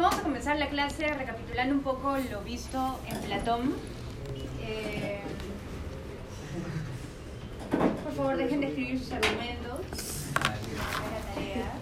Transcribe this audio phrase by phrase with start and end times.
[0.00, 3.74] Vamos a comenzar la clase recapitulando un poco lo visto en Platón.
[4.62, 5.20] Eh,
[8.04, 9.80] por favor, dejen de escribir sus argumentos.
[10.32, 11.72] La tarea.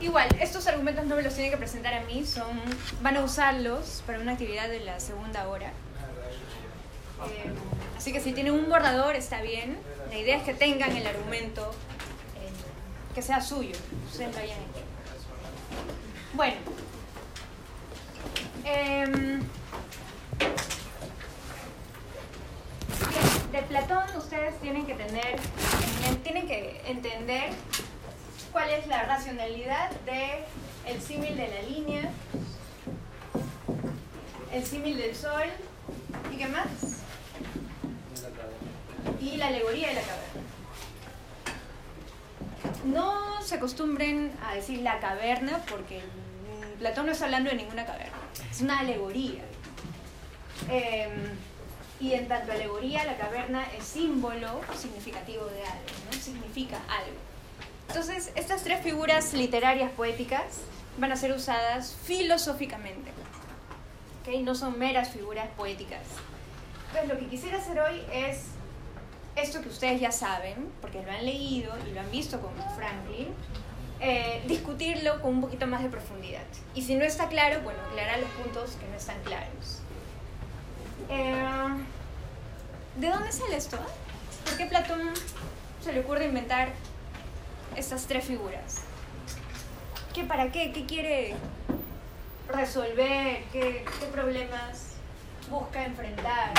[0.00, 2.60] Igual, estos argumentos no me los tienen que presentar a mí, son,
[3.02, 5.68] van a usarlos para una actividad de la segunda hora.
[7.28, 7.52] Eh,
[7.96, 9.78] así que si tienen un borrador está bien.
[10.10, 11.72] La idea es que tengan el argumento
[13.16, 13.74] que sea suyo.
[14.12, 14.52] Ustedes lo hecho.
[16.34, 16.56] Bueno.
[18.64, 19.40] em,
[23.52, 25.38] de Platón ustedes tienen que tener,
[26.22, 27.54] tienen que entender
[28.52, 30.44] cuál es la racionalidad de
[31.00, 32.10] símil de la línea,
[34.52, 35.46] el símil del sol
[36.30, 36.66] y qué más
[39.22, 40.45] y la alegoría de la caverna.
[42.86, 46.00] No se acostumbren a decir la caverna porque
[46.78, 48.16] Platón no está hablando de ninguna caverna,
[48.50, 49.42] es una alegoría.
[50.68, 51.10] Em,
[52.00, 56.18] y en tanto alegoría, la caverna es símbolo significativo de algo, ¿no?
[56.18, 57.16] significa algo.
[57.88, 60.44] Entonces, estas tres figuras literarias poéticas
[60.98, 63.10] van a ser usadas filosóficamente.
[64.22, 64.40] ¿ok?
[64.42, 66.02] No son meras figuras poéticas.
[66.88, 68.55] Entonces, lo que quisiera hacer hoy es
[69.36, 73.28] esto que ustedes ya saben, porque lo han leído y lo han visto con Franklin,
[74.00, 76.44] eh, discutirlo con un poquito más de profundidad.
[76.74, 79.80] Y si no está claro, bueno, aclarar los puntos que no están claros.
[81.08, 81.44] Eh,
[82.96, 83.78] ¿De dónde sale esto?
[84.44, 85.12] ¿Por qué Platón
[85.82, 86.70] se le ocurre inventar
[87.76, 88.78] estas tres figuras?
[90.14, 90.72] ¿Qué para qué?
[90.72, 91.34] ¿Qué quiere
[92.48, 93.44] resolver?
[93.52, 94.94] ¿Qué, qué problemas
[95.50, 96.54] busca enfrentar?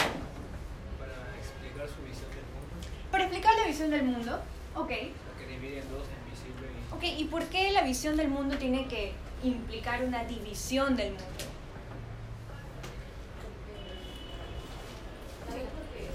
[0.99, 2.87] Para explicar su visión del mundo,
[3.17, 4.31] Para explicar la visión del mundo,
[4.75, 4.85] ok.
[4.85, 6.93] porque divide en dos, en visible y...
[6.93, 11.25] Ok, ¿y por qué la visión del mundo tiene que implicar una división del mundo?
[15.49, 16.13] ¿Sabes por qué?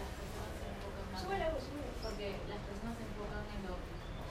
[0.00, 2.00] Las personas se enfocan más Sube la voz, sube la voz.
[2.08, 3.76] porque las personas se enfocan en lo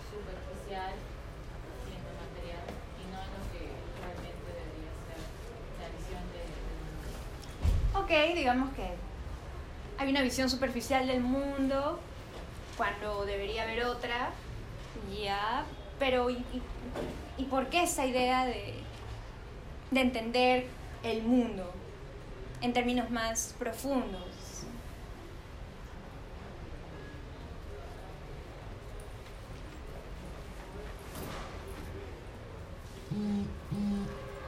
[0.09, 3.63] superficial y en lo material y no en lo que
[4.01, 5.21] realmente debería ser
[5.77, 8.01] la visión de, del mundo.
[8.01, 8.97] Ok, digamos que
[9.97, 11.99] hay una visión superficial del mundo
[12.75, 14.31] cuando debería haber otra,
[15.21, 15.65] ya,
[15.99, 16.61] pero ¿y, y,
[17.37, 18.75] y por qué esa idea de,
[19.91, 20.67] de entender
[21.03, 21.73] el mundo
[22.61, 24.21] en términos más profundos?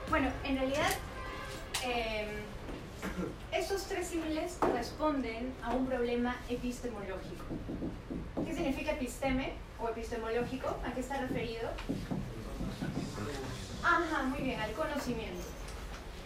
[0.10, 0.90] Bueno, en realidad,
[1.86, 2.28] eh,
[3.52, 7.46] estos tres símiles responden a un problema epistemológico.
[8.46, 10.78] ¿Qué significa episteme o epistemológico?
[10.86, 11.70] ¿A qué está referido?
[13.84, 15.42] Ajá, muy bien, al conocimiento.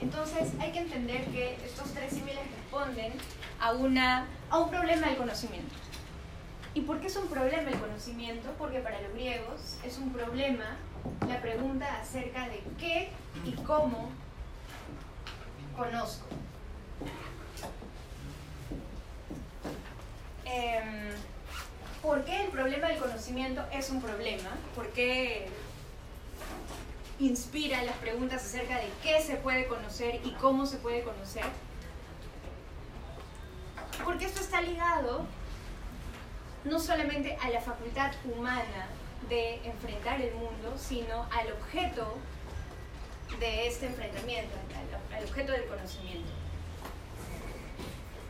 [0.02, 3.14] Entonces hay que entender que estos tres símiles responden
[3.60, 5.74] a, una, a un problema del conocimiento.
[6.74, 8.50] ¿Y por qué es un problema el conocimiento?
[8.58, 10.78] Porque para los griegos es un problema
[11.28, 13.12] la pregunta acerca de qué
[13.46, 14.10] y cómo
[15.78, 16.26] conozco.
[20.46, 21.14] Em,
[22.04, 24.50] ¿Por qué el problema del conocimiento es un problema?
[24.76, 25.48] ¿Por qué
[27.18, 31.46] inspira las preguntas acerca de qué se puede conocer y cómo se puede conocer?
[34.04, 35.26] Porque esto está ligado
[36.66, 38.90] no solamente a la facultad humana
[39.30, 42.18] de enfrentar el mundo, sino al objeto
[43.40, 46.43] de este enfrentamiento, al, al objeto del conocimiento.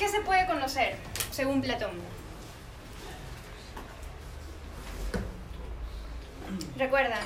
[0.03, 0.97] ¿Qué se puede conocer
[1.31, 1.91] según Platón?
[6.75, 7.23] Recuerdan,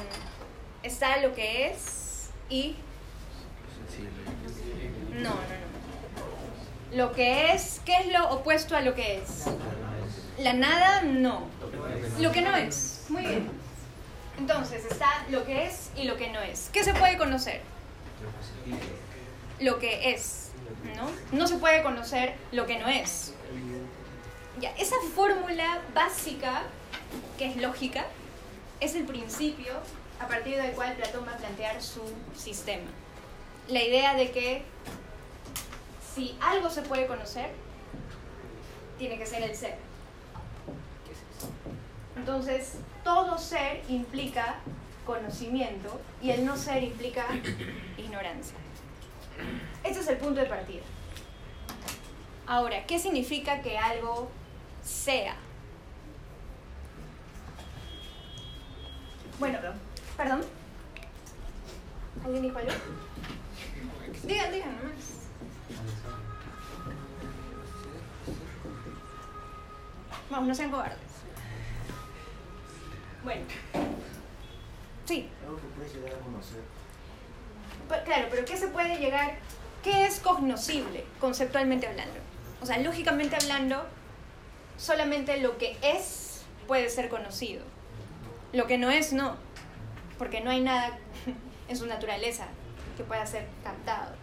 [0.83, 2.75] está lo que es y...
[5.11, 6.95] No, no, no.
[6.95, 9.45] Lo que es, ¿qué es lo opuesto a lo que es?
[10.37, 11.47] La nada, no.
[12.19, 13.05] Lo que no es.
[13.09, 13.49] Muy bien.
[14.37, 16.69] Entonces está lo que es y lo que no es.
[16.71, 17.63] ¿Qué se puede conocer?
[19.59, 20.46] Lo que es,
[20.95, 21.09] ¿no?
[21.31, 23.33] No se puede conocer lo que no es.
[24.59, 26.63] Ya, esa fórmula básica,
[27.37, 28.05] que es lógica,
[28.79, 29.73] es el principio
[30.19, 32.01] a partir del cual Platón va a plantear su
[32.35, 32.89] sistema.
[33.67, 34.63] La idea de que
[36.15, 37.51] si algo se puede conocer,
[38.97, 39.77] tiene que ser el ser.
[42.15, 44.55] Entonces, todo ser implica
[45.05, 47.25] conocimiento y el no ser implica
[47.97, 48.57] ignorancia.
[49.83, 50.81] Este es el punto de partida.
[52.45, 54.29] Ahora, ¿qué significa que algo
[54.83, 55.35] sea?
[59.39, 59.59] Bueno,
[60.15, 60.41] perdón.
[62.23, 62.71] ¿Alguien dijo algo?
[64.23, 65.17] Digan, digan nomás.
[70.29, 70.97] Vamos, no sean cobardes.
[73.23, 73.45] Bueno.
[75.05, 75.29] Sí.
[75.45, 76.61] Algo que puedes llegar a conocer.
[77.87, 79.35] Claro, pero ¿qué se puede llegar?
[79.83, 82.19] ¿Qué es cognoscible, conceptualmente hablando?
[82.61, 83.85] O sea, lógicamente hablando,
[84.77, 87.63] solamente lo que es puede ser conocido.
[88.53, 89.37] Lo que no es, no.
[90.17, 90.97] Porque no hay nada
[91.67, 92.47] en su naturaleza
[92.97, 94.15] que pueda ser captado.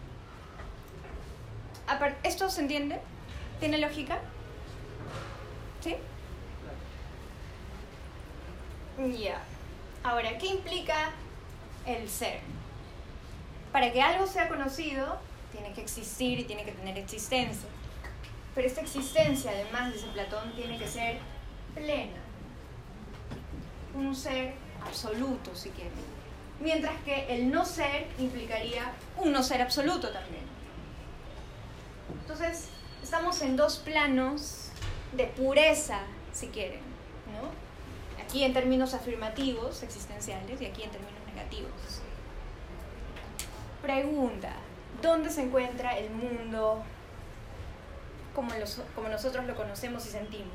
[2.22, 3.00] ¿Esto se entiende?
[3.60, 4.18] ¿Tiene lógica?
[5.80, 5.96] ¿Sí?
[9.18, 9.40] Ya.
[10.02, 11.10] Ahora, ¿qué implica
[11.86, 12.40] el ser?
[13.74, 15.18] Para que algo sea conocido,
[15.50, 17.68] tiene que existir y tiene que tener existencia.
[18.54, 21.18] Pero esta existencia, además, dice Platón, tiene que ser
[21.74, 22.20] plena.
[23.96, 25.90] Un ser absoluto, si quieren.
[26.60, 30.44] Mientras que el no ser implicaría un no ser absoluto también.
[32.20, 32.68] Entonces,
[33.02, 34.68] estamos en dos planos
[35.14, 35.98] de pureza,
[36.32, 36.82] si quieren,
[37.26, 38.22] ¿no?
[38.24, 42.03] Aquí en términos afirmativos, existenciales, y aquí en términos negativos.
[43.84, 44.48] Pregunta,
[45.02, 46.82] ¿dónde se encuentra el mundo
[48.34, 50.48] como, los- como nosotros lo conocemos y sentimos?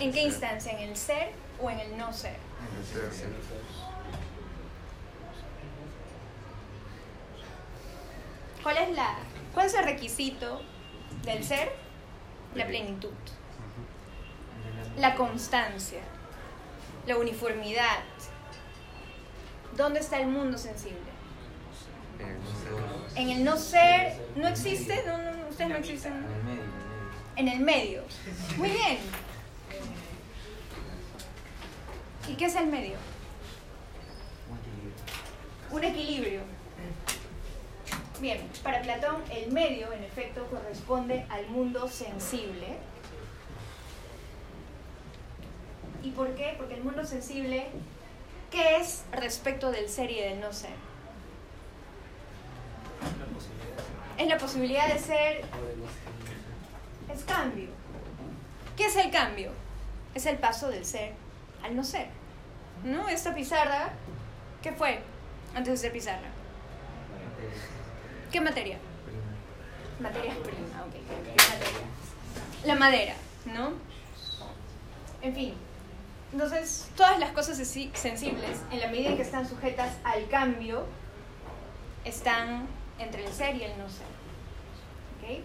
[0.00, 0.72] ¿En qué instancia?
[0.72, 1.30] ¿En el ser
[1.60, 2.36] o en el no ser?
[8.62, 9.14] ¿Cuál es, la,
[9.54, 10.60] ¿Cuál es el requisito
[11.24, 11.72] del ser?
[12.54, 13.12] La plenitud,
[14.96, 16.00] la constancia,
[17.06, 17.98] la uniformidad.
[19.76, 20.98] ¿Dónde está el mundo sensible?
[23.14, 25.02] En el no ser, ¿no existe?
[25.06, 26.12] No, no, ustedes no existen.
[27.36, 28.02] En el medio.
[28.56, 28.98] Muy bien.
[32.28, 32.96] ¿Y qué es el medio?
[35.70, 36.40] Un equilibrio.
[38.20, 42.76] Bien, para Platón el medio en efecto corresponde al mundo sensible.
[46.02, 46.54] ¿Y por qué?
[46.56, 47.66] Porque el mundo sensible,
[48.50, 50.70] ¿qué es respecto del ser y del no ser?
[53.00, 53.76] La posibilidad
[54.18, 55.44] Es la posibilidad de ser,
[57.14, 57.68] es cambio.
[58.76, 59.52] ¿Qué es el cambio?
[60.14, 61.12] Es el paso del ser
[61.62, 62.08] al no ser.
[62.84, 63.08] ¿No?
[63.08, 63.90] Esta pizarra,
[64.62, 65.00] ¿qué fue
[65.54, 66.28] antes de ser pizarra?
[68.32, 68.78] ¿Qué materia?
[70.00, 70.92] Materia prima, ok.
[70.92, 71.86] ¿Qué materia?
[72.64, 73.14] La madera,
[73.46, 73.72] ¿no?
[75.22, 75.54] En fin.
[76.32, 80.84] Entonces, todas las cosas sensi- sensibles, en la medida en que están sujetas al cambio,
[82.04, 82.66] están
[82.98, 84.06] entre el ser y el no ser.
[85.18, 85.44] ¿Ok?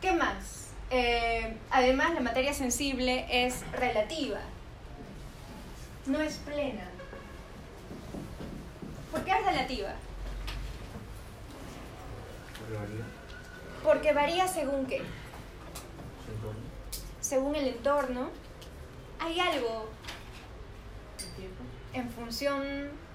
[0.00, 0.68] ¿Qué más?
[0.90, 4.40] Eh, además, la materia sensible es relativa,
[6.06, 6.88] no es plena.
[9.10, 9.90] ¿Por qué es relativa?
[13.84, 15.02] Porque varía según qué.
[17.20, 18.30] Según el entorno.
[19.20, 19.88] Hay algo
[21.92, 23.07] en función...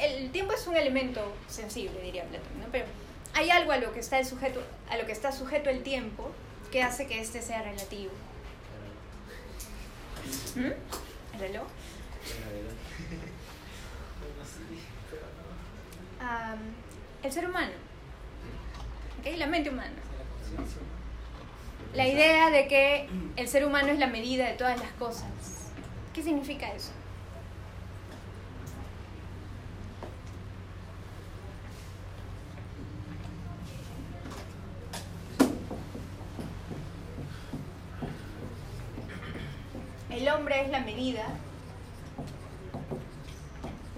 [0.00, 2.66] El tiempo es un elemento sensible, diría Platón, ¿no?
[2.70, 2.86] Pero
[3.34, 6.30] hay algo a lo que está el sujeto, a lo que está sujeto el tiempo
[6.70, 8.12] que hace que este sea relativo.
[10.56, 10.72] ¿Mm?
[11.34, 11.66] ¿El reloj?
[17.22, 17.72] El ser humano.
[19.20, 19.38] ¿ok?
[19.38, 19.92] La mente humana.
[21.94, 25.28] La idea de que el ser humano es la medida de todas las cosas.
[26.12, 26.90] ¿Qué significa eso?
[40.18, 41.24] El hombre es la medida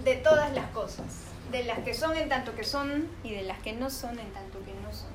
[0.03, 1.07] de todas las cosas,
[1.51, 4.31] de las que son en tanto que son y de las que no son en
[4.31, 5.09] tanto que no son.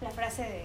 [0.00, 0.64] La frase de,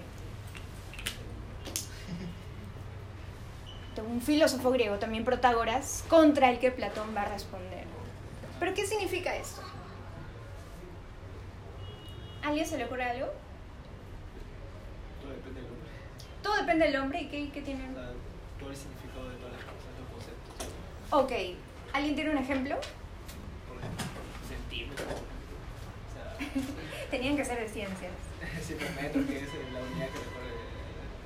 [4.01, 7.83] un filósofo griego, también Protágoras, contra el que Platón va a responder.
[8.57, 9.61] ¿Pero qué significa esto?
[12.41, 13.27] ¿A ¿Alguien se le ocurre algo?
[15.21, 15.74] Todo depende.
[16.45, 17.89] Todo depende del hombre y qué, qué tiene.
[17.89, 18.11] O sea,
[18.59, 20.67] todo el significado de todas las cosas, los conceptos.
[21.09, 21.31] Ok,
[21.91, 22.75] ¿alguien tiene un ejemplo?
[23.67, 24.05] Por ejemplo,
[24.47, 25.05] centímetro.
[25.09, 26.37] O sea,
[27.09, 28.11] Tenían que ser de ciencias.
[28.61, 30.53] siete metros, que es la unidad que recorre.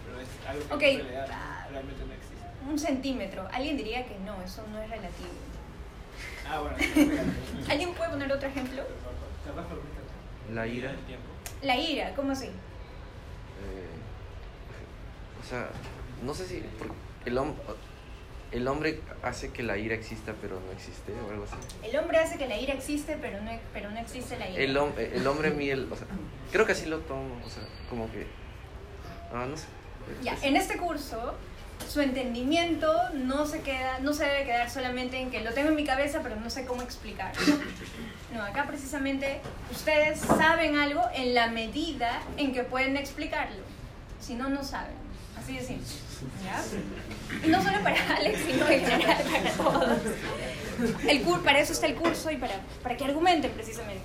[0.06, 0.82] Pero es algo que Ok.
[0.84, 2.46] en realidad realmente no existe.
[2.72, 3.50] Un centímetro.
[3.52, 5.36] Alguien diría que no, eso no es relativo.
[6.50, 6.78] Ah, bueno.
[6.80, 7.12] sí,
[7.70, 8.84] ¿Alguien puede poner otro ejemplo?
[10.54, 10.92] La ira.
[10.92, 11.28] El tiempo.
[11.62, 12.50] La ira, ¿cómo así?
[15.50, 15.68] O sea,
[16.24, 16.64] no sé si
[17.26, 17.56] el, hom-
[18.52, 21.56] el hombre hace que la ira exista pero no existe o algo así.
[21.90, 24.62] El hombre hace que la ira existe, pero no, pero no existe la ira.
[24.62, 26.06] El, hom- el hombre miel, o sea,
[26.52, 28.28] creo que así lo tomo, o sea, como que,
[29.34, 29.66] ah, no sé.
[30.22, 31.34] Ya, en este curso,
[31.88, 35.76] su entendimiento no se queda, no se debe quedar solamente en que lo tengo en
[35.76, 37.34] mi cabeza, pero no sé cómo explicar.
[38.36, 39.42] No, acá precisamente
[39.72, 43.64] ustedes saben algo en la medida en que pueden explicarlo.
[44.22, 44.99] Si no, no saben.
[45.50, 45.88] Así de simple.
[46.44, 47.48] ¿Ya?
[47.48, 50.00] Y no solo para Alex, sino en general para todos.
[51.08, 54.04] El cur para eso está el curso y para, para que argumenten precisamente.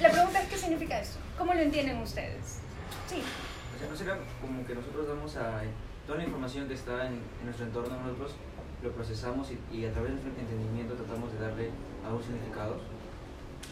[0.00, 1.18] La pregunta es qué significa eso.
[1.36, 2.60] ¿Cómo lo entienden ustedes?
[3.08, 3.22] Sí.
[3.74, 5.62] O sea, no será como que nosotros damos a
[6.06, 8.36] toda la información que está en, en nuestro entorno, nosotros
[8.82, 11.70] lo procesamos y, y a través de nuestro entendimiento tratamos de darle
[12.06, 12.80] algún significado.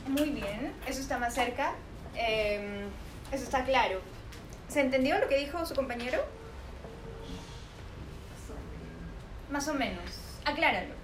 [0.09, 1.75] Muy bien, eso está más cerca.
[2.17, 2.87] Eh,
[3.31, 4.01] eso está claro.
[4.69, 6.19] ¿Se entendió lo que dijo su compañero?
[9.51, 10.05] Más o menos.
[10.45, 10.95] Acláralo.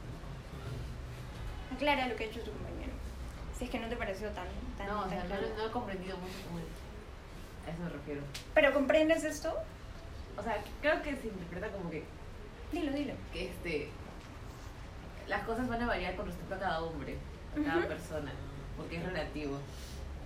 [1.74, 2.92] Aclara lo que ha hecho tu compañero.
[3.56, 5.54] Si es que no te pareció tan, tan, No, o sea, tan no, claro.
[5.56, 6.34] no he comprendido mucho.
[7.66, 8.20] A eso me refiero.
[8.54, 9.54] ¿Pero comprendes esto?
[10.36, 12.04] O sea, creo que se interpreta como que,
[12.72, 13.14] Dilo, dilo.
[13.32, 13.90] que este,
[15.28, 17.16] las cosas van a variar con respecto a cada hombre,
[17.60, 18.32] a cada persona,
[18.76, 19.58] porque es relativo,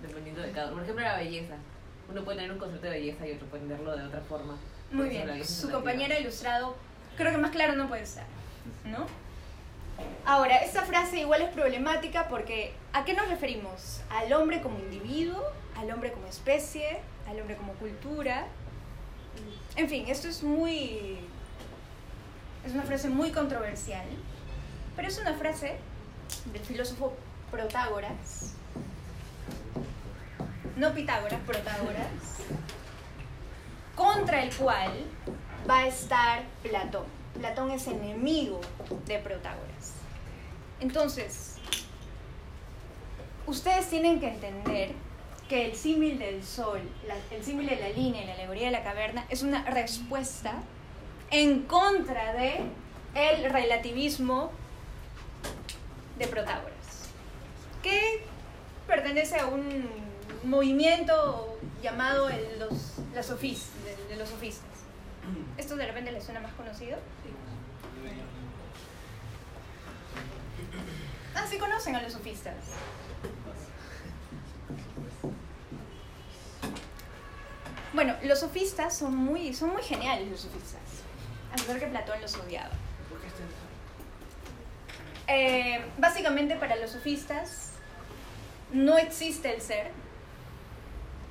[0.01, 1.55] dependiendo de cada Por ejemplo, la belleza.
[2.09, 4.57] Uno puede tener un concepto de belleza y otro puede entenderlo de otra forma.
[4.91, 5.45] Muy bien.
[5.45, 6.75] Su compañera ilustrado,
[7.17, 8.25] creo que más claro no puede estar.
[8.85, 9.05] ¿No?
[10.25, 14.01] Ahora, esta frase igual es problemática porque ¿a qué nos referimos?
[14.09, 15.41] ¿Al hombre como individuo?
[15.75, 16.99] ¿Al hombre como especie?
[17.27, 18.47] ¿Al hombre como cultura?
[19.75, 21.19] En fin, esto es muy...
[22.65, 24.05] Es una frase muy controversial,
[24.95, 25.77] pero es una frase
[26.51, 27.13] del filósofo
[27.51, 28.56] Protágoras.
[30.77, 32.05] No Pitágoras, Protágoras.
[33.95, 34.91] Contra el cual
[35.67, 37.05] va a estar Platón.
[37.39, 38.61] Platón es enemigo
[39.07, 39.93] de Protágoras.
[40.79, 41.55] Entonces,
[43.47, 44.91] ustedes tienen que entender
[45.49, 46.81] que el símil del sol,
[47.31, 50.53] el símil de la línea y la alegoría de la caverna es una respuesta
[51.31, 52.59] en contra de
[53.15, 54.51] el relativismo
[56.19, 57.09] de Protágoras,
[57.81, 58.21] que
[58.85, 60.06] pertenece a un
[60.43, 62.71] movimiento llamado el- los,
[63.13, 63.27] las
[63.83, 64.65] de, de los sofistas.
[65.57, 66.97] ¿Esto de repente les suena más conocido?
[71.35, 72.55] Ah, sí conocen a los sofistas.
[77.93, 80.81] Bueno, los sofistas son muy, son muy geniales los sofistas.
[81.51, 82.69] A pesar que Platón los odiaba.
[83.09, 83.27] ¿Por qué
[85.33, 87.71] Eh, básicamente para los sofistas
[88.71, 89.91] no existe el ser,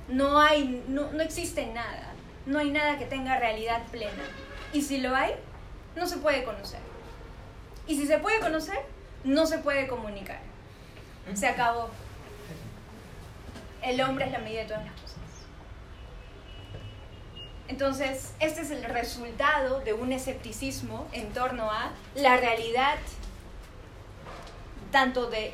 [0.07, 2.13] no hay, no, no existe nada,
[2.45, 4.23] no hay nada que tenga realidad plena.
[4.73, 5.33] Y si lo hay,
[5.95, 6.79] no se puede conocer.
[7.87, 8.79] Y si se puede conocer,
[9.23, 10.39] no se puede comunicar.
[11.33, 11.89] Se acabó.
[13.81, 15.17] El hombre es la medida de todas las cosas.
[17.67, 22.97] Entonces, este es el resultado de un escepticismo en torno a la realidad
[24.91, 25.53] tanto de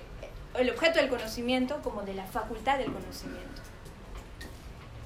[0.53, 3.61] el objeto del conocimiento como de la facultad del conocimiento.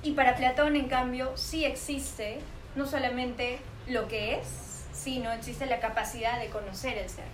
[0.07, 2.39] Y para Platón, en cambio, sí existe
[2.77, 7.25] no solamente lo que es, sino existe la capacidad de conocer el ser.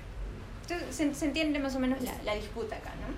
[0.64, 3.14] Entonces, se, entiende más o menos la, la disputa acá, ¿no?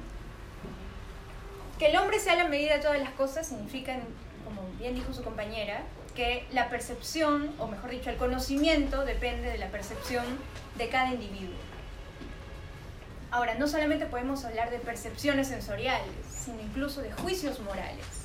[1.79, 3.97] Que el hombre sea la medida de todas las cosas significa,
[4.43, 5.83] como bien dijo su compañera,
[6.15, 10.25] que la percepción, o mejor dicho, el conocimiento depende de la percepción
[10.77, 11.55] de cada individuo.
[13.31, 18.24] Ahora, no solamente podemos hablar de percepciones sensoriales, sino incluso de juicios morales.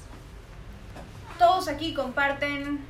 [1.41, 2.81] Todos aquí comparten...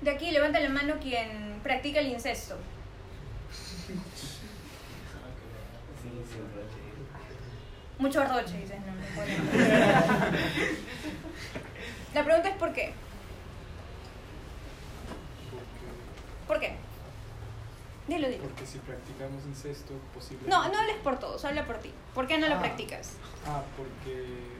[0.00, 2.58] De aquí levanta la mano quien practica el incesto.
[7.98, 9.28] Mucho arroche, dices, no, no puedo.
[12.12, 12.92] La pregunta es ¿por qué?
[16.48, 16.76] ¿Por qué?
[18.08, 18.42] Dilo, dilo.
[18.42, 20.50] Porque si practicamos incesto, posiblemente...
[20.54, 21.92] No, no hables por todos, habla por ti.
[22.14, 22.60] ¿Por qué no lo Ah.
[22.60, 23.12] practicas?
[23.46, 24.53] Ah, porque...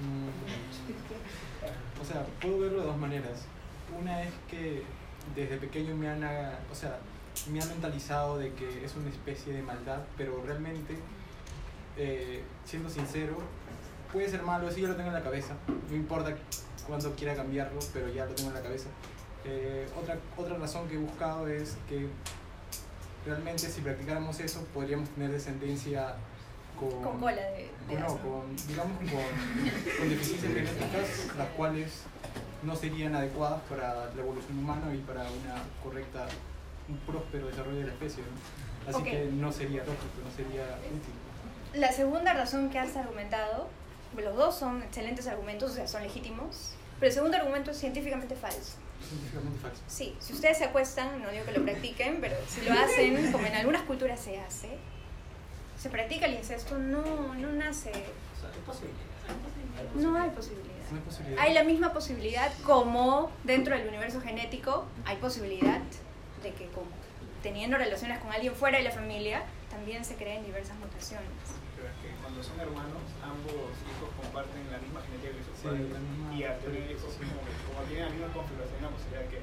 [0.00, 3.42] mm, o sea, puedo verlo de dos maneras.
[3.98, 4.82] Una es que
[5.34, 6.22] desde pequeño me han,
[6.70, 6.98] o sea,
[7.52, 10.96] me han mentalizado de que es una especie de maldad, pero realmente,
[11.96, 13.36] eh, siendo sincero,
[14.12, 15.54] puede ser malo, eso ya lo tengo en la cabeza.
[15.88, 16.34] No importa
[16.86, 18.88] cuándo quiera cambiarlo, pero ya lo tengo en la cabeza.
[19.44, 22.08] Eh, otra, otra razón que he buscado es que
[23.24, 26.14] realmente si practicáramos eso podríamos tener descendencia
[26.80, 32.02] con, Con cola de, de con- no, con, digamos con, con deficiencias genéticas las cuales
[32.62, 36.26] no serían adecuadas para la evolución humana y para una correcta,
[36.88, 38.22] un próspero desarrollo de la especie.
[38.22, 38.90] ¿no?
[38.90, 39.04] Así Ok.
[39.04, 41.80] que no sería lógico, no sería útil.
[41.80, 43.68] La segunda razón que has argumentado,
[44.16, 48.34] los dos son excelentes argumentos, o sea, son legítimos, pero el segundo argumento es científicamente
[48.34, 48.72] falso.
[49.08, 49.82] Científicamente falso.
[49.86, 53.46] Sí, si ustedes se acuestan, no digo que lo practiquen, pero si lo hacen, como
[53.46, 54.76] en algunas culturas se hace,
[55.80, 58.84] se practica el incesto, no, no nace, O sea,
[59.94, 60.82] no hay posibilidad.
[60.90, 61.42] No hay posibilidad.
[61.42, 65.80] Hay la misma posibilidad como dentro del universo genético hay posibilidad
[66.42, 66.88] de que como
[67.42, 71.30] teniendo relaciones con alguien fuera de la familia también se creen diversas mutaciones.
[71.76, 75.64] Pero es que cuando son hermanos, ambos hijos comparten la misma genética que sus Sí,
[75.64, 76.36] padres.
[76.36, 79.40] Y al tener hijos, como, como tienen la misma configuración, hay la posibilidad de que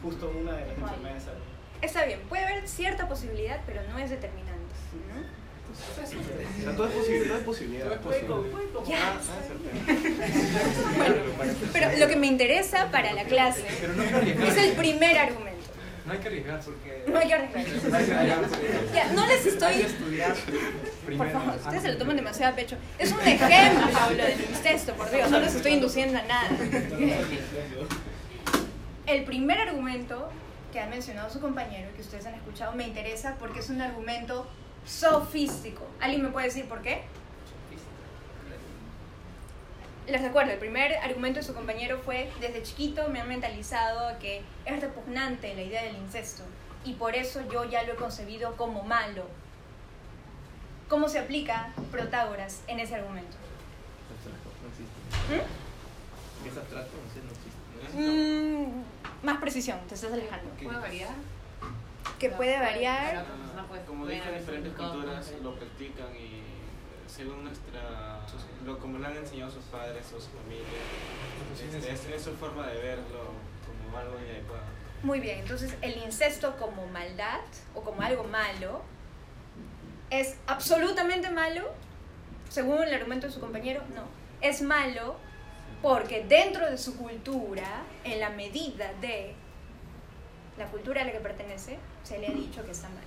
[0.00, 1.40] justo una de las enfermedades salga.
[1.80, 4.62] Está bien, puede haber cierta posibilidad, pero no es determinante.
[5.10, 5.41] ¿no?
[5.72, 7.84] O sea, todo es posible, todo es posibilidad.
[7.84, 8.34] Todo es posible.
[8.88, 9.14] Ya.
[10.96, 15.52] Bueno, pero lo que me interesa para la clase es el primer argumento.
[16.04, 17.04] No hay que arriesgar porque...
[17.06, 17.64] No hay que arriesgar.
[17.90, 18.50] No hay que arriesgar.
[18.94, 19.86] Ya, no les estoy.
[21.16, 22.76] Por favor, ustedes se lo toman de- demasiado a pecho.
[22.98, 26.48] Es un ejemplo lo del incesto, por Dios, no les estoy induciendo a nada.
[29.06, 30.28] El primer argumento
[30.72, 33.80] que ha mencionado su compañero y que ustedes han escuchado me interesa porque es un
[33.82, 34.48] argumento
[34.86, 35.86] sofístico.
[36.00, 37.02] ¿Alguien me puede decir por qué?
[40.08, 44.42] Les recuerdo, el primer argumento de su compañero fue, desde chiquito me han mentalizado que
[44.64, 46.42] es repugnante la idea del incesto
[46.84, 49.24] y por eso yo ya lo he concebido como malo.
[50.88, 53.36] ¿Cómo se aplica Protágoras en ese argumento?
[54.12, 55.34] Abstracto, no existe.
[55.34, 56.48] ¿Mm?
[56.48, 57.62] Es abstracto, no existe.
[57.94, 58.84] Mm,
[59.24, 60.50] más precisión, te estás alejando.
[60.62, 61.14] ¿Puede variar?
[62.28, 63.24] Que puede variar.
[63.68, 66.42] puede- Como puede dije, en haber diferentes culturas lo practican y
[67.06, 68.20] según nuestra,
[68.64, 70.64] lo como le han enseñado sus padres o su familia,
[71.52, 73.32] este, es, es su forma de verlo
[73.66, 74.62] como algo inadecuado.
[75.02, 77.40] Muy bien, entonces el incesto como maldad
[77.74, 78.82] o como algo malo
[80.10, 81.72] es absolutamente malo,
[82.48, 84.04] según el argumento de su compañero, no.
[84.40, 85.16] Es malo
[85.82, 89.34] porque dentro de su cultura, en la medida de
[90.56, 93.04] la cultura a la que pertenece, se le ha dicho que está mal.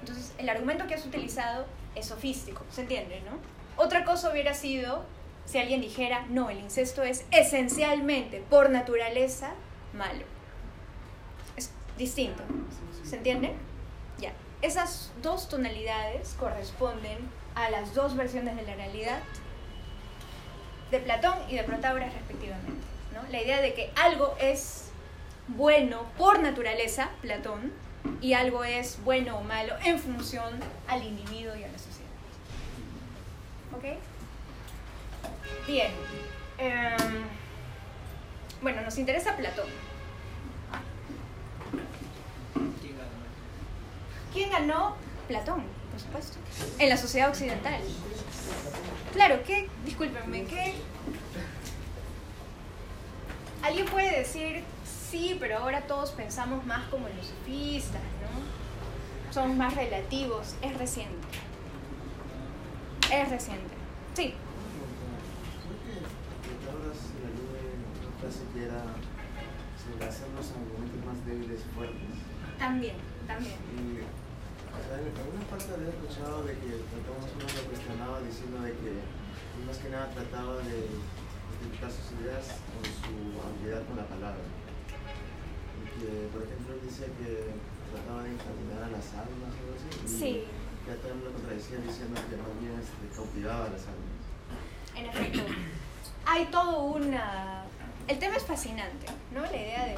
[0.00, 3.38] Entonces, el argumento que has utilizado es sofístico, ¿se entiende, no?
[3.82, 5.04] Otra cosa hubiera sido
[5.46, 9.52] si alguien dijera, no, el incesto es esencialmente, por naturaleza,
[9.92, 10.24] malo.
[11.56, 12.42] Es distinto,
[13.04, 13.52] ¿se entiende?
[14.18, 14.32] Ya.
[14.62, 17.18] Esas dos tonalidades corresponden
[17.54, 19.20] a las dos versiones de la realidad
[20.90, 22.82] de Platón y de Protágoras respectivamente.
[23.12, 23.22] ¿no?
[23.30, 24.85] La idea de que algo es
[25.48, 27.72] bueno por naturaleza, Platón,
[28.20, 32.10] y algo es bueno o malo en función al individuo y a la sociedad.
[33.76, 33.84] ¿Ok?
[35.66, 35.90] Bien.
[36.58, 37.24] Em,
[38.62, 39.66] bueno, nos interesa Platón.
[44.32, 44.96] ¿Quién ganó?
[45.28, 46.38] Platón, por supuesto.
[46.78, 47.80] En la sociedad occidental.
[49.12, 49.68] Claro, ¿qué?
[49.84, 50.74] Discúlpenme, ¿qué?
[53.62, 54.62] Alguien puede decir,
[55.16, 59.32] sí, pero ahora todos pensamos más como los sofistas, ¿no?
[59.32, 60.54] Somos más relativos.
[60.62, 61.26] Es reciente.
[63.12, 63.74] Es reciente.
[64.14, 64.34] Sí.
[68.52, 68.82] Que era
[69.76, 72.16] sobre hacer los argumentos más débiles fuertes.
[72.58, 73.54] También, también.
[73.76, 77.62] Y o sea, en alguna parte había escuchado de que Platón más o menos lo
[77.68, 78.92] cuestionaba diciendo de que
[79.66, 80.88] más que nada trataba de
[81.48, 84.40] justificar sus ideas con su habilidad con la palabra.
[86.00, 87.56] Que, por ejemplo, él decía que
[87.92, 89.88] trataba de encaminar a las almas o algo así.
[90.04, 90.44] Y Sí.
[90.84, 94.16] Platón lo contradecía diciendo que más bien este, cautivaba a las almas.
[94.94, 95.42] En efecto,
[96.24, 97.64] hay todo una...
[98.06, 99.40] El tema es fascinante, ¿no?
[99.40, 99.96] La idea de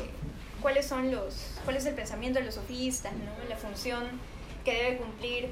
[0.62, 1.58] cuáles son los...
[1.64, 3.48] cuál es el pensamiento de los sofistas, ¿no?
[3.48, 4.04] La función
[4.64, 5.50] que debe cumplir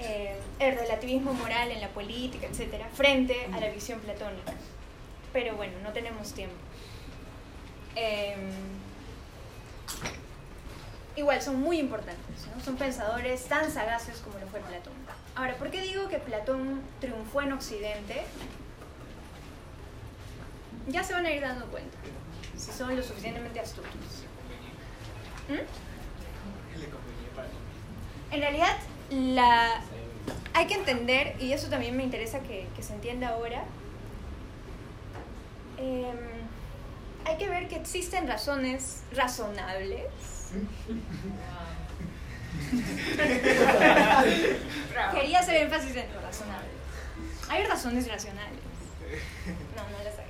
[0.00, 4.52] eh, el relativismo moral en la política, etcétera, frente a la visión platónica.
[5.32, 6.56] Pero bueno, no tenemos tiempo.
[7.94, 8.50] Em,
[11.16, 14.94] igual son muy importantes, son pensadores tan sagaces como lo fue Platón.
[15.34, 18.22] Ahora, ¿por qué digo que Platón triunfó en Occidente?
[20.88, 21.96] Ya se van a ir dando cuenta,
[22.56, 24.24] si son lo suficientemente astutos.
[25.48, 25.60] ¿Mm?
[28.34, 28.76] En realidad,
[30.54, 33.64] hay que entender, y eso también me interesa que, que se entienda ahora,
[35.76, 36.31] em,
[37.24, 40.02] hay que ver que existen razones razonables
[45.12, 46.68] Quería hacer énfasis en lo razonable.
[47.48, 48.60] Hay razones racionales.
[49.76, 50.28] No, no las hay.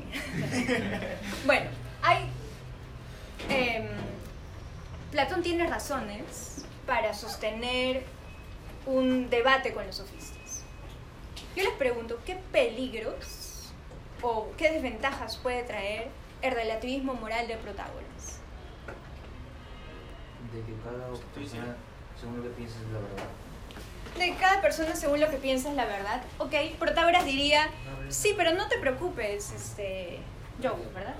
[1.46, 1.70] Bueno,
[2.02, 2.28] hay.
[3.48, 3.86] em,
[5.10, 8.04] Platón tiene razones para sostener
[8.86, 10.64] un debate con los sofistas.
[11.54, 13.72] Yo les pregunto, ¿qué peligros
[14.22, 16.08] o qué desventajas puede traer
[16.42, 18.38] el relativismo moral de Protágoras?
[20.52, 21.76] De que cada persona,
[22.20, 23.28] según lo que piensa, es la verdad.
[24.18, 26.22] De cada persona según lo que piensa es la verdad.
[26.38, 27.70] Ok, Protágoras diría,
[28.10, 30.18] sí, pero no te preocupes, este,
[30.62, 31.14] Joe, ¿verdad?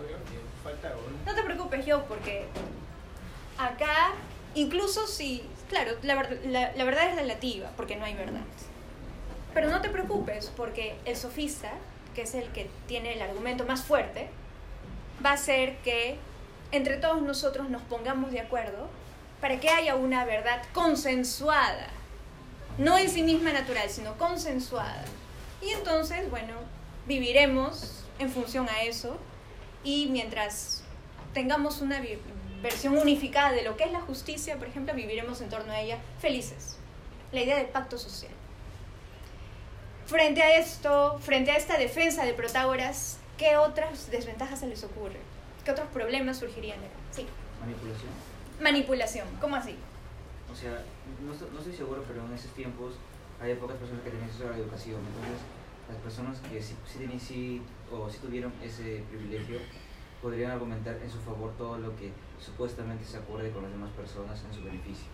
[1.25, 2.45] No te preocupes, yo, porque
[3.59, 4.11] acá,
[4.55, 8.43] incluso si, claro, la, la- la verdad es relativa, porque no hay verdad.
[9.55, 11.71] Pero no te preocupes, porque el sofista,
[12.15, 14.29] que es el que tiene el argumento más fuerte,
[15.25, 16.17] va a hacer que
[16.71, 18.89] entre todos nosotros nos pongamos de acuerdo
[19.41, 21.89] para que haya una verdad consensuada.
[22.79, 25.05] No en sí misma natural, sino consensuada.
[25.61, 26.55] Y entonces, bueno,
[27.07, 29.19] viviremos en función a eso
[29.85, 30.83] y mientras
[31.35, 32.01] tengamos una
[32.63, 35.99] versión unificada de lo que es la justicia, por ejemplo, viviremos en torno a ella
[36.21, 36.79] felices.
[37.33, 38.33] La idea del pacto social.
[40.07, 45.19] Frente a esto, frente a esta defensa de Protágoras, ¿qué otras desventajas se les ocurre?
[45.65, 46.79] ¿Qué otros problemas surgirían?
[47.11, 47.27] Sí,
[47.61, 48.11] Manipulación.
[48.61, 49.27] manipulación.
[49.41, 49.75] ¿Cómo así?
[50.53, 50.71] O sea,
[51.27, 52.95] no, no estoy seguro, pero en esos tiempos
[53.41, 55.01] había pocas personas que tenían acceso a la educación.
[55.01, 55.43] Entonces,
[55.89, 59.59] las personas que sí, sí, tenían- sí- o sí tuvieron ese privilegio
[60.23, 64.41] podrían argumentar en su favor todo lo que supuestamente se acuerde con las demás personas
[64.49, 65.07] en su beneficio.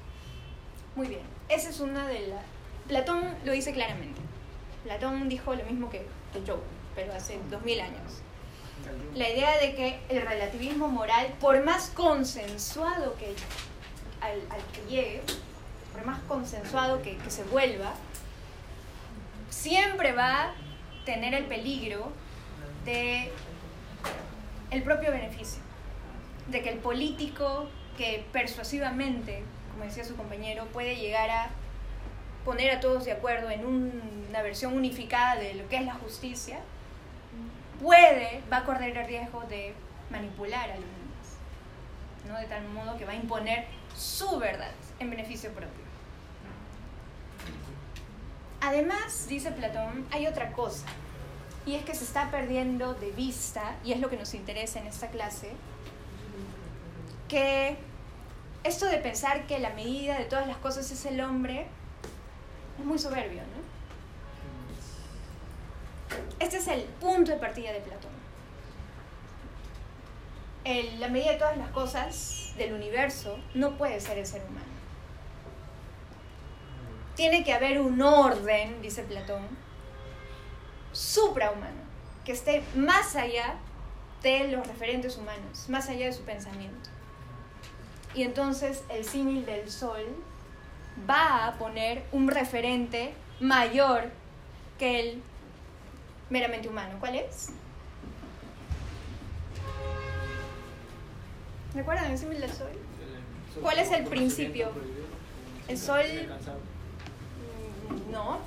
[0.96, 1.22] Muy bien.
[1.48, 2.44] Esa es una de las...
[2.88, 4.20] Platón lo dice claramente.
[4.84, 6.60] Platón dijo lo mismo que, que Joe,
[6.98, 8.22] pero hace dos mil años.
[9.14, 13.34] La idea de que el relativismo moral, por más consensuado que
[14.20, 14.40] al,
[14.72, 15.22] que llegue,
[15.92, 17.92] por más consensuado que, se vuelva,
[19.48, 20.54] siempre va a
[21.04, 22.10] tener el peligro
[22.84, 23.30] de
[24.72, 25.62] el propio beneficio,
[26.48, 31.50] de que el político que persuasivamente, como decía su compañero, puede llegar a
[32.44, 35.94] poner a todos de acuerdo en un- una versión unificada de lo que es la
[35.94, 36.58] justicia,
[37.80, 39.74] puede, va a correr el riesgo de
[40.10, 42.38] manipular a los demás, ¿no?
[42.38, 45.88] de tal modo que va a imponer su verdad en beneficio propio.
[48.60, 50.86] Además, dice Platón, hay otra cosa,
[51.64, 54.86] y es que se está perdiendo de vista, y es lo que nos interesa en
[54.86, 55.52] esta clase,
[57.28, 57.76] que
[58.64, 61.66] esto de pensar que la medida de todas las cosas es el hombre
[62.78, 63.42] es muy soberbio.
[66.38, 68.10] Este es el punto de partida de Platón.
[70.98, 74.66] La medida de todas las cosas del universo no puede ser el ser humano.
[77.14, 79.48] Tiene que haber un orden, dice Platón,
[80.92, 81.80] suprahumano,
[82.24, 83.56] que esté más allá
[84.22, 86.90] de los referentes humanos, más allá de su pensamiento.
[88.14, 90.04] Y entonces el símil del sol
[91.08, 94.10] va a poner un referente mayor
[94.78, 95.22] que el
[96.30, 96.96] meramente humano.
[97.00, 97.50] ¿Cuál es?
[101.74, 102.70] ¿Recuerdan el símil del sol?
[103.60, 104.70] ¿Cuál es el principio?
[105.68, 106.02] El sol...
[107.88, 108.38] Mm, No.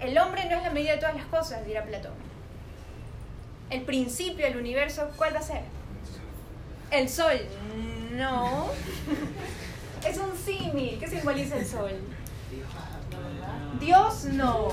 [0.00, 2.12] El hombre no es la medida de todas las cosas, dirá Platón.
[3.70, 5.62] El principio del universo, ¿cuál va a ser?
[6.90, 7.40] El sol.
[8.12, 8.66] No.
[10.06, 10.98] Es un símil.
[11.00, 11.90] ¿Qué simboliza el sol?
[13.80, 14.68] Dios no.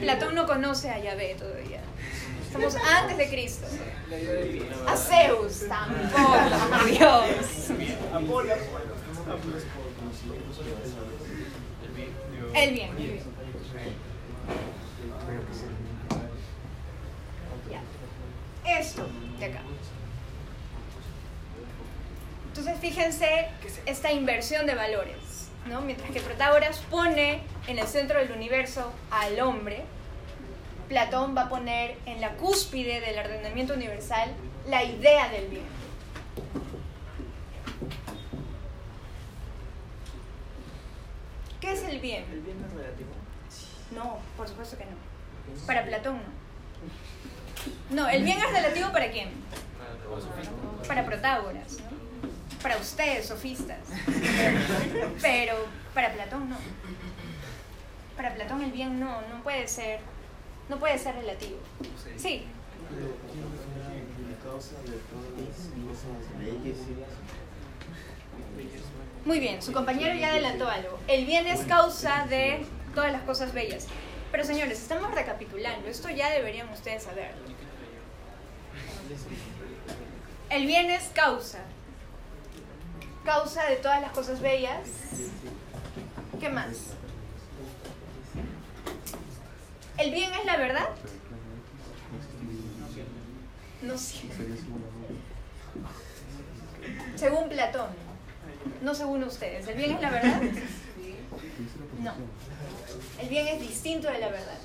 [0.00, 1.80] Platón no conoce a Yahvé todavía.
[2.42, 3.66] Estamos antes de Cristo.
[4.86, 7.70] A Zeus tampoco, Dios.
[12.54, 12.90] El bien.
[18.64, 19.06] Esto
[19.38, 19.60] de acá.
[22.48, 23.48] Entonces fíjense
[23.86, 25.16] esta inversión de valores,
[25.68, 25.80] ¿no?
[25.82, 29.84] Mientras que Protágoras pone en el centro del universo al hombre,
[30.88, 34.30] Platón va a poner en la cúspide del ordenamiento universal
[34.68, 35.78] la idea del bien.
[41.60, 42.24] ¿Qué es el bien?
[42.32, 43.10] El bien no es relativo.
[43.90, 45.66] No, por supuesto que no.
[45.66, 46.38] Para Platón no.
[47.90, 49.30] No, el bien es relativo para quién?
[50.86, 51.87] Para Protágoras, ¿no?
[52.62, 53.78] Para ustedes, sofistas.
[55.22, 55.54] Pero
[55.94, 56.56] para Platón no.
[58.16, 60.00] Para Platón el bien no, no puede ser,
[60.68, 61.58] no puede ser relativo.
[62.16, 62.44] Sí,
[69.24, 70.98] muy bien, su compañero ya adelantó algo.
[71.06, 73.86] El bien es causa de todas las cosas bellas.
[74.30, 77.42] Pero señores, estamos recapitulando, esto ya deberían ustedes saberlo.
[80.50, 81.58] El bien es causa.
[83.28, 84.88] Causa de todas las cosas bellas.
[86.40, 86.94] ¿Qué más?
[89.98, 90.88] ¿El bien es la verdad?
[93.82, 94.20] No sé.
[97.16, 97.88] Según Platón.
[98.80, 99.68] No según ustedes.
[99.68, 100.40] ¿El bien es la verdad?
[102.00, 102.14] No.
[103.20, 104.58] El bien es distinto de la verdad.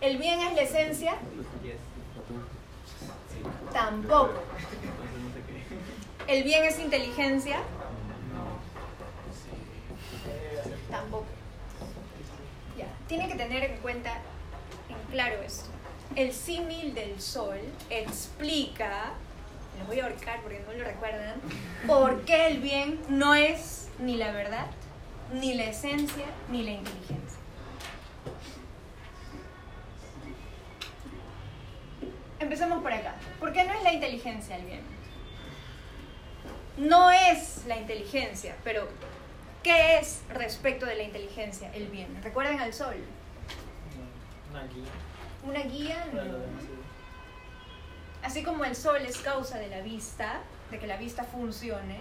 [0.00, 1.14] ¿El bien es la esencia?
[3.72, 4.42] Tampoco.
[6.26, 7.60] ¿El bien es inteligencia?
[10.90, 11.26] Tampoco.
[12.76, 14.14] Ya, tiene que tener en cuenta,
[14.88, 15.70] en claro esto.
[16.16, 19.12] El símil del sol explica,
[19.78, 21.40] les voy a ahorcar porque no lo recuerdan,
[21.86, 24.66] por qué el bien no es ni la verdad,
[25.32, 27.38] ni la esencia, ni la inteligencia.
[32.40, 33.14] Empecemos por acá.
[33.38, 34.82] ¿Por qué no es la inteligencia el bien?
[36.78, 38.88] No es la inteligencia, pero
[39.62, 42.22] ¿qué es respecto de la inteligencia el bien?
[42.22, 42.96] ¿Recuerden al sol?
[44.50, 44.90] Una guía.
[45.44, 46.22] Una guía, no.
[48.22, 52.00] Así como el sol es causa de la vista, de que la vista funcione,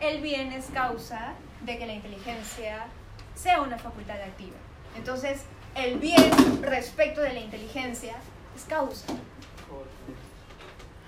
[0.00, 2.86] el bien es causa de que la inteligencia
[3.34, 4.56] sea una facultad activa.
[4.96, 5.42] Entonces,
[5.74, 6.30] el bien
[6.62, 8.16] respecto de la inteligencia
[8.56, 9.12] es causa.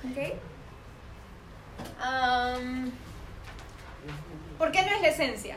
[0.04, 0.34] ¿Ok?
[2.00, 2.92] Am,
[4.58, 5.56] ¿Por qué no es la esencia?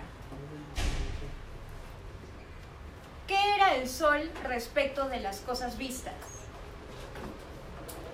[3.28, 6.14] ¿Qué era el sol respecto de las cosas vistas?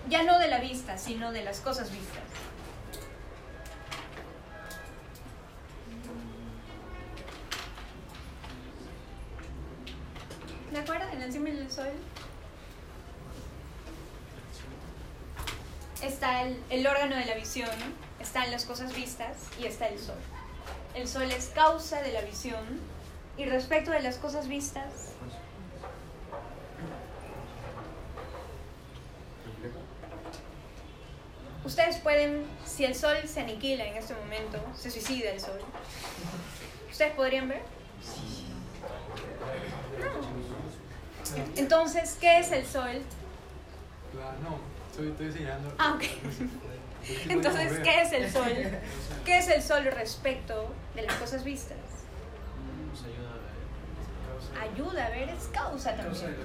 [0.10, 2.24] Ya no de la vista, sino de las cosas vistas.
[10.72, 11.08] ¿De acuerdo?
[11.14, 11.92] En símbolo del sol
[16.02, 17.70] está el órgano de la visión,
[18.20, 20.18] están las cosas vistas y está el sol.
[20.96, 22.80] El sol es causa de la visión
[23.38, 25.14] y respecto de las cosas vistas,
[31.66, 35.60] ustedes pueden, si el sol se aniquila en este momento, se suicida el sol,
[36.92, 37.64] ¿ustedes podrían ver?
[40.00, 41.54] No.
[41.56, 43.02] Entonces, ¿qué es el sol?
[44.14, 44.60] No,
[44.92, 45.74] estoy, estoy señalando.
[45.80, 46.04] Ah, ok.
[47.30, 48.52] Entonces, ¿qué es el sol?
[49.26, 51.78] ¿Qué es el sol respecto de las cosas vistas?
[54.60, 55.30] Ayuda a ver.
[55.30, 56.36] Es causa también.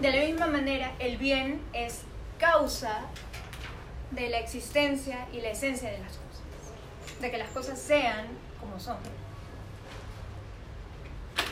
[0.00, 2.02] De la misma manera, el bien es
[2.38, 3.02] causa
[4.10, 7.20] de la existencia y la esencia de las cosas.
[7.20, 8.26] De que las cosas sean
[8.58, 8.96] como son.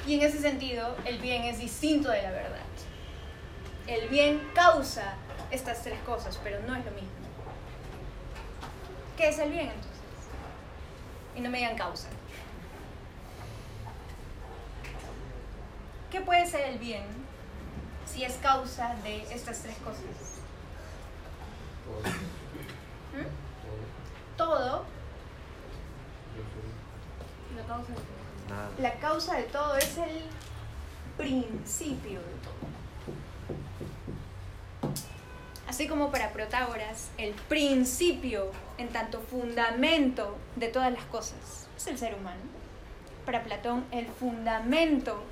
[0.07, 2.59] Y en ese sentido, el bien es distinto de la verdad.
[3.87, 5.15] El bien causa
[5.51, 7.18] estas tres cosas, pero no es lo mismo.
[9.19, 9.91] ¿Qué es el bien entonces?
[11.35, 12.07] Y no me digan causa.
[16.09, 17.03] ¿Qué puede ser el bien
[18.07, 20.05] si es causa de estas tres cosas?
[23.13, 24.37] ¿Mm?
[24.37, 24.85] Todo.
[27.57, 28.57] La causa de todo.
[28.57, 28.71] Nada.
[28.79, 30.23] La causa de todo es el
[31.17, 32.55] principio de todo.
[35.67, 41.99] Así como para Protágoras, el principio en tanto fundamento de todas las cosas es el
[41.99, 42.41] ser humano.
[43.27, 45.23] Para Platón, el fundamento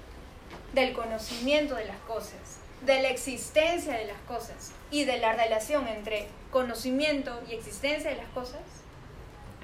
[0.75, 5.89] del conocimiento de las cosas, de la existencia de las cosas y de la relación
[5.89, 8.61] entre conocimiento y existencia de las cosas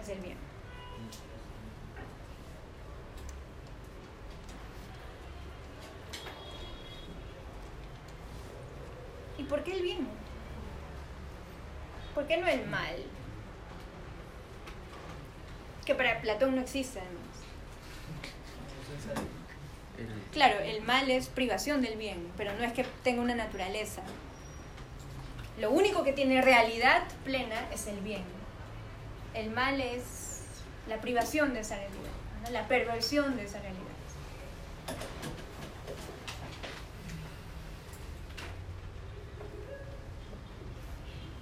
[0.00, 0.38] es el bien.
[9.38, 10.08] ¿Y por qué el bien?
[12.14, 12.96] ¿Por qué no el mal?
[15.84, 17.22] Que para Platón no existe además.
[20.32, 24.02] Claro, el mal es privación del bien, pero no es que tenga una naturaleza.
[25.58, 28.24] Lo único que tiene realidad plena es el bien.
[29.34, 30.42] El mal es
[30.88, 32.10] la privación de esa realidad,
[32.44, 32.50] ¿no?
[32.50, 33.82] la perversión de esa realidad.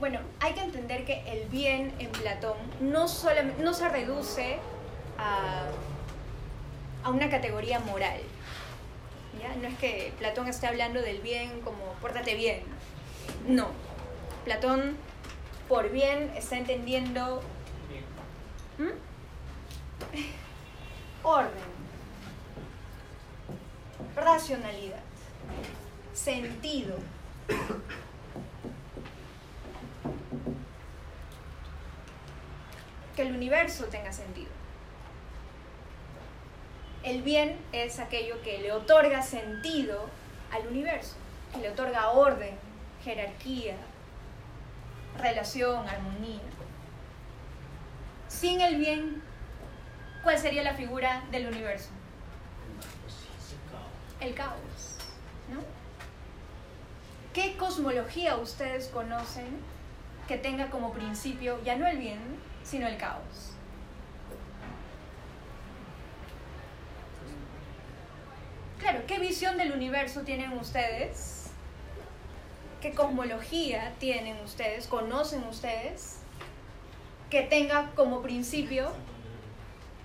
[0.00, 4.58] Bueno, hay que entender que el bien en Platón no, solamente, no se reduce
[5.18, 5.66] a,
[7.04, 8.18] a una categoría moral.
[9.38, 9.54] ¿ya?
[9.56, 12.62] No es que Platón esté hablando del bien como pórtate bien.
[13.46, 13.68] No.
[14.46, 14.96] Platón
[15.68, 17.42] por bien está entendiendo
[18.78, 18.88] ¿Mm?
[21.22, 21.70] orden.
[24.16, 25.02] Racionalidad,
[26.14, 26.96] sentido.
[33.16, 34.50] Que el universo tenga sentido.
[37.02, 40.08] El bien es aquello que le otorga sentido
[40.52, 41.14] al universo,
[41.52, 42.54] que le otorga orden,
[43.02, 43.76] jerarquía,
[45.18, 46.40] relación, armonía.
[48.28, 49.22] Sin el bien,
[50.22, 51.88] ¿cuál sería la figura del universo?
[54.20, 54.98] El caos,
[55.50, 55.60] ¿no?
[57.32, 59.58] ¿Qué cosmología ustedes conocen
[60.28, 62.20] que tenga como principio ya no el bien,
[62.62, 63.54] sino el caos?
[68.78, 71.50] Claro, ¿qué visión del universo tienen ustedes?
[72.80, 74.86] ¿Qué cosmología tienen ustedes?
[74.86, 76.20] ¿Conocen ustedes?
[77.28, 78.90] Que tenga como principio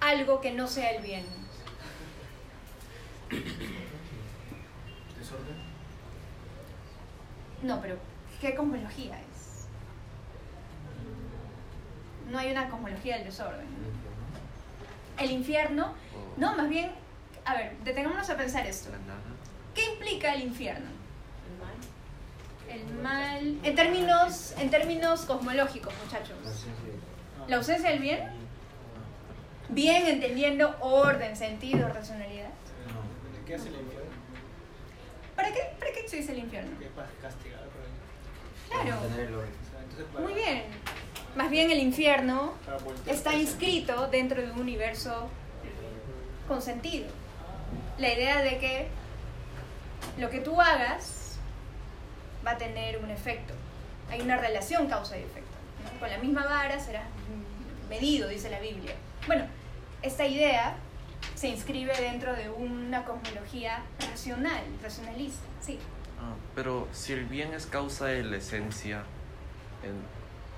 [0.01, 1.25] algo que no sea el bien.
[5.17, 5.55] ¿Desorden?
[7.63, 7.97] No, pero
[8.41, 9.34] ¿qué cosmología es?
[12.29, 13.65] No hay una cosmología del desorden.
[15.17, 16.91] El infierno, O no, más bien,
[17.45, 18.89] a ver, detengámonos a pensar esto.
[19.73, 20.87] ¿Qué implica el infierno?
[22.69, 26.35] El mal, en términos, en términos cosmológicos, muchachos.
[27.47, 28.27] La ausencia del bien,
[29.69, 32.49] bien entendiendo orden, sentido, racionalidad.
[33.45, 34.09] ¿Qué hace el infierno?
[35.35, 36.79] ¿Para qué, para qué existe el infierno?
[36.79, 38.83] Que para castigar por.
[38.83, 40.63] Claro, el muy bien.
[41.35, 45.29] Más bien el infierno voltear está inscrito dentro de un universo
[46.47, 47.07] con sentido.
[47.97, 48.87] La idea de que
[50.17, 51.37] lo que tú hagas
[52.45, 53.53] va a tener un efecto.
[54.09, 55.57] Hay una relación causa y efecto.
[55.83, 55.99] ¿no?
[55.99, 57.03] Con la misma vara será
[57.89, 58.93] medido, dice la Biblia.
[59.27, 59.45] Bueno,
[60.01, 60.75] esta idea
[61.33, 65.45] se inscribe dentro de una cosmología racional, racionalista.
[65.61, 65.79] Sí.
[66.21, 69.03] Ah, pero si el bien es causa de la esencia,
[69.83, 69.95] en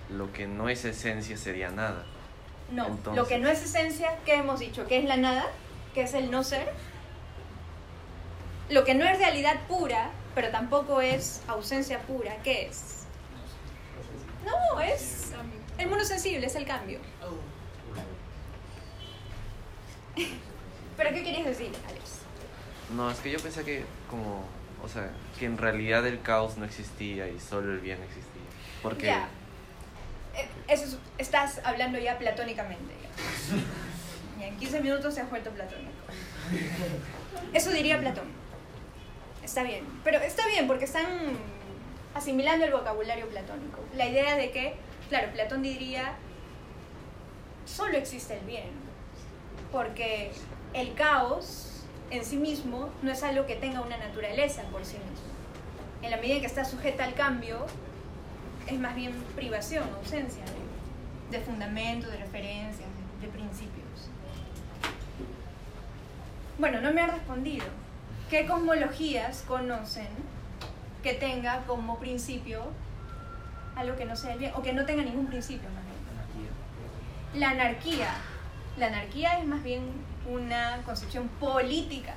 [0.09, 2.05] lo que no es esencia sería nada.
[2.71, 4.85] No, Entonces- lo que no es esencia, ¿qué hemos dicho?
[4.87, 5.45] ¿Qué es la nada?
[5.93, 6.71] ¿Qué es el no ser?
[8.69, 13.05] Lo que no es realidad pura, pero tampoco es ausencia pura, ¿qué es?
[14.45, 15.31] No, es
[15.77, 16.99] el mundo sensible, es el cambio.
[20.97, 22.03] ¿Pero qué querías decir, Alex?
[22.95, 24.43] No, es que yo pensé que como,
[24.83, 28.41] o sea, que en realidad el caos no existía y solo el bien existía.
[28.81, 29.27] Porque Ya.
[30.38, 32.93] Eh, Eso es- estás hablando ya platónicamente.
[34.41, 35.91] En 15 minutos se ha vuelto platónico.
[37.54, 38.26] Eso diría Platón.
[39.43, 39.86] Está bien.
[40.04, 41.06] Pero está bien porque están
[42.13, 43.80] asimilando el vocabulario platónico.
[43.95, 44.76] La idea de que,
[45.10, 46.13] claro, Platón diría,
[47.65, 48.69] solo existe el bien.
[49.71, 50.32] Porque
[50.73, 55.28] el caos en sí mismo no es algo que tenga una naturaleza por sí mismo.
[56.02, 57.65] En la medida en que está sujeta al cambio,
[58.67, 62.88] es más bien privación, ausencia de, de fundamento, de referencias,
[63.19, 64.10] de, de principios.
[66.58, 67.65] Bueno, no me han respondido.
[68.30, 70.08] ¿Qué cosmologías conocen
[71.03, 72.63] que tenga como principio
[73.75, 77.39] algo que no sea el bien o que no tenga ningún principio más bien?
[77.39, 78.10] La anarquía.
[78.77, 79.84] La anarquía es más bien
[80.30, 82.15] una concepción política,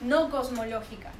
[0.00, 1.10] no cosmológica.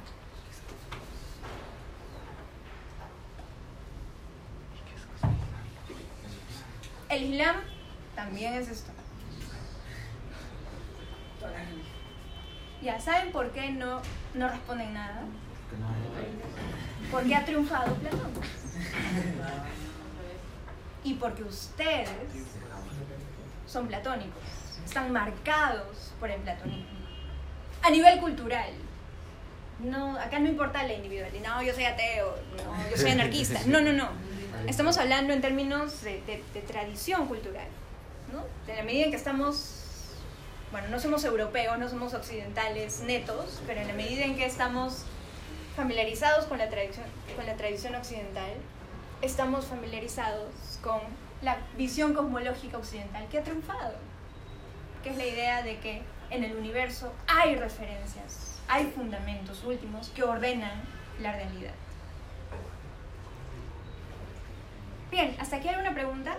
[7.09, 7.55] El Islam
[8.15, 8.91] también es esto.
[12.81, 14.01] Ya, ¿saben por qué no,
[14.33, 15.21] no responden nada?
[17.11, 18.31] Porque ha triunfado Platón.
[21.03, 22.09] Y porque ustedes
[23.67, 24.43] son platónicos,
[24.83, 26.85] están marcados por el platonismo.
[27.83, 28.71] A nivel cultural.
[29.79, 31.55] No, acá no importa la individualidad.
[31.55, 33.59] No, yo soy ateo, no, yo soy anarquista.
[33.65, 34.09] No, no, no.
[34.67, 37.67] Estamos hablando en términos de, de- de tradición cultural.
[38.33, 38.43] ¿no?
[38.71, 40.13] En la medida en que estamos,
[40.71, 45.03] bueno, no somos europeos, no somos occidentales netos, pero en la medida en que estamos
[45.75, 47.05] familiarizados con la tradición,
[47.35, 48.49] con la tradición occidental,
[49.21, 50.49] estamos familiarizados
[50.81, 50.99] con
[51.41, 53.95] la visión cosmológica occidental que ha triunfado,
[55.03, 56.01] que es la idea de que
[56.31, 60.81] en el universo hay referencias, hay fundamentos últimos que ordenan
[61.21, 61.73] la realidad.
[65.15, 66.37] Bien, ¿hasta aquí hay una pregunta?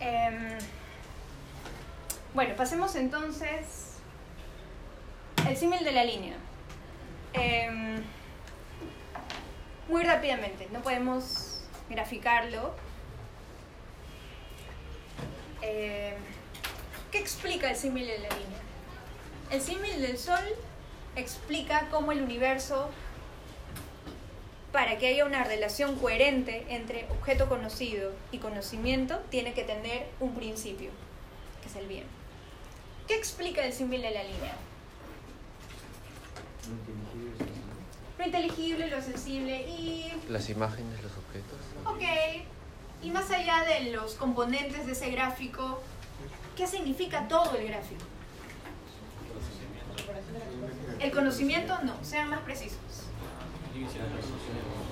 [0.00, 0.58] Em,
[2.34, 4.00] bueno, pasemos entonces
[5.48, 6.34] el símil de la línea.
[7.32, 8.02] Em,
[9.88, 12.74] muy rápidamente, no podemos graficarlo.
[15.62, 16.16] Em,
[17.14, 18.60] explica el símil de la línea?
[19.50, 20.44] El símil del Sol
[21.16, 22.90] explica cómo el universo,
[24.72, 30.34] para que haya una relación coherente entre objeto conocido y conocimiento, tiene que tener un
[30.34, 30.90] principio,
[31.62, 32.04] que es el bien.
[33.06, 34.56] ¿Qué explica el símil de la línea?
[38.18, 41.58] Lo inteligible, lo sensible y Las imágenes, los objetos.
[41.84, 42.02] Ok,
[43.02, 45.82] y más allá de los componentes de ese gráfico,
[46.56, 48.04] ¿qué significa todo el gráfico?
[51.00, 52.78] El conocimiento no, sean más precisos.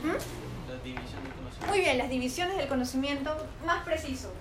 [0.04, 1.68] ¿Mm?
[1.68, 4.32] Muy bien, las divisiones del conocimiento, más preciso.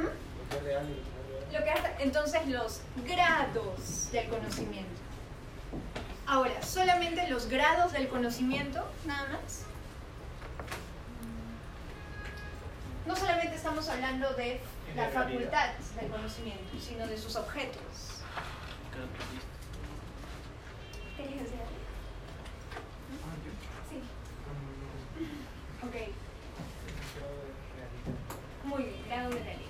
[0.00, 1.52] ¿Mm?
[1.54, 5.00] Lo que hace- entonces los grados del conocimiento.
[6.26, 9.64] Ahora, solamente los grados del conocimiento, nada más.
[13.06, 14.60] No solamente estamos hablando de
[14.94, 15.70] la facultad
[16.00, 18.22] del conocimiento, sino de sus objetos.
[21.22, 21.70] ¿Querías decir algo?
[23.88, 23.98] Sí.
[25.86, 25.96] Ok.
[28.64, 29.62] Muy bien, grado de realidad.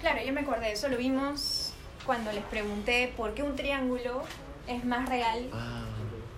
[0.00, 1.72] Claro, yo me acordé, eso lo vimos
[2.06, 4.22] cuando les pregunté por qué un triángulo
[4.66, 5.84] es más real Ah,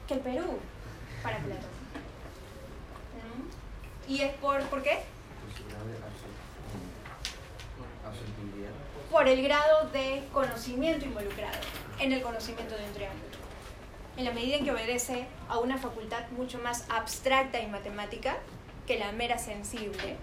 [0.08, 0.58] que el Perú
[1.22, 1.70] para Platón.
[3.16, 4.10] ¿Mm?
[4.10, 5.00] ¿Y es por, por qué?
[9.10, 11.58] Por el grado de conocimiento involucrado
[11.98, 13.24] en el conocimiento de un triángulo.
[14.16, 18.36] En la medida en que obedece a una facultad mucho más abstracta y matemática
[18.86, 20.16] que la mera sensible,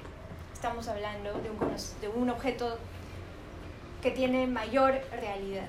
[0.54, 1.34] estamos hablando
[2.02, 2.78] de un, objeto
[4.02, 5.68] que tiene mayor realidad.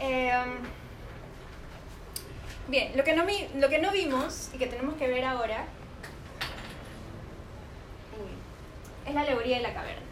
[0.00, 0.54] Em,
[2.66, 5.64] bien, lo que no vimos y que tenemos que ver ahora
[8.18, 8.30] Uy,
[9.06, 10.02] es la alegoría de la caverna.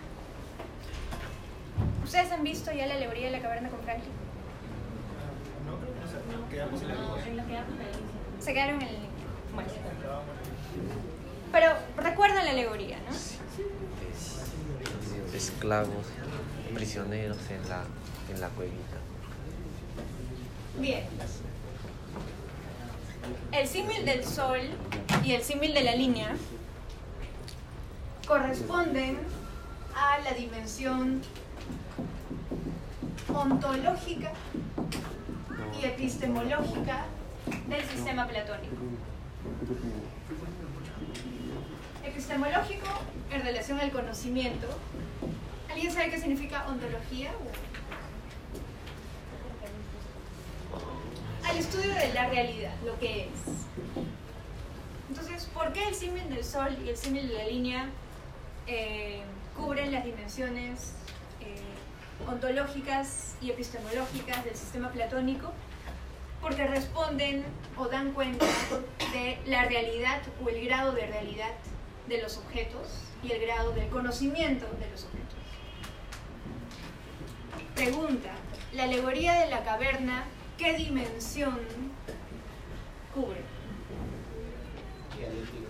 [2.04, 4.12] ¿Ustedes han visto ya la alegoría de la caverna con Franklin?
[5.66, 6.48] No, creo que no.
[6.48, 6.82] Quedamos
[7.26, 7.60] en la de
[8.40, 8.96] Se quedaron en el...
[9.54, 9.70] Bueno.
[11.52, 13.16] Pero recuerdan la alegoría, ¿no?
[15.34, 16.06] esclavos,
[16.74, 17.84] prisioneros en la,
[18.32, 18.96] en la cuevita.
[20.78, 21.04] Bien.
[23.52, 24.60] El símil del sol
[25.24, 26.34] y el símil de la línea
[28.30, 29.18] corresponden
[29.92, 31.20] a la dimensión
[33.34, 34.30] ontológica
[35.76, 37.06] y epistemológica
[37.66, 38.76] del sistema platónico.
[42.04, 42.86] Epistemológico
[43.32, 44.68] en relación al conocimiento.
[45.68, 47.32] ¿Alguien sabe qué significa ontología?
[51.42, 53.28] al estudio de la realidad, lo que es.
[55.08, 57.90] Entonces, ¿por qué el símil del Sol y el símil de la línea
[58.66, 59.22] eh,
[59.56, 60.94] cubren las dimensiones
[61.40, 65.52] eh, ontológicas y epistemológicas del sistema platónico?
[66.40, 67.44] Porque responden
[67.76, 68.46] o dan cuenta
[69.12, 71.52] de la realidad o el grado de realidad
[72.08, 72.88] de los objetos
[73.22, 75.38] y el grado del conocimiento de los objetos.
[77.74, 78.30] Pregunta,
[78.72, 80.24] ¿la alegoría de la caverna
[80.58, 81.58] qué dimensión
[83.14, 83.40] cubre?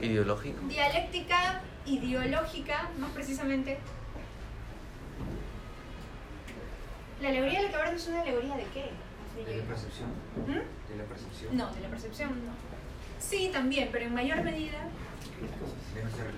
[0.00, 0.66] Ideológico.
[0.66, 3.78] Dialéctica, ideológica, más precisamente.
[7.20, 8.90] ¿La alegoría de la caverna es una alegoría de qué?
[9.44, 10.08] De la percepción.
[10.46, 10.90] ¿Mm?
[10.90, 11.56] De la percepción.
[11.56, 12.52] No, de la percepción no.
[13.18, 14.78] Sí, también, pero en mayor medida.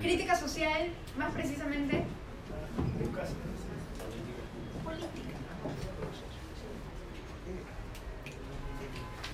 [0.00, 2.04] Crítica social, más precisamente.
[4.84, 5.38] Política.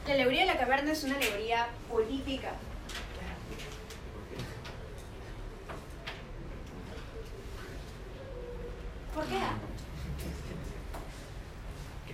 [0.07, 2.53] La alegoría de la caverna es una alegoría política.
[9.19, 9.41] ¿Por qué?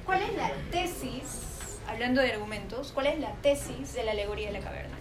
[0.07, 4.59] ¿Cuál es la tesis, hablando de argumentos, cuál es la tesis de la alegoría de
[4.59, 4.97] la caverna?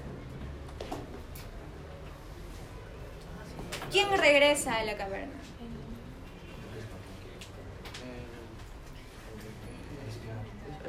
[3.90, 5.32] ¿Quién regresa a la caverna?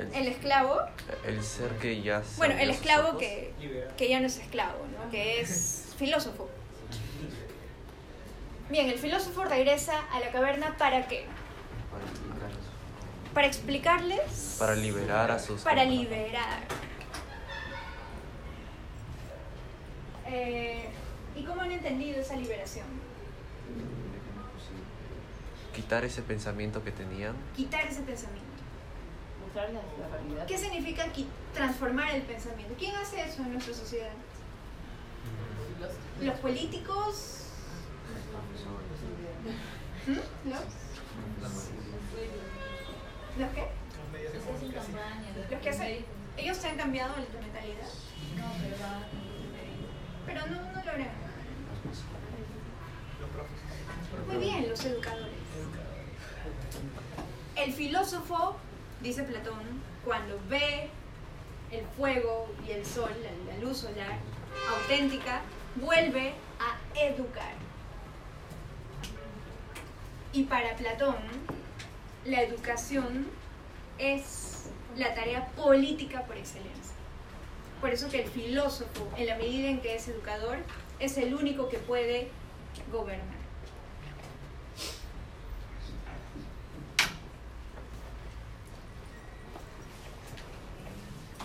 [0.01, 0.81] El, El esclavo.
[1.25, 3.55] el ser que ya Bueno, el esclavo que,
[3.97, 5.09] que ya no es esclavo, ¿no?
[5.13, 6.51] que es filósofo.
[8.75, 11.27] Bien, el filósofo regresa a la caverna para qué?
[11.93, 12.59] Para explicarnos.
[13.33, 14.57] Para explicarles.
[14.59, 16.11] Para liberar a sus Para compañeros.
[16.11, 16.59] liberar.
[20.27, 20.89] Eh,
[21.37, 22.87] ¿Y cómo han entendido esa liberación?
[25.73, 27.37] Quitar ese pensamiento que tenían.
[27.55, 28.43] Quitar ese pensamiento.
[29.41, 30.47] mostrarles la realidad.
[30.49, 31.05] ¿Qué significa
[31.53, 32.75] transformar el pensamiento?
[32.77, 34.11] ¿Quién hace eso en nuestra sociedad?
[35.79, 37.44] Los Los políticos...
[40.07, 40.51] ¿Mm?
[40.51, 40.61] ¿Los?
[43.39, 43.69] ¿Los qué?
[45.51, 46.05] Los que hacen...
[46.37, 47.87] Ellos se han cambiado de mentalidad,
[48.37, 49.25] No, pero va
[50.27, 51.13] pero no, no logran nada.
[53.21, 54.27] Los profes.
[54.27, 55.29] Muy bien, los educadores.
[57.57, 58.57] El filósofo,
[59.03, 60.89] dice Platón, cuando ve
[61.71, 64.19] el fuego y el sol, la, la luz solar
[64.71, 65.43] auténtica,
[65.77, 67.53] vuelve a educar.
[70.35, 71.15] Y para Platón,
[72.25, 73.29] la educación
[73.99, 74.65] es
[74.97, 76.97] la tarea política por excelencia.
[77.81, 80.57] Por eso que el filósofo, en la medida en que es educador,
[80.99, 82.31] es el único que puede
[82.91, 83.45] gobernar.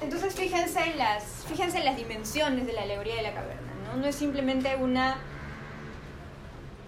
[0.01, 3.97] Entonces fíjense en las, fíjense en las dimensiones de la alegoría de la caverna, ¿no?
[3.97, 5.19] No es simplemente una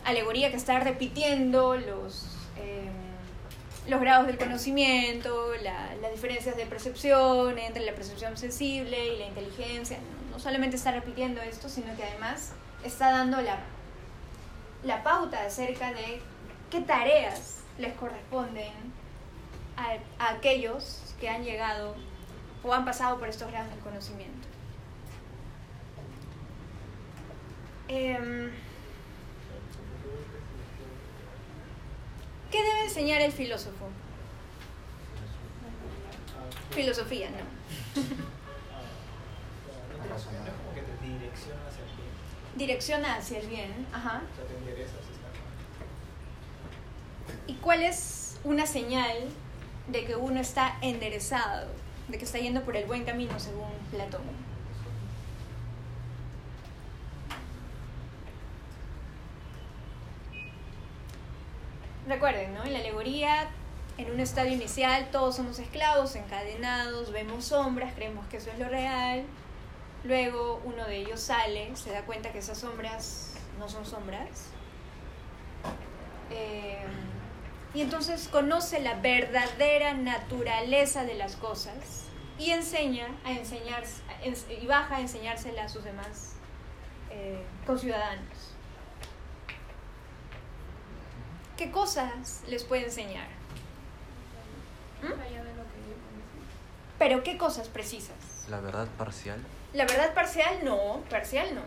[0.06, 2.26] alegoría que está repitiendo los,
[2.58, 2.90] eh,
[3.88, 9.28] los grados del conocimiento, la- las diferencias de percepción entre la percepción sensible y la
[9.28, 9.98] inteligencia.
[10.32, 13.58] No, solamente está repitiendo esto, sino que además está dando la,
[14.84, 16.22] la pauta acerca de
[16.70, 18.72] qué tareas les corresponden
[19.78, 21.96] a, a aquellos que han llegado
[22.64, 24.48] o han pasado por estos grados del conocimiento.
[27.88, 28.52] Em,
[32.52, 33.88] ¿Qué debe enseñar el filósofo?
[36.72, 37.38] Filosofía, no.
[42.56, 43.88] Direcciona hacia el bien.
[43.94, 44.22] Ajá.
[47.48, 49.30] ¿Y cuál es una señal
[49.88, 51.68] de que uno está enderezado,
[52.10, 54.41] de que está yendo por el buen camino según Platón?
[62.08, 62.64] Recuerden, ¿no?
[62.64, 63.50] En la alegoría,
[63.98, 68.68] en un estadio inicial, todos somos esclavos, encadenados, vemos sombras, creemos que eso es lo
[68.68, 69.24] real.
[70.04, 74.48] Luego uno de ellos sale, se da cuenta que esas sombras no son sombras.
[76.32, 76.80] Eh,
[77.74, 82.06] y entonces conoce la verdadera naturaleza de las cosas
[82.40, 83.84] y enseña a enseñar
[84.62, 86.34] y baja a enseñársela a sus demás
[87.12, 88.26] eh, conciudadanos.
[91.62, 93.28] ¿Qué cosas les puede enseñar?
[95.04, 95.12] ¿Mm?
[96.98, 98.16] Pero ¿qué cosas precisas?
[98.50, 99.38] La verdad parcial.
[99.72, 101.62] La verdad parcial no, parcial no.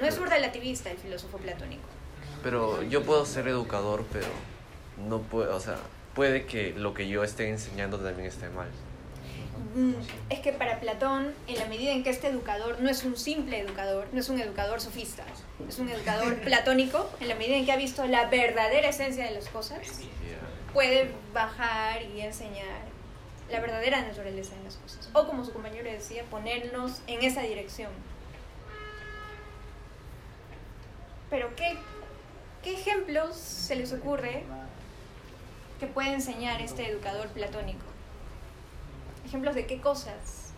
[0.00, 1.88] No es un relativista el filósofo platónico.
[2.44, 4.28] Pero yo puedo ser educador, pero
[5.08, 5.78] no puedo, o sea,
[6.14, 8.68] puede que lo que yo esté enseñando también esté mal.
[9.74, 9.94] Mm,
[10.30, 13.60] Es que para Platón, en la medida en que este educador no es un simple
[13.60, 15.24] educador, no es un educador sofista,
[15.68, 19.32] es un educador platónico, en la medida en que ha visto la verdadera esencia de
[19.32, 19.80] las cosas,
[20.72, 22.80] puede bajar y enseñar
[23.50, 25.08] la verdadera naturaleza de las cosas.
[25.12, 27.90] O como su compañero decía, ponernos en esa dirección.
[31.30, 31.76] Pero ¿qué,
[32.62, 34.44] qué ejemplos se les ocurre
[35.80, 37.84] que puede enseñar este educador platónico?
[39.26, 40.52] ¿Ejemplos de qué cosas?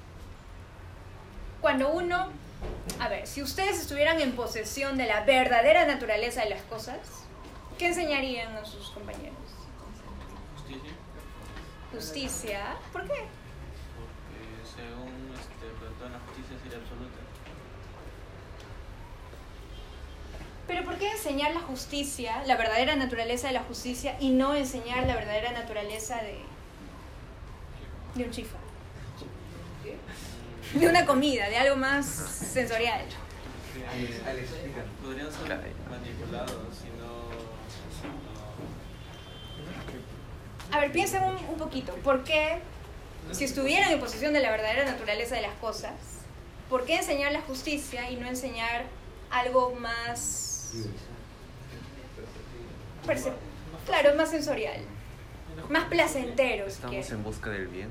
[1.62, 2.28] Cuando uno,
[3.00, 6.98] a ver, si ustedes estuvieran en posesión de la verdadera naturaleza de las cosas,
[7.78, 9.38] ¿qué enseñarían a sus compañeros?
[10.54, 10.92] Justicia.
[11.94, 12.76] Justicia.
[12.92, 13.24] ¿Por qué?
[13.96, 17.20] Porque según este, Platón la justicia sería absoluta.
[20.66, 25.06] Pero ¿por qué enseñar la justicia, la verdadera naturaleza de la justicia, y no enseñar
[25.06, 26.44] la verdadera naturaleza de,
[28.18, 28.56] de un chifa?
[30.74, 33.00] De una comida, de algo más sensorial.
[34.26, 34.48] Alex.
[35.02, 35.48] Podrían ser
[35.88, 37.28] manipulados si no.
[40.76, 41.94] A ver, piensen un, un poquito.
[41.96, 42.58] ¿Por qué,
[43.32, 45.94] si estuvieran en posesión de la verdadera naturaleza de las cosas,
[46.68, 48.84] por qué enseñar la justicia y no enseñar
[49.30, 50.72] algo más,
[53.06, 53.32] perce-
[53.86, 54.80] claro, más sensorial,
[55.70, 57.88] más placentero, si ¿Estamos en busca del bien?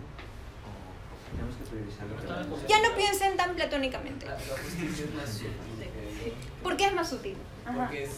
[1.32, 2.68] Tenemos que priorizarlo.
[2.68, 4.26] Ya no piensen tan platónicamente.
[4.26, 5.52] La, la justicia es más útil
[6.24, 7.38] que- ¿Por qué es más útil?
[7.66, 7.78] Ajá.
[7.86, 8.12] Porque es,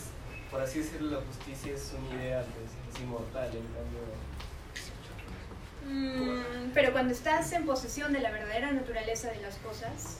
[0.51, 2.45] por así decirlo, la justicia es un ideal,
[2.93, 3.99] es inmortal, en cambio...
[5.87, 10.17] Mm, pero cuando estás en posesión de la verdadera naturaleza de las cosas,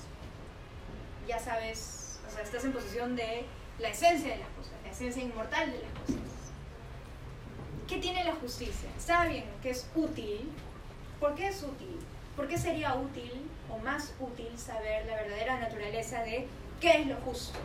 [1.28, 3.46] ya sabes, o sea, estás en posesión de
[3.80, 6.16] la esencia de las cosas, la esencia inmortal de las cosas.
[7.88, 8.90] ¿Qué tiene la justicia?
[8.98, 10.50] Está bien que es útil.
[11.20, 11.99] ¿Por qué es útil?
[12.40, 13.34] ¿Por qué sería útil
[13.70, 16.48] o más útil saber la verdadera naturaleza de
[16.80, 17.60] qué es lo justo?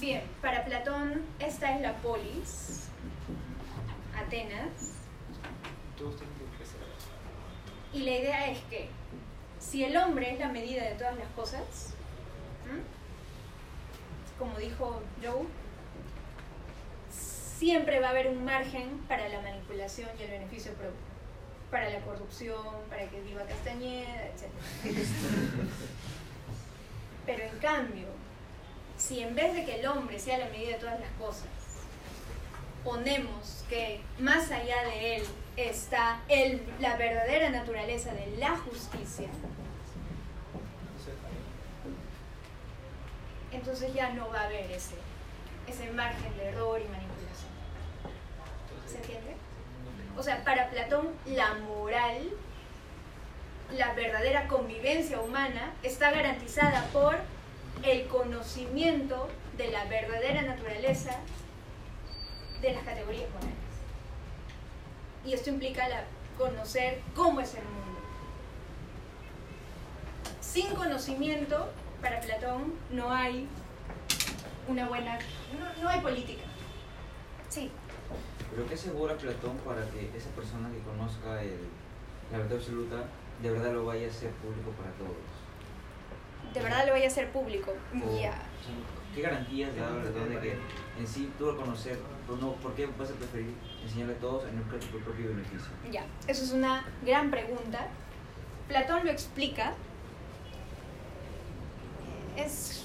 [0.00, 0.22] bien.
[0.40, 2.88] Para Platón esta es la polis,
[4.16, 4.94] Atenas,
[7.92, 8.88] y la idea es que
[9.60, 11.94] si el hombre es la medida de todas las cosas,
[14.38, 15.44] como dijo Joe,
[17.58, 21.00] siempre va a haber un margen para la manipulación y el beneficio propio,
[21.70, 24.50] para la corrupción, para que viva Castañeda, etc.
[27.26, 28.06] Pero en cambio,
[28.96, 31.48] si en vez de que el hombre sea la medida de todas las cosas,
[32.84, 35.22] ponemos que más allá de él
[35.56, 39.28] está el, la verdadera naturaleza de la justicia,
[43.50, 44.94] entonces ya no va a haber ese,
[45.66, 47.05] ese margen de error y manipulación.
[48.96, 49.36] ¿Se entiende?
[50.16, 52.30] O sea, para Platón la moral,
[53.76, 57.16] la verdadera convivencia humana está garantizada por
[57.82, 59.28] el conocimiento
[59.58, 61.18] de la verdadera naturaleza
[62.62, 63.54] de las categorías morales.
[65.24, 66.04] Y esto implica la-
[66.38, 68.00] conocer cómo es el mundo.
[70.40, 71.70] Sin conocimiento,
[72.00, 73.46] para Platón, no hay
[74.68, 75.18] una buena...
[75.58, 76.44] No, no hay política.
[77.48, 77.70] Sí.
[78.56, 81.68] Pero ¿qué asegura Platón para que esa persona que conozca el-
[82.32, 83.04] la verdad absoluta
[83.42, 86.54] de verdad lo vaya a hacer público para todos?
[86.54, 87.74] De verdad lo voy a hacer público.
[87.92, 88.00] Ya.
[88.08, 88.32] sea,
[89.14, 90.58] ¿Qué garantías da Platón de que
[90.98, 91.98] en sí tú al conocer,
[92.40, 93.52] no, ¿por qué vas a preferir
[93.82, 95.68] enseñarle a todos en el tu propio beneficio?
[95.92, 97.88] Ya, eso es una gran pregunta.
[98.68, 99.74] Platón lo explica.
[102.38, 102.84] Es,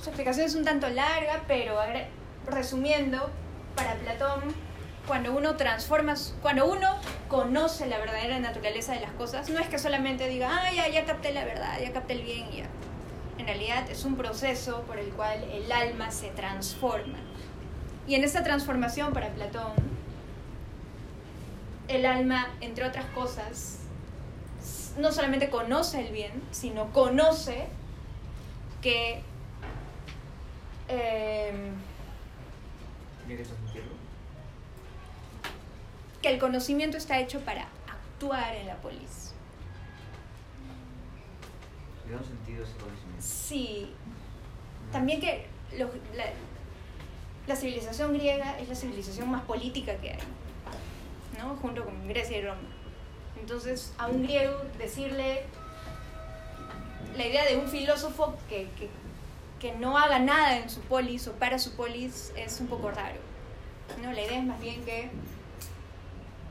[0.00, 1.78] su explicación es un tanto larga, pero
[2.46, 3.30] resumiendo,
[3.74, 4.42] para Platón,
[5.06, 6.96] cuando uno transforma, cuando uno
[7.28, 11.04] conoce la verdadera naturaleza de las cosas, no es que solamente diga, ah, ya, ya
[11.04, 12.66] capté la verdad, ya capté el bien y ya.
[13.38, 17.18] En realidad es un proceso por el cual el alma se transforma.
[18.06, 19.72] Y en esta transformación para Platón,
[21.88, 23.80] el alma, entre otras cosas,
[24.98, 27.66] no solamente conoce el bien, sino conoce
[28.80, 29.22] que
[30.88, 31.72] em,
[33.26, 33.92] ¿Tiene que transmitirlo?
[36.22, 39.34] que el conocimiento está hecho para actuar en la polis.
[42.06, 43.20] Le da un sentido a ese conocimiento.
[43.20, 43.92] Sí,
[44.90, 45.46] también que
[45.78, 46.24] los- la,
[47.46, 50.18] la civilización griega es la civilización más política que hay,
[51.38, 51.56] ¿no?
[51.56, 52.60] Junto con Grecia y Roma.
[53.38, 55.42] Entonces, a un griego decirle
[57.18, 58.88] la idea de un filósofo que, que,
[59.64, 63.16] que no haga nada en su polis o para su polis es un poco raro.
[64.02, 64.12] ¿no?
[64.12, 65.08] La idea es más bien que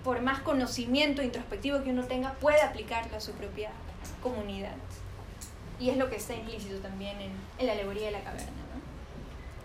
[0.03, 3.70] por más conocimiento introspectivo que uno tenga, pueda aplicarlo a su propia
[4.24, 4.74] comunidad.
[5.80, 8.51] Y es lo que está implícito también en, en la alegoría de la caverna.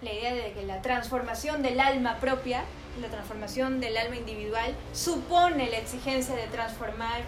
[0.02, 2.64] La idea de que la transformación del alma propia,
[3.00, 7.22] la transformación del alma individual, supone la exigencia de transformar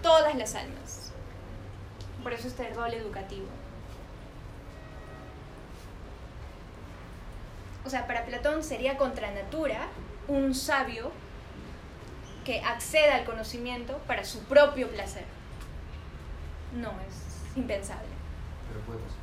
[0.00, 1.10] todas las almas.
[2.22, 3.46] Por eso este rol educativo.
[7.84, 9.88] O sea, para Platón sería contra natura
[10.28, 11.12] un sabio
[12.44, 15.24] que acceda al conocimiento para su propio placer.
[16.74, 18.08] No, es impensable.
[18.68, 19.18] Pero puede pasar.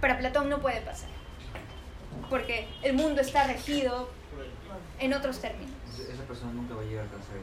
[0.00, 1.10] Para Platón no puede pasar,
[2.30, 4.10] porque el mundo está regido
[5.00, 5.74] en otros términos.
[5.94, 7.42] Esa persona nunca va a llegar a alcanzar el.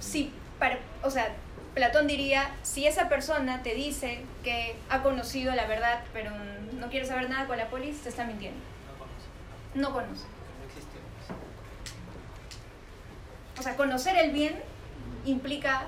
[0.00, 1.34] Sí, para, o sea,
[1.74, 6.32] Platón diría, si esa persona te dice que ha conocido la verdad, pero
[6.72, 8.60] no quiere saber nada con la polis, te está mintiendo.
[9.74, 10.24] No conoce.
[13.58, 14.62] O sea, conocer el bien
[15.24, 15.86] implica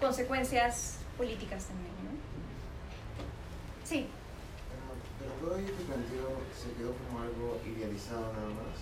[0.00, 2.10] consecuencias políticas también, ¿no?
[3.84, 4.08] Sí,
[5.18, 8.80] Pero todo ello que planteó se quedó como algo idealizado nada más.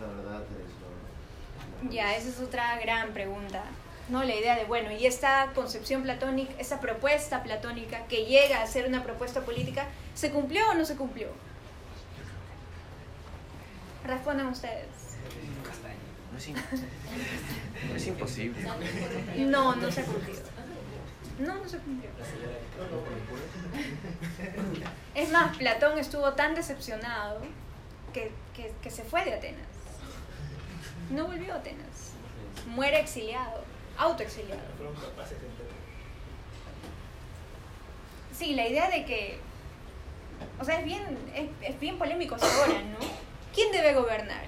[0.00, 1.90] La verdad es lo.
[1.90, 3.62] Ya, esa es otra gran pregunta.
[4.08, 4.22] ¿no?
[4.22, 8.86] La idea de, bueno, y esta concepción platónica, esta propuesta platónica que llega a ser
[8.86, 11.28] una propuesta política, ¿se cumplió o no se cumplió?
[14.06, 14.86] Respondan ustedes.
[16.32, 16.54] No es, im-
[17.88, 18.62] no es imposible.
[19.46, 20.40] No, no se ha cumplido.
[21.38, 22.10] No, no se cumplió.
[25.14, 27.40] Es más, Platón estuvo tan decepcionado
[28.12, 29.66] que, que, que se fue de Atenas.
[31.10, 32.12] No volvió a Atenas.
[32.66, 33.64] Muere exiliado,
[33.98, 34.60] autoexiliado.
[38.32, 39.38] Sí, la idea de que.
[40.60, 41.02] O sea, es bien,
[41.34, 43.25] es, es bien polémico ahora, ¿no?
[43.56, 44.44] ¿Quién debe gobernar?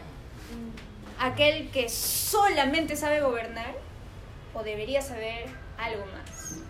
[1.18, 3.74] ¿Aquel que solamente sabe gobernar?
[4.54, 5.46] ¿O debería saber
[5.78, 6.61] algo más?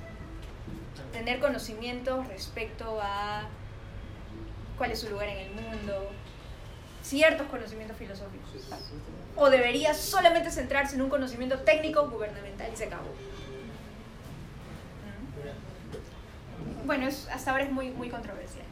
[1.12, 3.43] tener conocimientos respecto a
[4.76, 6.11] cuál es su lugar en el mundo,
[7.03, 8.51] ciertos conocimientos filosóficos.
[9.34, 13.09] O debería solamente centrarse en un conocimiento técnico gubernamental y se acabó.
[16.82, 16.86] ¿Mm?
[16.86, 18.66] Bueno, es- hasta ahora es muy, muy controversial.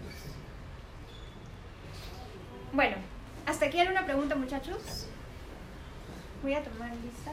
[2.73, 2.97] Bueno,
[3.47, 5.07] hasta aquí alguna pregunta, muchachos.
[6.43, 7.33] Voy a tomar lista.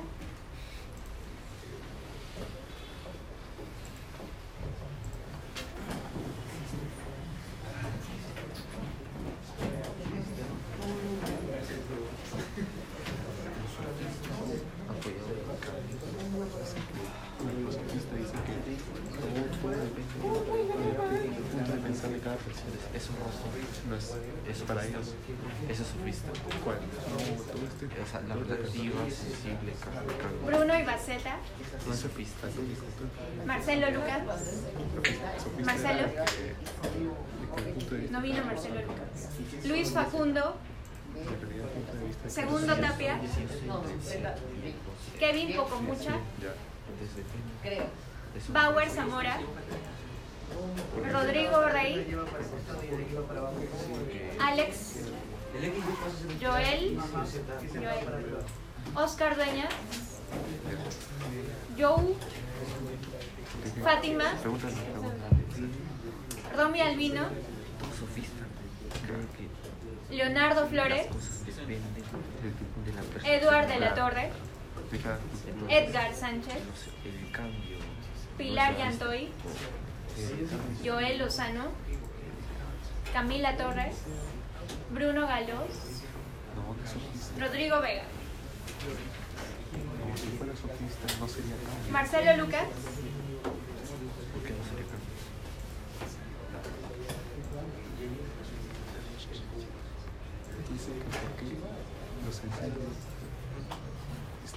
[17.43, 18.53] Una positivista dice que
[19.19, 22.71] todo, todo depende del punto de pensar de cada persona.
[22.95, 23.11] Eso
[23.89, 24.13] No es,
[24.49, 25.13] es para ellos.
[25.69, 26.29] Eso es sofista.
[26.63, 26.77] ¿Cuál?
[26.79, 27.85] No, todo este.
[28.01, 30.57] O sea, la relativa, sensible, cambia.
[30.57, 31.37] Bruno Ibaceta,
[31.85, 32.47] No es sofista.
[33.45, 34.21] Marcelo Lucas,
[35.43, 36.03] Sofista Marcelo.
[36.07, 36.55] de que- de
[37.53, 40.55] que el punto de vista no vino Marcelo Lucas, Luis Facundo,
[41.13, 43.19] de realidad, el punto de vista de cada Segundo Tapia,
[46.41, 46.53] Ya.
[47.61, 47.85] Creo.
[48.49, 49.39] Bauer Zamora,
[51.11, 52.15] Rodrigo Rey,
[54.39, 54.95] Alex,
[56.41, 56.99] Joel,
[57.73, 58.37] Joel,
[58.95, 59.73] Oscar Dueñas,
[61.77, 62.15] Joe,
[63.83, 64.25] Fátima.
[66.55, 67.21] Romy Albino,
[70.11, 71.93] Leonardo Flores, las cosas dependen
[72.85, 73.33] de la persona.
[73.33, 74.31] Eduard de la Torre,
[75.69, 76.53] Edgar Sánchez,
[77.03, 77.77] El cambio.
[78.37, 79.29] Pilar Yantoy,
[80.85, 81.71] Joel Lozano,
[83.11, 83.95] Camila Torres,
[84.91, 86.03] Bruno Galos.
[87.39, 88.03] Rodrigo Vega.
[91.91, 92.67] Marcelo Lucas,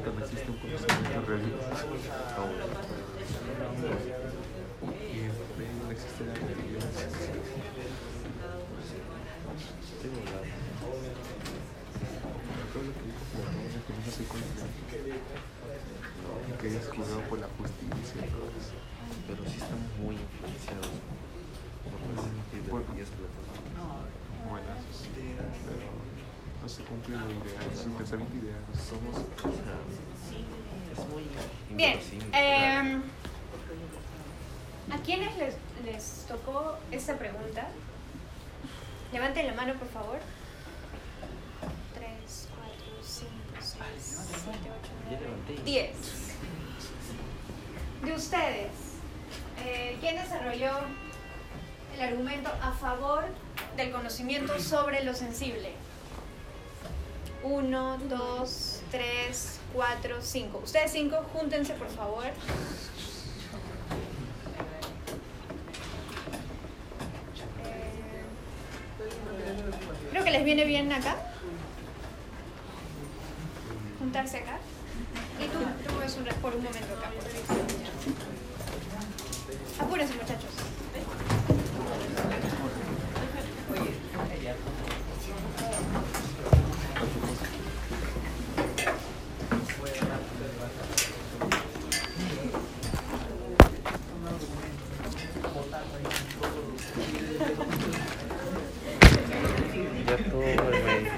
[0.00, 1.86] no existe un conocimiento realista.
[4.82, 5.30] Y
[5.82, 6.82] no existe la realidad.
[12.72, 13.22] Todo lo que dijo
[16.58, 18.74] que que es juzgado por la justicia y todo eso.
[19.28, 20.90] Pero sí estamos muy influenciados
[21.84, 23.08] por las ideologías.
[26.64, 27.28] No se ideal,
[27.98, 28.34] pensamiento.
[28.88, 29.16] Somos
[31.10, 31.24] muy
[31.76, 31.98] Bien,
[32.32, 33.02] eh,
[34.90, 37.68] ¿a quiénes les, les tocó esta pregunta?
[39.12, 40.18] Levanten la mano, por favor.
[41.92, 45.62] 3, 4, 5, 6, 7, 8, Ya 9, levanté.
[45.64, 45.96] 10.
[48.04, 48.70] De ustedes,
[49.66, 50.72] eh, ¿quién desarrolló
[51.94, 53.24] el argumento a favor
[53.76, 55.72] del conocimiento sobre lo sensible?
[57.44, 60.60] 1, 2, 3, 4, 5.
[60.64, 62.24] Ustedes cinco, júntense por favor.
[62.24, 62.32] Eh,
[70.10, 71.16] Creo que les viene bien acá.
[73.98, 74.58] Juntarse acá.
[75.38, 77.10] Y tú, tú ves un, por un momento acá.
[79.80, 80.50] Apúrense muchachos.
[100.06, 101.10] Ya todo el medio.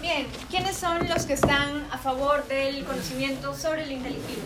[0.00, 1.98] Bien, ¿quiénes son los que están a
[2.72, 4.39] del conocimiento sobre lo inteligible?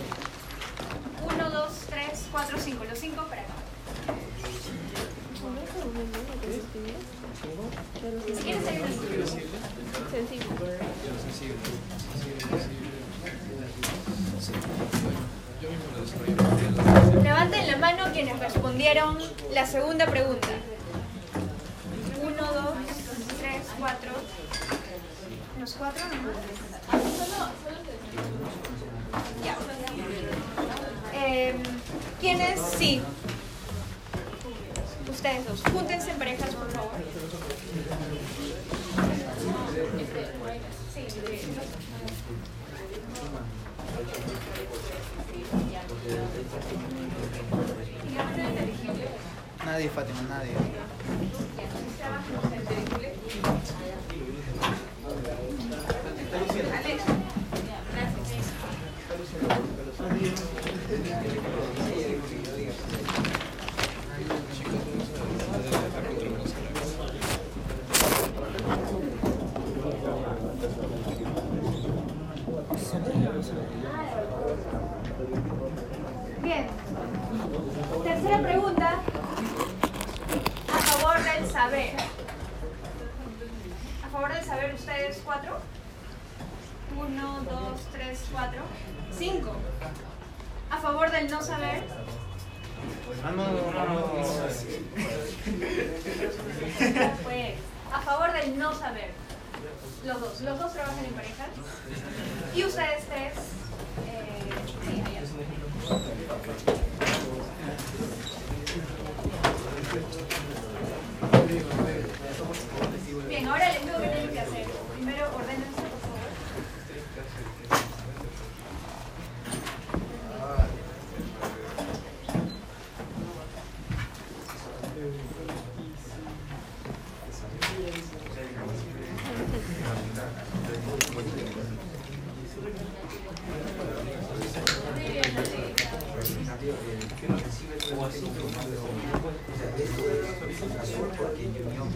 [141.16, 141.88] porque Unión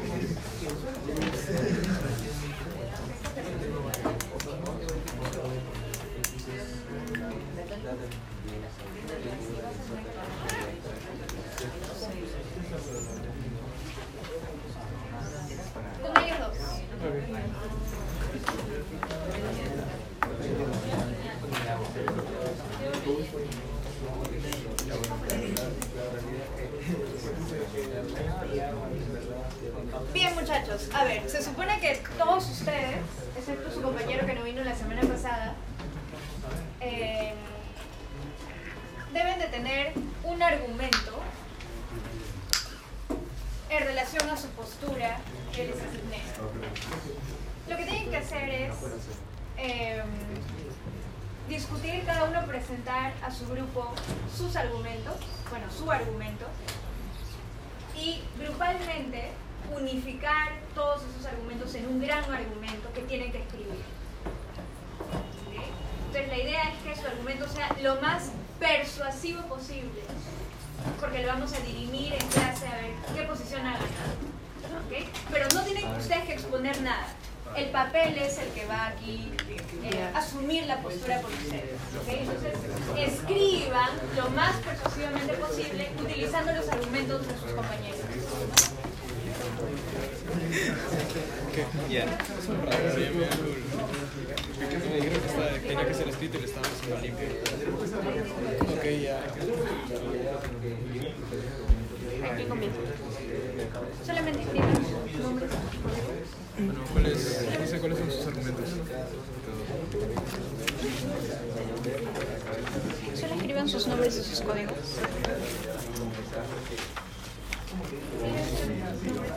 [113.78, 114.74] sus nombres y sus códigos.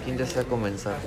[0.04, 0.98] ¿Quién desea comenzar?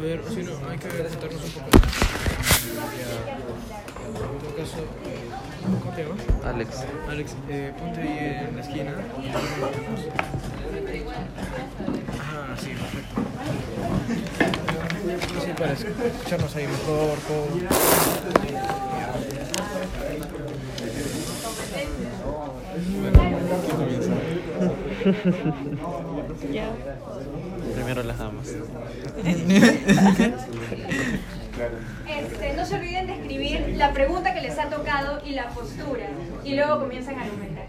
[0.00, 1.70] No, hay que juntarnos un poco.
[5.78, 6.18] ¿Cómo te llamas?
[6.44, 6.84] Alex.
[7.08, 8.92] Alex, eh, ponte ahí en la esquina.
[12.18, 13.20] Ah, sí, perfecto.
[15.44, 17.18] Sí, para escucharnos ahí mejor,
[26.52, 26.68] Ya.
[27.74, 28.48] Primero las damas.
[32.08, 32.99] este, no se olviden
[33.80, 36.06] la pregunta que les ha tocado y la postura.
[36.44, 37.66] Y luego comienzan a argumentar.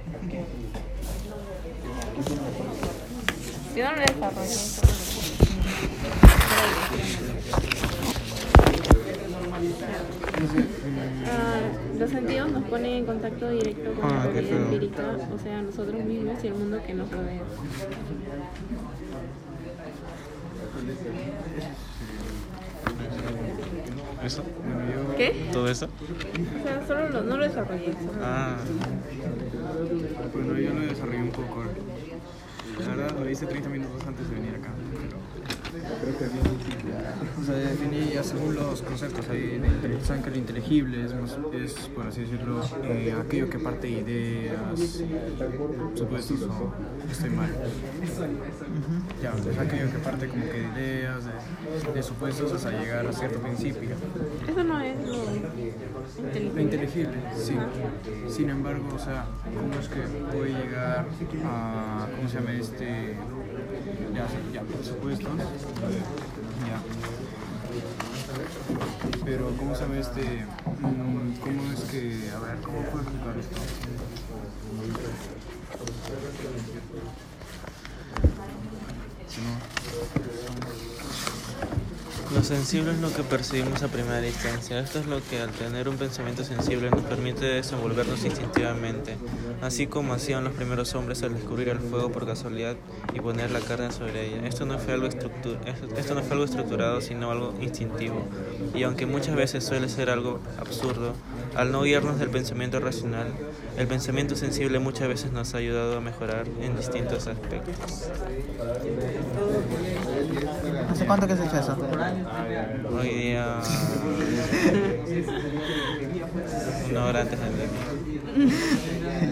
[11.25, 11.59] Ah,
[11.97, 16.03] los sentidos nos ponen en contacto directo con ah, la realidad empírica, o sea, nosotros
[16.03, 17.41] mismos y el mundo que nos rodea.
[24.23, 24.43] ¿Eso?
[25.17, 25.49] ¿Qué?
[25.51, 25.87] ¿Todo eso?
[25.87, 27.93] O sea, solo lo, no lo desarrollé.
[27.93, 28.57] solo- Ah.
[30.33, 31.63] Bueno, yo lo desarrollé un poco.
[32.79, 34.69] La verdad, lo hice 30 minutos antes de venir acá.
[37.39, 41.37] O sea, definí ya según los conceptos ahí, de saben que lo inteligible es, más-
[41.53, 45.01] es, por así decirlo, eh, aquello que parte de ideas,
[45.95, 46.73] supuestos o
[47.09, 47.49] estoy mal.
[49.21, 50.67] Ya, es aquello que parte como que de
[50.99, 53.91] ideas, de, de supuestos hasta llegar a cierto principio.
[54.47, 56.61] Eso no es lo Lo inteligible.
[56.63, 57.55] inteligible, sí.
[58.27, 59.25] Sin embargo, o sea,
[59.57, 60.01] ¿cómo es que
[60.35, 61.05] puede llegar
[61.45, 63.15] a, ¿cómo se llama este?
[64.21, 65.29] Ya, ya, por supuesto.
[66.67, 66.81] Ya.
[69.25, 70.45] Pero, ¿cómo llama este?
[70.79, 73.55] Mm, ¿Cómo es que, a ver, cómo puedo explicar esto?
[79.27, 80.90] Si
[82.33, 84.79] Lo sensible es lo que percibimos a primera instancia.
[84.79, 89.17] Esto es lo que al tener un pensamiento sensible nos permite desenvolvernos instintivamente,
[89.61, 92.77] así como hacían los primeros hombres al descubrir el fuego por casualidad
[93.13, 94.47] y poner la carne sobre ella.
[94.47, 98.23] Esto no fue algo, estructu- esto- esto no fue algo estructurado, sino algo instintivo.
[98.73, 101.13] Y aunque muchas veces suele ser algo absurdo,
[101.55, 103.27] al no guiarnos del pensamiento racional,
[103.77, 108.09] el pensamiento sensible muchas veces nos ha ayudado a mejorar en distintos aspectos.
[110.91, 111.77] ¿Hace cuánto que has hecho eso?
[112.99, 113.59] Hoy día.
[116.89, 117.45] Una hora antes de
[118.35, 118.53] venir.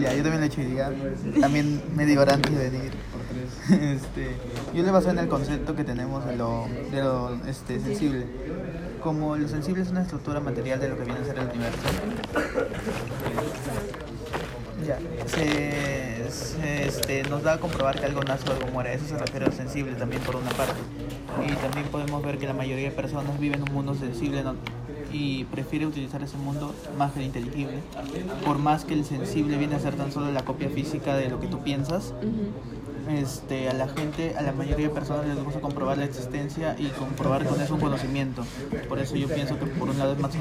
[0.00, 0.92] ya, yo también lo he hecho hoy día.
[1.40, 2.92] También media hora antes de venir.
[3.70, 4.34] Este,
[4.74, 8.26] yo le basé en el concepto que tenemos de lo, de lo este, sensible.
[9.00, 11.78] Como lo sensible es una estructura material de lo que viene a ser el universo.
[14.86, 18.94] Ya, se, se, este, nos da a comprobar que algo nace o algo muere.
[18.94, 20.74] Eso se refiere a sensible también por una parte.
[21.46, 24.54] Y también podemos ver que la mayoría de personas viven en un mundo sensible ¿no?
[25.12, 27.78] y prefiere utilizar ese mundo más que el inteligible.
[28.44, 31.40] Por más que el sensible viene a ser tan solo la copia física de lo
[31.40, 32.14] que tú piensas,
[33.08, 36.86] este, a la gente, a la mayoría de personas les gusta comprobar la existencia y
[36.88, 38.44] comprobar con eso un conocimiento.
[38.88, 40.32] Por eso yo pienso que por un lado es más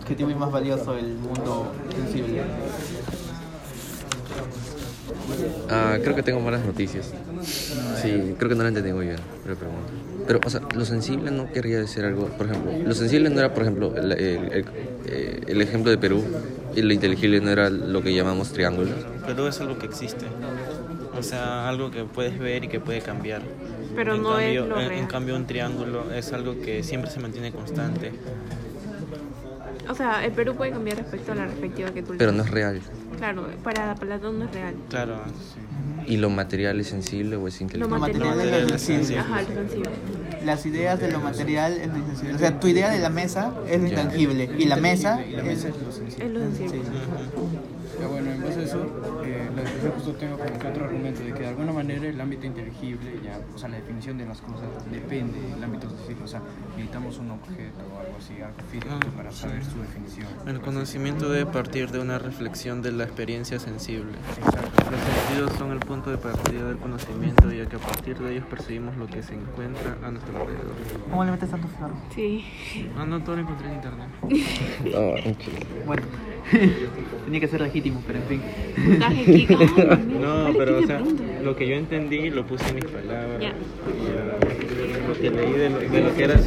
[0.00, 2.42] objetivo y más valioso el mundo sensible.
[5.70, 7.12] Ah, creo que tengo malas noticias.
[8.00, 9.82] Sí, creo que no lo entendí muy bien, pero pregunto.
[10.26, 13.52] Pero, o sea, lo sensible no querría decir algo, por ejemplo, lo sensible no era,
[13.52, 14.64] por ejemplo, el, el- el-
[15.06, 16.24] eh, el ejemplo de Perú,
[16.74, 18.94] y lo inteligible no era lo que llamamos triángulos.
[19.26, 20.24] Perú es algo que existe.
[21.18, 23.42] O sea, algo que puedes ver y que puede cambiar.
[23.94, 25.08] Pero en no es cambio, lo en, en real.
[25.08, 28.10] cambio, un triángulo es algo que siempre se mantiene constante.
[29.88, 32.42] O sea, el Perú puede cambiar respecto a la perspectiva que tú le Pero no
[32.42, 32.80] es real.
[33.18, 34.74] Claro, para Platón no es real.
[34.88, 35.20] Claro.
[36.06, 37.98] ¿Y lo material es sensible o es Lo inteligente?
[37.98, 39.20] material material es es lo sensible.
[39.20, 39.90] Ajá, lo sensible.
[40.44, 42.34] Las ideas de lo material es lo insensible.
[42.34, 45.32] O sea, tu idea de la mesa es lo intangible y la mesa es...
[45.32, 46.26] lo sensible.
[46.26, 46.90] Es lo sensible.
[48.04, 48.84] Ya bueno, en base a eso,
[49.24, 52.20] eh, la- yo justo tengo como que otro argumento de que de alguna manera el
[52.20, 56.22] ámbito inteligible, ya, o sea, la definición de las cosas depende del ámbito sensible.
[56.22, 56.42] O sea,
[56.76, 60.26] necesitamos un objeto o algo así, algo físico Ah, para saber su definición.
[60.46, 64.12] El conocimiento debe partir de una reflexión de la experiencia sensible.
[64.90, 68.44] Los sentidos son el punto de partida del conocimiento, ya que a partir de ellos
[68.50, 70.74] percibimos lo que se encuentra a nuestro alrededor.
[71.08, 71.90] ¿Cómo le metes tanto flor?
[72.14, 72.44] Sí.
[72.98, 74.08] Ah, no, todo lo encontré en internet.
[75.86, 76.02] Bueno,
[77.24, 78.42] tenía que ser legítimo, pero en fin.
[80.20, 81.00] No, pero o sea,
[81.42, 83.42] lo que yo entendí lo puse en mis palabras.
[83.42, 86.40] Y, Lo que leí de lo, de lo que era,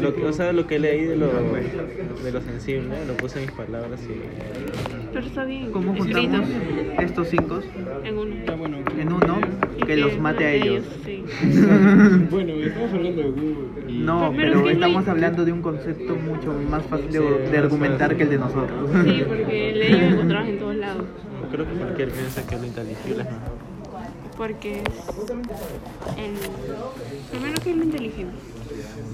[0.00, 3.46] lo que, o sea, lo que leí de lo, de lo sensible, lo puse en
[3.46, 5.01] mis palabras y...
[5.12, 5.70] Pero está bien.
[5.72, 6.20] ¿Cómo escrito.
[6.20, 6.48] juntamos
[7.00, 7.60] estos cinco
[8.04, 8.34] En uno.
[8.98, 9.38] en uno
[9.86, 10.84] que los mate a ellos?
[11.04, 11.24] Sí.
[12.30, 13.54] bueno, estamos hablando de Google.
[13.88, 17.10] y- No, Pero pero es que estamos no- hablando de un concepto mucho más fácil
[17.12, 18.16] de, Sí, de argumentar fácil.
[18.16, 18.90] que el de nosotros.
[19.04, 21.04] Sí, porque le digo encontrabas en todos lados.
[21.50, 23.72] Creo que cualquier piensa que lo inteligible es mejor.
[24.36, 24.82] Porque es
[26.16, 26.34] el.
[27.30, 28.32] Primero que es lo inteligible.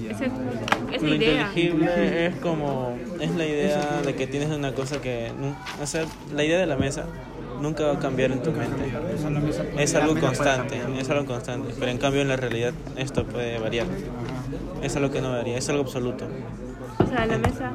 [0.09, 1.47] Esa, esa Lo idea.
[1.47, 5.31] inteligible es como, es la idea de que tienes una cosa que,
[5.81, 7.05] o sea, la idea de la mesa
[7.61, 8.91] nunca va a cambiar en tu mente.
[9.77, 13.85] Es algo constante, es algo constante, pero en cambio en la realidad esto puede variar.
[14.81, 16.25] Es algo que no varía, es algo absoluto.
[17.03, 17.71] O sea, la mesa.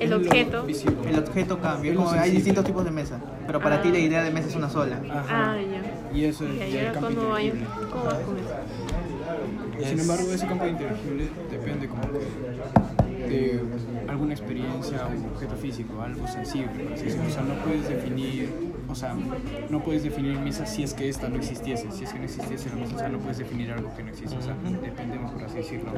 [0.00, 0.66] El objeto.
[1.08, 4.30] El objeto cambia, como hay distintos tipos de mesa, pero para ti la idea de
[4.30, 5.00] mesa es una sola.
[5.30, 6.16] Ah, ya.
[6.18, 7.10] Y eso es Y ya vayas.
[7.12, 7.66] inteligible.
[7.90, 8.54] ¿Cómo vas con eso?
[9.78, 13.60] Sin embargo, ese campo inteligible depende como que de
[14.08, 17.06] alguna experiencia o objeto físico, algo sensible, así.
[17.06, 18.52] O sea, no puedes definir,
[18.88, 19.16] o sea,
[19.68, 22.70] no puedes definir misa si es que esta no existiese, si es que no existiese
[22.70, 25.44] la misa, o sea, no puedes definir algo que no existe, o sea, dependemos, por
[25.44, 25.92] así decirlo.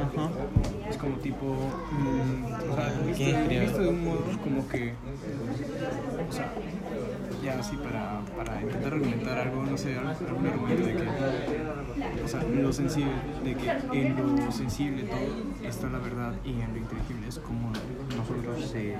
[0.88, 1.56] Es como tipo,
[1.92, 4.94] mm, o sea, visto, visto de un modo como que,
[6.28, 6.52] o sea,
[7.54, 12.42] ya así para, para intentar argumentar algo, no sé, algún argumento de que, o sea,
[12.42, 13.12] lo sensible,
[13.44, 17.70] de que en lo sensible todo está la verdad y en lo inteligible es como
[18.16, 18.96] nosotros eh,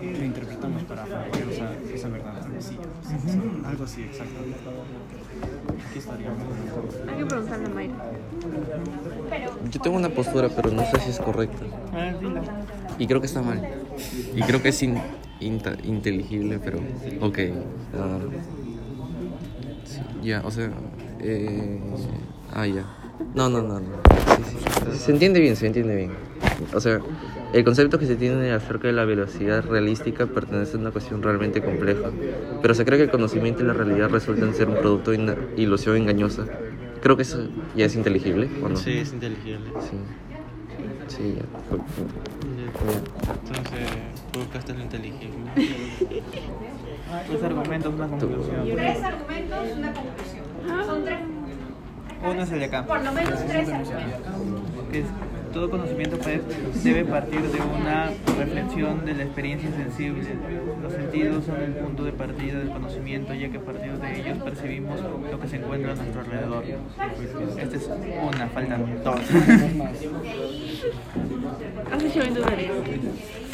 [0.00, 4.40] lo interpretamos para fabricar o sea, esa verdad, algo así, o sea, algo así, exacto.
[5.90, 6.28] Aquí estaría.
[7.08, 7.94] Hay que preguntarle a Mayra.
[9.70, 11.64] Yo tengo una postura, pero no sé si es correcta.
[12.98, 13.60] Y creo que está mal.
[14.34, 16.78] Y creo que es in- inta- inteligible, pero.
[17.20, 17.38] Ok.
[17.94, 18.18] ah,
[19.84, 20.70] sí, ya, o sea.
[21.20, 21.80] Eh,
[22.54, 22.84] ah, ya.
[23.34, 23.80] No, no, no.
[23.80, 23.86] no.
[24.36, 24.42] Sí,
[24.92, 26.12] sí, Se entiende bien, se entiende bien.
[26.74, 27.00] O sea,
[27.52, 31.60] el concepto que se tiene acerca de la velocidad realística pertenece a una cuestión realmente
[31.60, 32.10] compleja.
[32.62, 35.36] Pero se cree que el conocimiento y la realidad resultan ser un producto de una
[35.56, 36.46] ilusión engañosa.
[37.02, 38.76] Creo que eso ya es inteligible, ¿o no?
[38.76, 39.70] Sí, es inteligible.
[39.80, 39.96] Sí.
[41.08, 41.42] Sí, ya.
[43.44, 45.50] Entonces, buscaste lo inteligible.
[45.54, 48.68] Tres argumentos, una conclusión.
[48.74, 50.86] Tres argumentos, una conclusión.
[50.86, 51.18] Son tres.
[52.22, 52.86] Uno es el de acá.
[52.86, 54.22] Por lo menos tres argumentos.
[54.92, 55.06] que es
[55.52, 56.40] todo conocimiento pues,
[56.84, 60.28] debe partir de una reflexión de la experiencia sensible.
[60.80, 64.38] Los sentidos son el punto de partida del conocimiento, ya que a partir de ellos
[64.42, 66.64] percibimos lo que se encuentra a nuestro alrededor.
[67.58, 67.90] Esta es
[68.22, 69.20] una, faltan dos.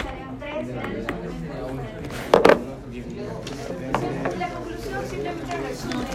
[4.38, 6.06] La conclusión simplemente resume.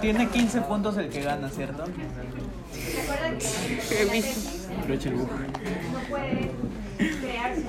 [0.00, 1.84] Tiene 15 puntos el que gana, ¿cierto?
[1.84, 4.50] Recuerden que He visto.
[4.78, 5.28] Aprovecha el bug.
[5.28, 6.50] no puede
[7.20, 7.66] crearse.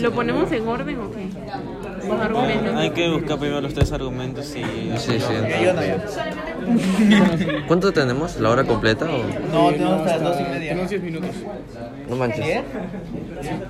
[0.00, 1.28] ¿Lo ponemos en orden o qué?
[2.08, 2.74] Los argumentos.
[2.76, 4.62] Hay que buscar primero los tres argumentos y...
[4.98, 5.32] Sí, sí.
[7.08, 7.26] No.
[7.66, 8.38] ¿Cuánto tenemos?
[8.38, 9.22] ¿La hora completa o...?
[9.52, 10.68] No, tenemos hasta las dos y media.
[10.70, 11.30] Tenemos 10 minutos.
[12.08, 12.44] No manches.
[12.44, 12.62] ¿Diez?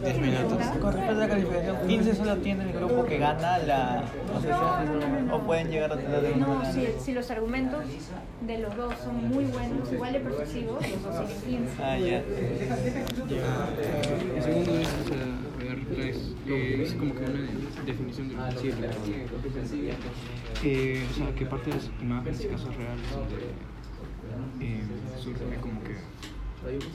[0.04, 0.66] 10 minutos.
[0.80, 4.04] Con respecto a la calificación, 15 solo tiene el grupo que gana la
[4.36, 7.84] asociación o pueden llegar a tener No, si, si los argumentos
[8.40, 11.82] de los dos son muy buenos, igual de persuasivos, los dos tienen 15.
[11.82, 12.22] Ah, ya.
[14.36, 14.88] El segundo es,
[15.96, 19.94] eh, es como que una definición de lo sensible.
[20.62, 23.36] Eh, o sea, que parte de las imágenes y casos reales donde
[24.60, 24.82] eh,
[25.18, 25.96] surge como que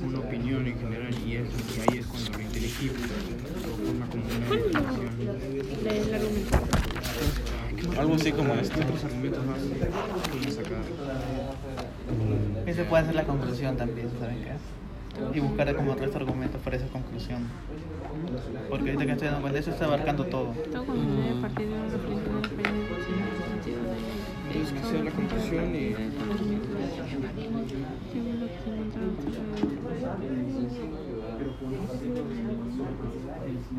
[0.04, 4.24] una opinión en general y, es, y ahí es cuando lo inteligible lo forma como
[4.24, 5.84] una definición.
[5.84, 6.58] Del argumento.
[8.00, 8.76] Algo así como este.
[8.76, 9.60] ¿Qué otros argumentos más
[10.30, 10.82] podemos sacar?
[12.66, 15.38] Ese puede ser la conclusión también, ¿saben qué?
[15.38, 17.48] Y buscar como tres argumentos para esa conclusión.
[18.70, 20.54] Porque ahorita que estoy dando cuenta, eso está abarcando todo.
[20.72, 23.90] Todo conocimiento debe partir de una reflexión de experiencia en el sentido de
[24.54, 25.94] Entonces, que sea la conclusión y...
[25.94, 25.98] a.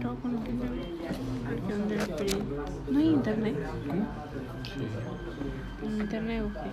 [0.02, 0.16] Todo
[1.88, 2.44] de la experiencia.
[2.90, 3.56] ¿No hay internet?
[5.82, 6.70] ¿En internet o qué?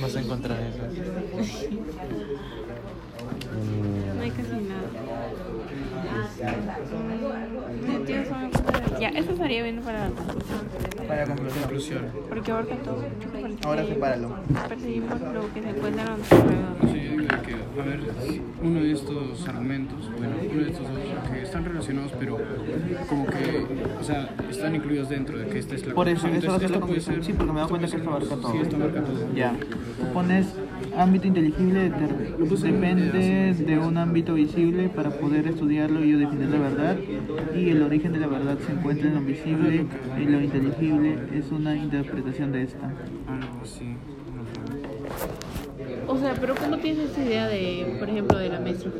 [0.00, 0.82] Vas a encontrar eso.
[4.16, 4.88] No hay casi nada.
[7.86, 8.69] Mm, tío, solo
[9.00, 10.60] Ya, eso estaría bien para la conclusión.
[11.08, 11.62] Para la conclusión.
[11.62, 12.02] Conclusión.
[12.28, 13.02] Porque abarca todo.
[13.64, 14.36] Ahora sepáralo.
[14.68, 16.76] Perseguimos lo que se encuentra a nuestro alrededor.
[16.92, 18.00] Sí, yo digo que, a ver,
[18.62, 20.98] uno de estos argumentos, bueno, uno de estos dos,
[21.32, 22.38] que están relacionados, pero
[23.08, 23.66] como que,
[23.98, 26.54] o sea, están incluidos dentro de que esta es la Por eso, conclusión.
[26.54, 28.36] eso Entonces, esto puede ser- Sí, porque me he dado esto cuenta que esto abarca
[28.36, 28.52] todo.
[28.52, 29.34] Sí, esto abarca todo.
[29.34, 29.52] Ya.
[29.52, 30.46] Tú pones
[30.96, 31.90] ámbito inteligible de-
[32.60, 36.96] depende de un ámbito visible para poder estudiarlo y definir la verdad.
[37.56, 39.86] Y el origen de la verdad se encuentra en lo visible
[40.18, 42.86] y lo inteligible es una interpretación de esta.
[42.86, 46.06] Algo así, no sé.
[46.06, 48.90] O sea, pero ¿cómo tienes esa idea de, por ejemplo, de la mesa?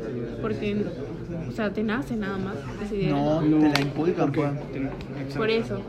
[0.41, 0.85] Porque,
[1.47, 3.11] o sea, te nace nada más esa idea.
[3.11, 4.49] No, te la inculcan, pues.
[5.35, 5.81] Por eso.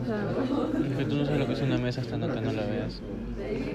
[0.00, 0.24] O sea,
[0.90, 2.66] Es que tú no sabes lo que es una mesa hasta no que no la
[2.66, 3.00] veas.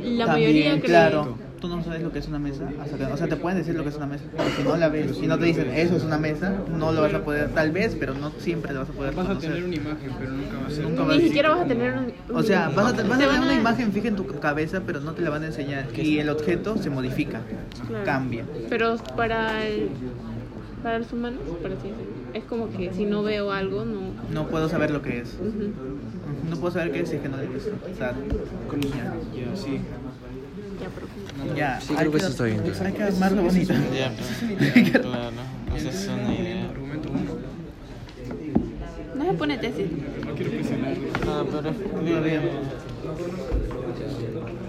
[0.03, 0.81] la También, mayoría cree.
[0.81, 1.38] claro.
[1.62, 2.68] Tú no sabes lo que es una mesa.
[2.82, 4.24] hasta que- o sea, te pueden decir lo que es una mesa.
[4.36, 7.02] Pero si no la ves y no te dicen eso es una mesa, no lo
[7.02, 7.50] vas a poder.
[7.50, 10.32] Tal vez, pero no siempre lo vas a poder Vas a tener una imagen, pero
[10.32, 10.84] nunca va a ser.
[10.86, 12.36] Nunca vas Ni siquiera vas a tener un...
[12.36, 15.02] O sea, vas a, vas a te tener una imagen fija en tu cabeza, pero
[15.02, 15.86] no te la van a enseñar.
[15.96, 17.42] Y el objeto se modifica,
[17.88, 18.06] Claro.
[18.06, 18.44] cambia.
[18.68, 19.90] Pero para el,
[20.82, 21.96] para los humanos, así decirlo.
[22.34, 24.00] es como que si no veo algo, no.
[24.34, 25.36] No puedo saber lo que es.
[25.36, 25.48] Ujú.
[25.48, 27.70] Ujú, No puedo saber qué es si es que no lo he visto.
[27.70, 28.14] O sea,
[29.56, 29.80] sí.
[30.82, 31.06] Ya, pero.
[31.56, 32.62] Ya, Sí, hay creo que eso está bien.
[32.86, 33.74] Hay que armarlo bonito.
[33.94, 34.12] Ya,
[34.84, 35.32] pero, claro,
[35.76, 36.70] esa es una idea.
[36.70, 37.32] Argumento uno.
[39.16, 39.88] No se pone tesis.
[40.26, 40.94] No quiero presionar.
[41.28, 42.42] Ah, pero bien.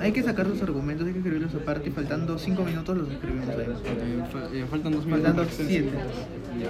[0.00, 3.48] Hay que sacar los argumentos, hay que escribirlos aparte y faltando 5 minutos los escribimos
[3.50, 3.56] ahí.
[3.60, 5.24] Eh, fa- eh, faltan dos minutos.
[5.32, 5.90] Faltando para que sea 7.
[5.90, 6.68] sencillo.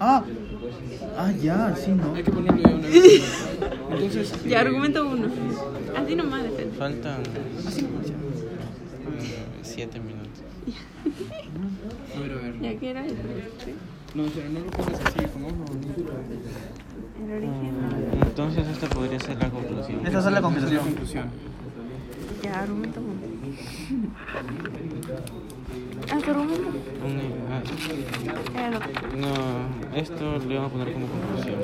[0.00, 0.22] Ah,
[1.16, 2.14] ah, ya, sí, ¿no?
[2.14, 3.22] Hay que ponerlo ya una vez.
[3.90, 4.32] Entonces.
[4.44, 5.28] Ya, eh, argumento uno.
[5.96, 6.42] Así nomás,
[6.78, 7.20] faltan
[7.66, 8.14] Así nomás, ya.
[9.74, 10.42] Eh, siete minutos.
[12.16, 12.60] A ver, a ver.
[12.60, 13.74] Ya que era el, sí,
[14.14, 15.64] No, o sea, no lo pones así, como no.
[17.24, 17.72] el origen.
[18.20, 20.06] Mm, Entonces esta podría ser la conclusión.
[20.06, 20.84] Esa es la es la conclusión.
[20.84, 21.26] conclusión.
[22.42, 23.00] Ya, argumento.
[26.10, 26.70] Ah, argumento.
[27.50, 31.54] Ah, que- no, esto le vamos a poner como conclusión.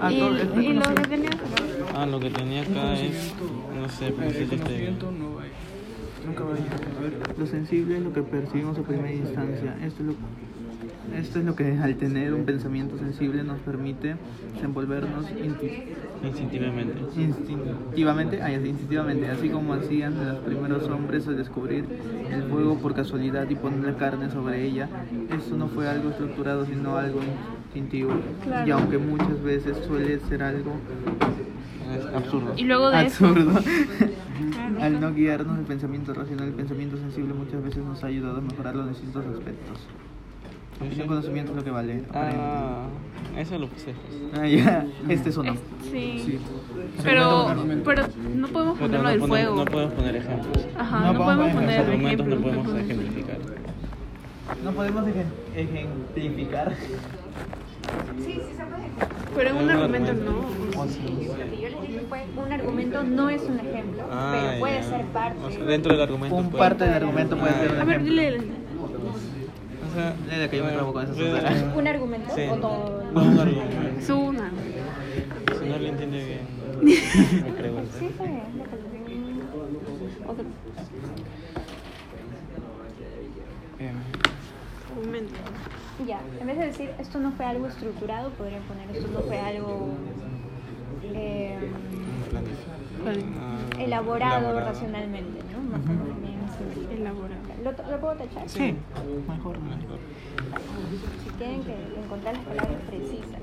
[0.00, 1.64] Ah, Y, y lo que tenía sacar.
[1.94, 3.34] Ah, lo que tenía acá es,
[3.74, 4.92] no sé, pensé que este...
[7.38, 9.76] Lo sensible es lo que percibimos a primera instancia.
[9.84, 10.14] Esto es lo,
[11.16, 14.16] esto es lo que al tener un pensamiento sensible nos permite
[14.54, 15.96] desenvolvernos instintivamente.
[16.22, 17.22] instintivamente, sí,
[18.42, 21.84] instintivamente, así como hacían los primeros hombres al descubrir
[22.30, 24.88] el fuego por casualidad y poner la carne sobre ella.
[25.34, 27.20] Esto no fue algo estructurado, sino algo
[27.66, 28.10] instintivo.
[28.44, 28.66] Claro.
[28.66, 30.72] Y aunque muchas veces suele ser algo
[31.96, 32.52] Es absurdo.
[32.56, 33.26] Y luego de eso.
[33.26, 33.60] absurdo.
[34.80, 38.40] al no guiarnos el pensamiento racional, el pensamiento sensible muchas veces nos ha ayudado a
[38.40, 39.78] mejorar los distintos aspectos.
[40.80, 42.04] El conocimiento es lo que vale.
[42.14, 42.86] Ah,
[43.36, 43.94] eso lo puse.
[44.40, 45.52] Ah, ya, este es uno.
[45.52, 45.60] Es-
[45.90, 46.22] sí.
[46.24, 46.38] Sí.
[47.02, 47.48] Pero,
[47.84, 48.02] pero
[48.36, 49.56] no podemos Pero ponerlo no, del poner- fuego.
[49.56, 50.68] no podemos poner ejemplos.
[50.78, 52.66] Ajá, No no, podemos podemos poner Los poner argumentos no ejemplos.
[52.66, 53.38] podemos ejemplificar.
[54.64, 56.72] No podemos ejem- ejemplificar.
[58.24, 58.88] Sí, sí se puede.
[59.34, 60.32] Pero en un Un argumento argumento.
[60.32, 60.48] no.
[60.78, 64.76] Lo que yo les dije fue, un argumento no es un ejemplo, Ah, pero puede
[64.80, 64.88] ya.
[64.88, 65.38] ser parte.
[65.44, 68.02] O sea, dentro del argumento Un puede- parte del argumento puede ser un A ver,
[68.02, 68.38] dile.
[68.38, 71.52] O sea, Léela que yo me trabo con sotera.
[71.76, 72.42] ¿Un argumento Sí.
[72.50, 73.04] o todo?
[73.12, 74.06] No, un argumento.
[74.06, 74.50] Su una.
[75.60, 76.46] Si no le entiende bien,
[77.44, 77.98] me pregunta.
[77.98, 78.42] Sí, está bien.
[80.26, 80.44] Otro
[84.96, 85.34] argumento.
[86.06, 89.38] Ya, en vez de decir esto no fue algo estructurado, podrían poner esto no fue
[89.40, 89.88] algo
[91.02, 91.58] eh,
[93.06, 95.60] Ah, elaborado racionalmente, ¿no?
[95.70, 95.80] Más
[96.20, 96.94] bien simple.
[96.96, 97.40] Elaborado.
[97.62, 98.48] ¿Lo, ¿Lo puedo tachar?
[98.48, 98.74] Sí,
[99.28, 99.56] mejor.
[101.24, 103.40] Si tienen que encontrar las palabras precisas.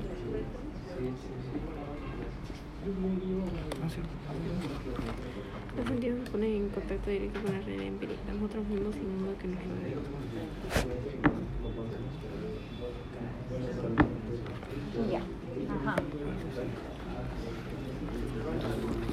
[5.76, 8.32] Los sentidos nos ponen en contacto directo con la realidad empírica.
[8.32, 9.96] Nosotros mismos y mundo que nos rodea.
[15.10, 15.20] Ya.
[15.82, 15.96] Ajá.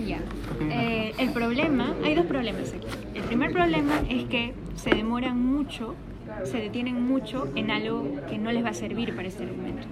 [0.05, 0.19] Ya.
[0.71, 2.87] Eh, el problema, hay dos problemas aquí.
[3.15, 5.95] El primer problema es que se demoran mucho,
[6.43, 9.87] se detienen mucho en algo que no les va a servir para este argumento.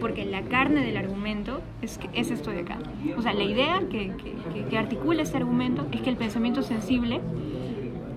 [0.00, 2.78] Porque la carne del argumento es, que, es esto de acá.
[3.16, 6.62] O sea, la idea que, que- que- que articula este argumento es que el pensamiento
[6.62, 7.20] sensible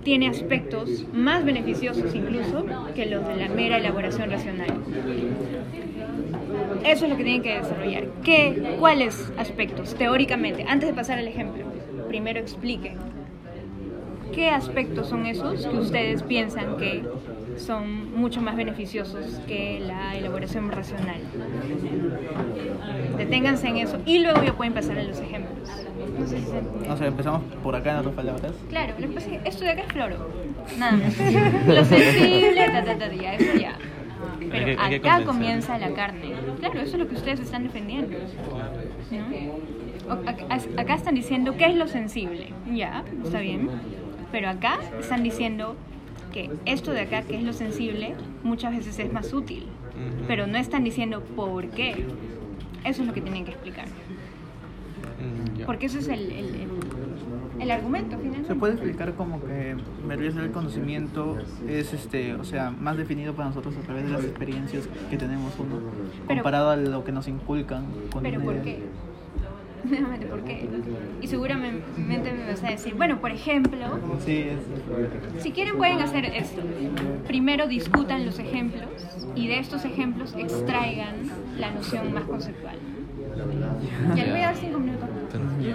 [0.04, 2.66] tiene aspectos más beneficiosos incluso
[2.96, 4.74] que los de la mera elaboración racional.
[6.86, 8.08] Eso es lo que tienen que desarrollar.
[8.24, 10.66] ¿Qué, ¿Cuáles aspectos, teóricamente?
[10.68, 11.64] Antes de pasar al ejemplo,
[12.08, 12.98] primero expliquen.
[14.34, 17.04] ¿Qué aspectos son esos que ustedes piensan que
[17.58, 21.22] son mucho más beneficiosos que la elaboración racional?
[23.18, 25.70] Deténganse en eso y luego ya pueden pasar a los ejemplos.
[26.20, 26.90] No sé si se entiende.
[26.90, 28.52] O sea, empezamos por acá en otras palabras.
[28.70, 30.30] Claro, lo que pasa es que esto de acá es floro.
[30.78, 31.18] Nada más.
[31.68, 33.72] Lo sensible, ta, ta, ta, ya, eso ya.
[34.42, 36.34] Hay Pero que- hay que acá comienza la carne.
[36.60, 38.18] Claro, eso es lo que ustedes están defendiendo.
[39.12, 40.14] ¿no?
[40.14, 42.48] O- Acá están diciendo qué es lo sensible.
[42.74, 43.70] Ya, está bien.
[44.32, 45.76] Pero acá están diciendo
[46.34, 49.68] que esto de acá, que es lo sensible, muchas veces es más útil.
[50.28, 52.06] Pero no están diciendo por qué.
[52.84, 53.86] Eso es lo que tienen que explicar.
[53.88, 55.64] Mm.
[55.66, 56.70] Porque eso es el, el, el-
[57.60, 58.48] el argumento, finalmente.
[58.48, 59.76] Se puede explicar como que
[60.08, 61.38] merece el conocimiento
[61.70, 65.54] es este, o sea, más definido para nosotros a través de las experiencias que tenemos
[65.60, 65.76] uno,
[66.28, 67.86] Pero- comparado a lo que nos inculcan.
[68.12, 68.64] con Pero una ¿por idea.
[68.64, 68.80] qué?
[70.30, 70.68] ¿Por qué?
[71.22, 76.26] Y seguramente me vas a decir, bueno, por ejemplo, Sí, es, si quieren pueden hacer
[76.26, 76.62] esto.
[77.28, 78.90] Primero discutan los ejemplos
[79.36, 82.78] y de estos ejemplos extraigan la noción más conceptual.
[84.16, 85.10] Ya le voy a dar cinco minutos.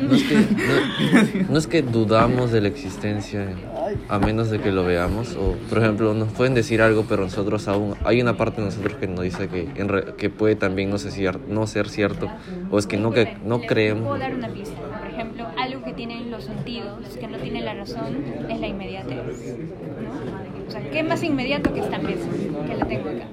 [0.08, 3.48] No es, que, no, no es que dudamos de la existencia
[4.08, 7.66] a menos de que lo veamos o por ejemplo nos pueden decir algo pero nosotros
[7.68, 10.90] aún hay una parte de nosotros que nos dice que, en re- que puede también
[10.90, 12.30] no ser, no ser cierto
[12.70, 14.76] o es que no, que, no Le Puedo creemos dar una pista.
[14.80, 18.16] Por ejemplo, algo que tienen los sentidos, que no tiene la razón,
[18.48, 19.16] es la inmediatez.
[19.16, 20.66] ¿no?
[20.68, 22.28] O sea, ¿qué más inmediato que esta mesa
[22.68, 23.24] que la tengo acá?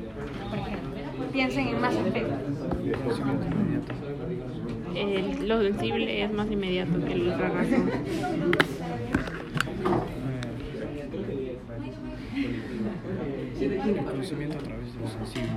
[0.50, 0.90] Por ejemplo,
[1.32, 2.40] piensen en más aspectos.
[4.96, 7.90] El- lo sensible es más inmediato que la razón.
[13.60, 15.50] El conocimiento a través de lo sensible.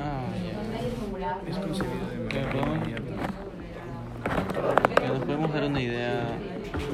[0.00, 1.38] Ah, ya.
[1.48, 3.12] Es concebido de Que manera podemos- inmediata.
[5.00, 6.38] que nos podemos dar una idea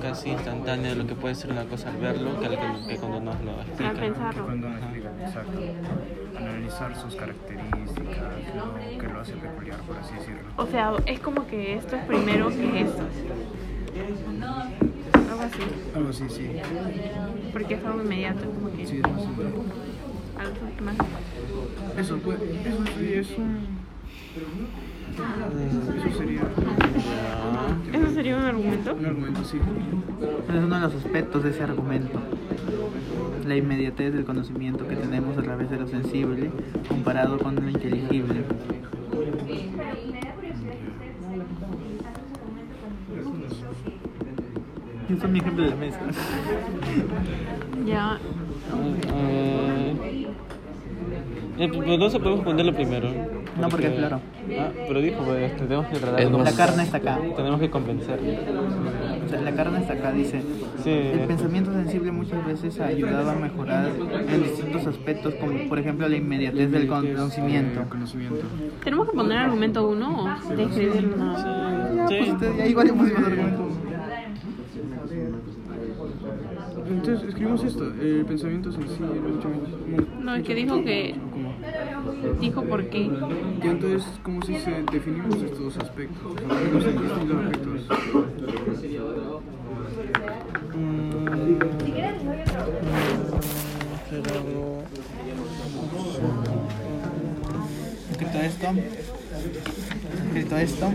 [0.02, 2.96] casi instantánea de lo que puede ser una cosa al verlo que, al que, que
[2.98, 3.96] cuando nos lo explican.
[3.96, 4.44] pensarlo.
[4.44, 5.58] Cuando nos explican, exacto.
[6.36, 10.40] Analizar sus características, lo que lo hace peculiar, por así decirlo.
[10.56, 13.02] O sea, es como que esto es primero que esto.
[15.30, 15.62] Algo así.
[15.94, 16.50] Algo así, sí.
[17.52, 19.64] Porque es algo inmediato, es como que Sí, es más inmediato.
[20.38, 20.96] algo más.
[21.98, 23.78] Eso, pues, eso sí es un...
[25.18, 26.42] Eso sería...
[27.98, 28.94] ¿Eso sería un argumento?
[28.94, 29.58] Un argumento, sí.
[30.48, 32.20] Es uno de los aspectos de ese argumento.
[33.46, 36.50] La inmediatez del conocimiento que tenemos a través de lo sensible
[36.88, 38.44] comparado con lo inteligible.
[45.08, 46.00] Ese es mi ejemplo de la mesa.
[47.86, 48.18] Ya.
[49.14, 50.26] Eh,
[51.58, 53.08] eh, pero no se podemos ponerlo primero.
[53.60, 54.20] No, porque es claro.
[54.58, 57.18] Ah, pero dijo, pues, tenemos que tratar Es de más- La carne está acá.
[57.36, 58.18] Tenemos que convencer.
[59.24, 60.42] O sea, la carne está acá, dice.
[60.82, 60.90] Sí.
[60.90, 63.90] El pensamiento sensible muchas veces ayudaba a mejorar
[64.28, 67.84] en distintos aspectos, como por ejemplo la inmediatez del conocimiento.
[67.88, 68.42] Conocimiento.
[68.82, 70.58] ¿Tenemos que poner argumento 1 o pues,
[72.60, 73.66] ahí igual pusimos argumentos.
[76.90, 77.84] Entonces, escribimos esto.
[78.00, 79.50] El pensamiento sensible, mucho
[80.22, 81.14] No, es que dijo que.
[82.40, 83.10] Dijo por qué.
[83.62, 86.34] Y entonces, ¿cómo si se definimos estos dos aspectos?
[86.72, 87.82] Los distintos aspectos.
[98.10, 98.68] Escrito esto.
[100.26, 100.92] Escrito esto.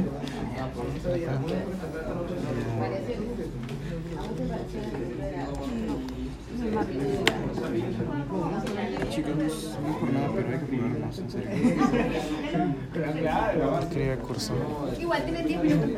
[9.09, 9.53] Chicos, no es
[9.97, 10.65] por nada, pero hay que
[11.19, 11.49] en serio.
[14.99, 15.89] Igual tienen 10 minutos.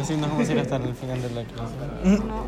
[0.00, 1.74] Así nos vamos a ir hasta el final de la clase.
[2.04, 2.46] No.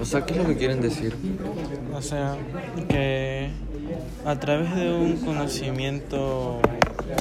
[0.00, 1.14] O sea qué es lo que quieren decir
[1.94, 2.36] O sea,
[2.88, 3.50] que
[4.24, 6.60] a través de un conocimiento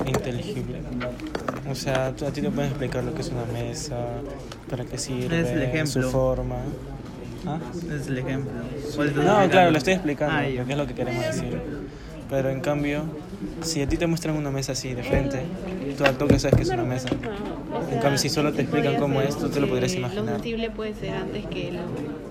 [0.06, 0.82] inteligible,
[1.70, 3.98] o sea, a ti te pueden explicar lo que es una mesa,
[4.70, 6.04] para qué sirve, Es el ejemplo.
[6.04, 6.58] su forma.
[7.46, 7.58] ¿Ah?
[7.94, 8.52] Es el ejemplo.
[8.96, 9.50] ¿Cuál estás No, explicando?
[9.52, 11.62] claro, lo estoy explicando, Ah, porque es lo que queremos decir.
[12.30, 13.04] Pero en cambio,
[13.62, 15.42] si a ti te muestran una mesa así de frente,
[15.98, 17.10] tú al toque sabes que es una mesa.
[17.92, 20.36] En cambio, si solo te explican cómo es, tú te lo podrías Lo imaginar.
[20.36, 22.29] sensible puede ser antes que lo.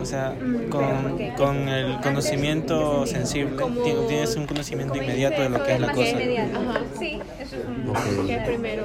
[0.00, 0.34] O sea,
[0.70, 5.92] con, con el conocimiento sensible, ti- tienes un conocimiento inmediato de lo que es la
[5.92, 6.16] cosa.
[6.16, 6.80] Ajá.
[6.98, 7.88] Sí, eso es un...
[7.90, 8.26] Ok.
[8.26, 8.84] Que es primero.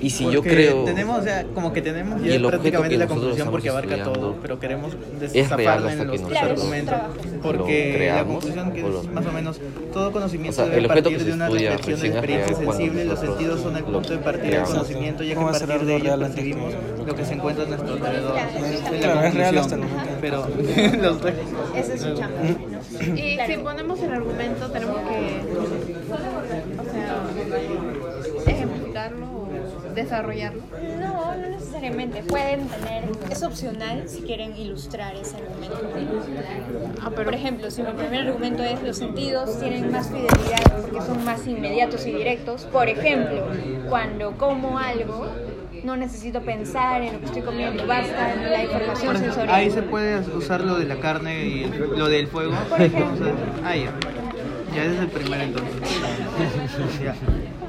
[0.00, 3.06] Y, si- yo creo Tenemos, o sea, como que tenemos Y ya prácticamente que la
[3.06, 6.94] conclusión porque abarca todo, pero queremos hasta en los tres argumentos.
[7.42, 9.60] Porque la conclusión que es más o menos
[9.92, 13.04] todo conocimiento O sea, debe el objeto partir de una estudia reflexión de experiencia sensible.
[13.04, 15.96] Los sentidos son el punto de partida del conocimiento, ya que ¿Cómo a partir de
[15.96, 16.74] ellos percibimos
[17.06, 18.34] lo que se encuentra a nuestro alrededor.
[19.00, 19.80] Claro, la es real hasta conclusión.
[19.80, 20.14] el momento.
[20.20, 21.34] Pero los tres
[21.76, 22.40] Ese es su chamba.
[23.16, 25.40] Y si ponemos el argumento, tenemos que.
[26.80, 27.24] O sea,
[28.46, 29.48] ejemplificarlo o
[29.94, 30.62] desarrollarlo.
[31.00, 32.22] No, no necesariamente.
[32.22, 35.78] Pueden tener, es opcional si quieren ilustrar ese argumento.
[37.02, 37.24] Ah, pero.
[37.24, 41.46] Por ejemplo, si mi primer argumento es los sentidos tienen más fidelidad porque son más
[41.46, 42.64] inmediatos y directos.
[42.64, 43.46] Por ejemplo,
[43.88, 45.26] cuando como algo,
[45.84, 49.54] no necesito pensar en lo que estoy comiendo, basta la información ejemplo, sensorial.
[49.54, 52.54] ahí se puede usar lo de la carne y el- lo del fuego.
[52.70, 53.26] Por ejemplo.
[53.62, 53.92] Ya.
[54.74, 55.74] Ya ese es el primero entonces.
[57.04, 57.14] Ya.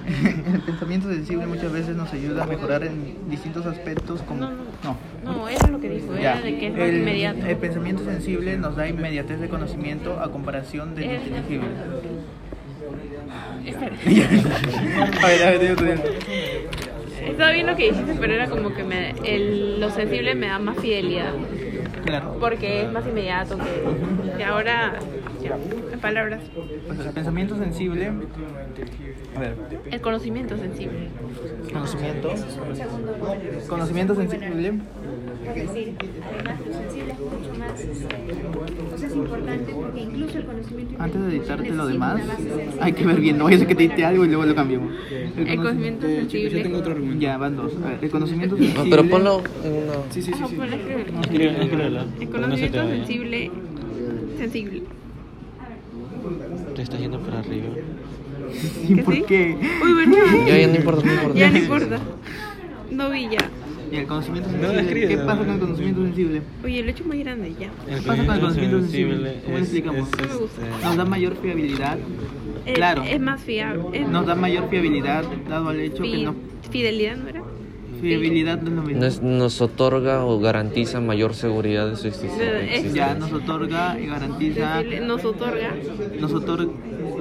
[0.53, 4.41] El pensamiento sensible muchas veces nos ayuda a mejorar en distintos aspectos como...
[4.41, 4.65] No, no.
[4.83, 4.97] No.
[5.23, 7.45] No, eso es lo que dijo, era de que es el, inmediato.
[7.45, 11.67] el pensamiento sensible nos da inmediatez de conocimiento a comparación del inteligible.
[13.65, 16.01] A ver, a ver.
[17.27, 20.59] Estaba bien lo que dijiste, pero era como que me, el, lo sensible me da
[20.59, 21.33] más fidelidad.
[22.05, 22.37] Claro.
[22.39, 24.99] Porque es más inmediato que, que ahora.
[25.45, 25.57] Ya,
[25.93, 26.41] en palabras.
[26.87, 28.11] Pues el pensamiento sensible.
[29.35, 29.55] A ver,
[29.91, 31.09] El conocimiento sensible.
[31.71, 32.29] conocimiento.
[33.67, 34.47] Conocimiento sensible.
[35.45, 35.93] Es decir,
[36.43, 41.27] lo sensible es mucho más, o sea, es importante porque incluso el conocimiento Antes de
[41.29, 42.21] editarte lo demás,
[42.81, 43.37] hay que ver bien.
[43.37, 44.91] No vaya a ser que te edite algo y luego lo cambiamos.
[45.37, 47.19] El conocimiento sensible.
[47.19, 47.73] Ya, van dos.
[47.83, 48.89] A ver, el conocimiento No, sensible.
[48.89, 49.93] pero ponlo en una.
[50.09, 50.33] Sí, sí, sí.
[50.33, 50.55] Ajá, sí.
[51.41, 53.51] El No conocimiento sensible.
[54.37, 54.83] Sensible.
[56.75, 57.67] Te estás yendo para arriba.
[58.87, 59.23] ¿Y ¿Que por sí?
[59.27, 59.57] qué?
[59.83, 60.45] Uy, ¿verdad?
[60.47, 61.39] Ya, ya no importa, no importa.
[61.39, 61.99] Ya no importa.
[62.91, 63.49] No vi ya.
[63.91, 64.81] Y el conocimiento No, sensible.
[64.81, 65.25] escribe, ¿Qué no.
[65.25, 66.41] pasa con el conocimiento sensible?
[66.63, 67.69] Oye, lo he hecho más grande ya.
[67.87, 69.35] El ¿Qué pasa con el conocimiento sensible?
[69.45, 70.09] ¿Cómo lo es- explicamos?
[70.09, 70.61] es, No gusta.
[70.67, 71.97] este, Nos da mayor fiabilidad.
[72.65, 73.03] Es, Claro.
[73.03, 73.83] es más fiable.
[73.93, 76.35] Es Nos da mayor fiabilidad dado al hecho que fi- no.
[76.71, 77.34] Fidelidad, ¿no era?
[78.09, 79.01] Fiabilidad no es lo mismo.
[79.03, 82.61] Nos, nos otorga o garantiza mayor seguridad de su existencia.
[82.61, 84.81] Es- Ya nos otorga y garantiza.
[85.01, 85.73] Nos otorga.
[86.19, 86.71] Nos otorga.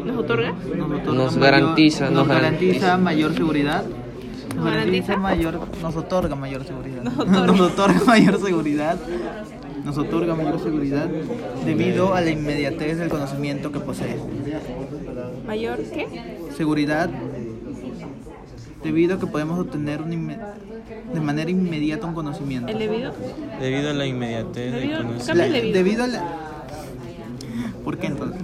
[0.05, 0.52] Nos otorga.
[0.52, 2.97] Nos, otorga Nos mayor- garantiza, nos nos garantiza garantiza.
[2.98, 3.85] mayor seguridad.
[4.55, 5.16] ¿Nos garantiza?
[5.16, 7.02] mayor, nos otorga mayor seguridad.
[7.02, 7.47] Nos otorga.
[7.47, 8.97] Nos otorga mayor seguridad.
[9.85, 11.09] Nos otorga mayor seguridad
[11.66, 14.16] debido a la inmediatez del conocimiento que posee.
[15.47, 16.06] ¿Mayor qué?
[16.56, 17.11] Seguridad
[18.85, 20.11] debido a que podemos obtener un
[21.12, 22.69] de manera inmediata un conocimiento.
[22.70, 23.12] ¿El debido?
[23.61, 25.35] Debido a la inmediatez del Debido- conocimiento.
[25.35, 26.05] La- debido.
[26.05, 26.24] a la...
[27.82, 28.43] ¿Por qué entonces?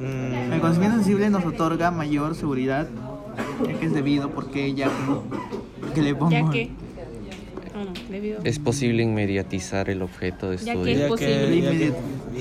[0.00, 2.88] Mm, El conocimiento sensible nos otorga mayor seguridad,
[3.66, 4.88] ya que es debido, porque ya
[5.94, 6.30] que le pongo...
[6.30, 6.70] Ya que.
[8.10, 8.40] Debido.
[8.44, 10.92] Es posible inmediatizar el objeto de Ya que estudio.
[10.94, 11.34] es ya, posible.
[11.34, 11.96] que, ya, que, Inmediato.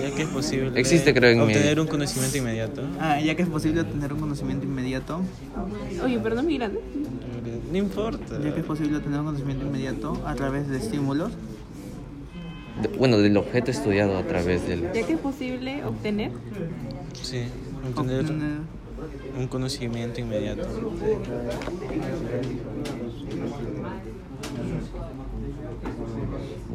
[0.09, 2.81] ya que es posible Existe, creo, en obtener un conocimiento inmediato.
[2.99, 5.21] Ah, ya que es posible obtener un conocimiento inmediato,
[6.03, 6.79] Oye, pero no es muy grande.
[7.71, 8.39] No importa.
[8.41, 11.31] ya que es posible obtener un conocimiento inmediato a través de estímulos,
[12.81, 14.81] De- Bueno, del objeto estudiado a través del.
[14.93, 16.31] Ya que es posible obtener.
[17.21, 17.43] Sí,
[17.95, 18.57] obtener obtener
[19.37, 20.67] un conocimiento inmediato.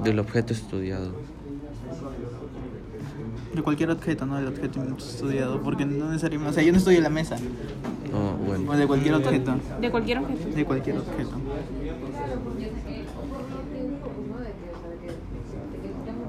[0.04, 1.12] Del objeto estudiado.
[3.54, 7.00] de cualquier objeto, no del objeto estudiado, porque no necesariamente, o sea, yo no estudio
[7.00, 7.36] la mesa,
[8.14, 10.56] Oh, o de cualquier objeto, De cualquier objeto.
[10.56, 11.30] de cualquier objeto.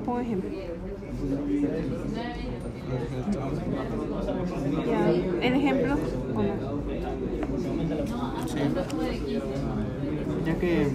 [0.05, 0.49] Pongo ejemplo.
[4.89, 5.95] Ya, ¿En ejemplo?
[8.47, 8.59] Sí.
[10.45, 10.87] Ya que...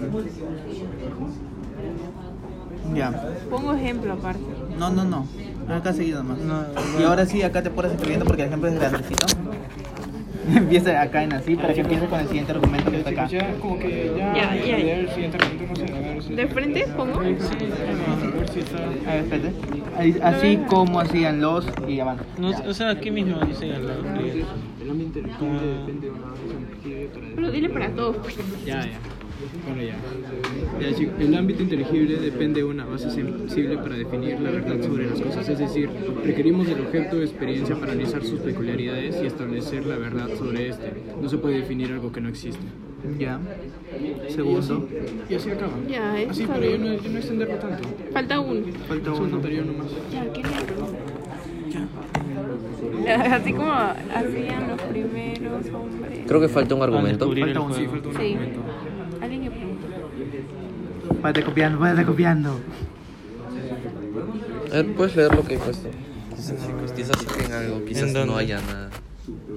[2.95, 3.11] Ya.
[3.51, 4.41] Pongo ejemplo aparte.
[4.79, 5.27] No, no, no.
[5.69, 6.39] Acá seguido más.
[6.39, 6.65] No,
[7.01, 9.27] Y ahora sí, acá te pones escribiendo porque el ejemplo es grandecito.
[10.55, 13.27] Empieza acá en así para que empieces con el siguiente argumento que está acá.
[13.29, 14.35] Ya, como que ya.
[14.35, 14.77] Ya, ya.
[14.77, 16.35] El siguiente argumento, no sé, a ver si.
[16.35, 17.19] ¿De frente pongo?
[17.19, 17.39] A ver
[18.53, 18.77] si está.
[18.77, 19.53] A ver, espérate.
[19.97, 22.25] Ahí- Así como hacían los y avanza.
[22.39, 23.49] No, o sea, aquí mismo al
[23.89, 24.03] lado.
[24.83, 28.17] El ámbito inteligente depende de una Pero dile para todos.
[28.67, 28.99] Ya, ya.
[29.67, 29.97] Bueno, ya.
[30.81, 35.07] Ya, sí, El ámbito inteligible depende de una base sensible para definir la verdad sobre
[35.11, 35.49] las cosas.
[35.49, 35.89] Es decir,
[36.25, 40.93] requerimos del objeto de experiencia para analizar sus peculiaridades y establecer la verdad sobre este.
[41.21, 42.65] No se puede definir algo que no existe.
[43.19, 43.39] Ya.
[44.29, 44.89] Segundo.
[45.29, 45.73] Y así acaba.
[45.89, 47.89] Ya, eso Así, pero yo no, yo no extenderlo tanto.
[48.13, 48.67] Falta uno.
[48.89, 49.29] Falta uno.
[49.29, 49.87] faltaría uno más.
[50.13, 50.43] Ya, ¿qué
[53.05, 53.35] Ya.
[53.35, 56.21] Así como hacían los primeros hombres.
[56.27, 57.27] Creo que falta un argumento.
[57.29, 57.75] Falta uno.
[57.75, 58.21] Sí, falta un Sí.
[58.33, 58.61] argumento.
[61.25, 62.61] Váyate copiando, váyate copiando.
[64.71, 65.89] A ver, puedes leer lo que he puesto.
[66.37, 66.59] Quizás,
[66.95, 68.31] quizás tenga algo, quizás ¿En dónde?
[68.31, 68.91] no haya nada.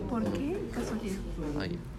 [0.10, 0.57] ¿Por qué?
[0.73, 1.18] Casualidad.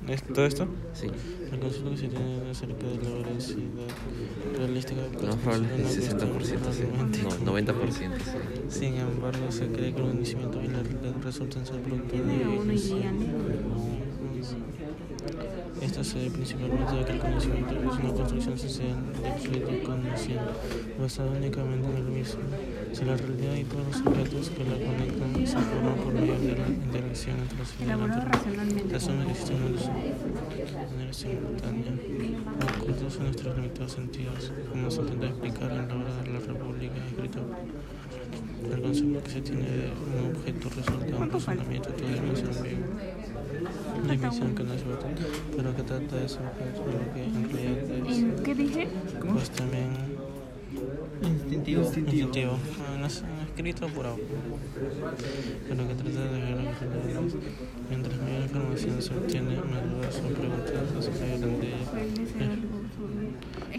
[0.08, 0.66] ¿Es ¿Todo esto?
[0.94, 1.08] Sí.
[1.52, 3.90] El concepto que se tiene acerca de la veracidad
[4.56, 6.84] realística de No, probablemente el 60%, sí.
[7.44, 7.90] No, 90%.
[7.90, 8.04] sí.
[8.70, 12.62] Sin embargo, se cree que el conocimiento y la realidad resultan ser producto de Número
[12.62, 12.72] uno.
[12.72, 12.96] Esto
[16.04, 20.52] se debe principalmente a que el conocimiento es una construcción social de absoluto conocimiento,
[21.00, 22.40] basada únicamente en el mismo.
[22.92, 26.56] Si la realidad y todos los objetos que la conectan se forman por medio de
[26.56, 28.90] la interacción entre los elementos, racionalmente.
[28.90, 31.92] se asume que existen de manera simultánea,
[32.78, 36.94] ocultos en nuestros limitados sentidos, como se intenta explicar en la obra de la República
[37.06, 37.40] escrita
[38.72, 42.86] el concepto que se tiene de un objeto resulta de un razonamiento todavía más ambiguo.
[44.02, 45.10] Una dimensión que no es verdad,
[45.56, 48.18] pero que trata de objeto, lo que en realidad es.
[48.18, 48.88] ¿En qué dije?
[49.20, 50.18] Pues también
[51.22, 51.82] Instintivo.
[51.82, 52.58] Instintivo.
[52.80, 54.26] Ah, no es escrito por autor.
[55.68, 57.34] Pero que trata de ver fenómenos.
[57.88, 62.77] Mientras mayor información se obtiene, más dudas son preguntadas acerca de la ley.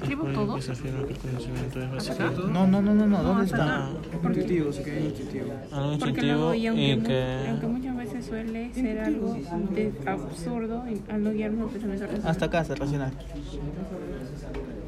[0.02, 0.56] ¿Escribo todo?
[0.56, 2.24] que conocimiento es básico.
[2.50, 3.90] No, no, no, no, no, ¿dónde está?
[4.24, 5.54] Instintivo, se queda instintivo.
[5.72, 7.46] Algo Porque luego, y aunque, y mu- que...
[7.50, 9.34] aunque muchas veces suele ser algo
[9.72, 12.32] de absurdo y- al no guiarme por pensamiento racional.
[12.32, 13.12] Hasta acá, hasta racional.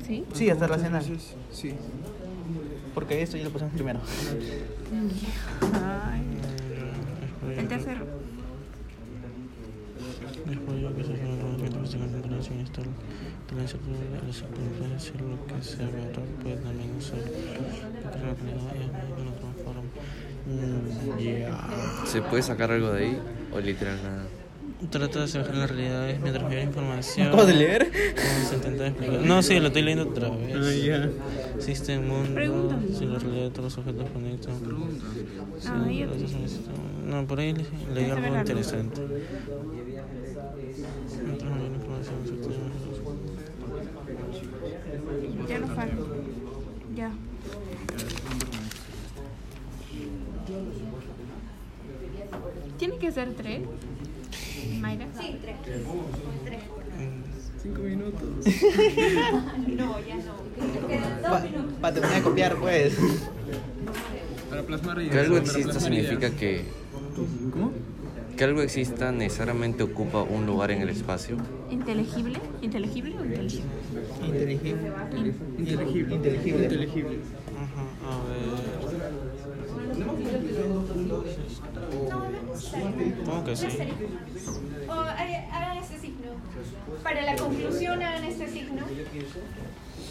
[0.08, 0.24] ¿Sí?
[0.34, 1.04] Sí, hasta racional.
[1.52, 1.74] Sí.
[2.94, 4.00] Porque esto ya lo pusimos primero.
[5.74, 6.22] Ay.
[7.58, 8.06] El tercero.
[10.52, 11.72] Es por ello que se afirma que el
[13.52, 16.56] conocimiento físico es internación y esta tendencia a la circunstancia, lo que sea verdad puede
[16.58, 17.24] también ser
[18.02, 19.82] porque la realidad es más que lo transforma.
[20.48, 21.70] Mm, yeah.
[22.06, 23.18] ¿Se puede sacar algo de ahí
[23.54, 24.24] o literal nada?
[24.90, 27.28] Trata de asemejar las realidades mientras mayor información.
[27.28, 27.92] ¿Acabas de leer?
[28.50, 29.28] Se.
[29.28, 30.56] No, sí, lo estoy leyendo otra vez.
[30.56, 31.10] Ah, ya.
[31.56, 32.80] Existe un mundo.
[32.98, 34.56] Si la realidad de todos los objetos conectan.
[35.60, 36.72] Sí, Ah, gracias esto.
[37.06, 39.02] No, por ahí le- leí algo interesante.
[41.26, 42.72] Mientras mayor información se obtiene.
[45.52, 45.96] Ya no falta.
[46.96, 47.12] Ya.
[52.78, 53.62] ¿Tiene que ser tres?
[54.80, 55.06] Mayra.
[55.20, 55.56] Sí, tres.
[56.46, 56.60] Tres.
[57.62, 58.22] Cinco minutos.
[59.68, 60.34] No, ya no.
[60.58, 61.94] Te quedan dos Para minutos.
[61.94, 62.98] terminar de copiar, pues.
[64.50, 65.26] Para plasmar Que ideas.
[65.26, 66.66] algo para exista significa que
[67.52, 67.72] ¿Cómo?
[68.42, 71.38] Que algo exista necesariamente ocupa un lugar en el espacio.
[71.70, 72.40] ¿Inteligible?
[72.64, 73.70] ¿Inteligible o inteligible?
[74.26, 74.92] Inteligible.
[75.60, 76.16] Inteligible.
[76.16, 76.64] Inteligible.
[76.64, 77.20] Inteligible.
[77.56, 78.42] Ajá, a ver.
[83.26, 83.68] ¿Cómo que sí?
[84.88, 86.32] O ha- hagan este signo.
[87.04, 88.82] Para la conclusión hagan este signo.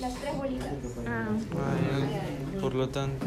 [0.00, 0.68] Las tres bolitas.
[1.04, 1.26] Ah.
[2.60, 3.26] Por lo tanto.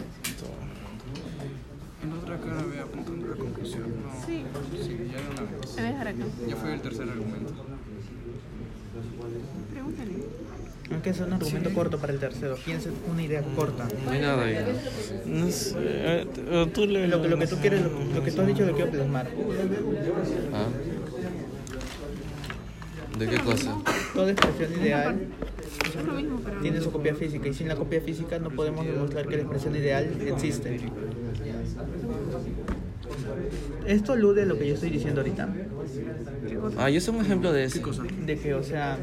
[2.04, 3.84] En la otra cara ve apuntando la conclusión.
[4.04, 4.26] No.
[4.26, 4.44] Sí.
[4.84, 5.76] Sí, ya de una vez.
[5.76, 6.24] Te voy a dejar acá.
[6.48, 7.54] Ya fue el tercer argumento.
[9.72, 10.12] Pregúntale.
[10.92, 12.56] Aunque es un argumento corto para el tercero.
[12.66, 13.88] Piensa una idea corta.
[14.06, 14.58] No hay nada ahí.
[15.26, 15.76] No sé.
[15.80, 17.08] eh, tú le.
[17.08, 19.28] Lo que, lo que tú quieres, lo, lo que tú has dicho lo quiero plasmar.
[20.54, 20.68] ¿Ah?
[23.18, 23.76] ¿De qué cosa?
[24.14, 25.20] Toda expresión ideal
[26.62, 29.76] tiene su copia física y sin la copia física no podemos demostrar que la expresión
[29.76, 30.80] ideal existe.
[33.86, 35.50] Esto alude a lo que yo estoy diciendo ahorita.
[36.78, 37.80] Ah, yo soy un ejemplo de eso.
[38.26, 38.98] De que, o sea,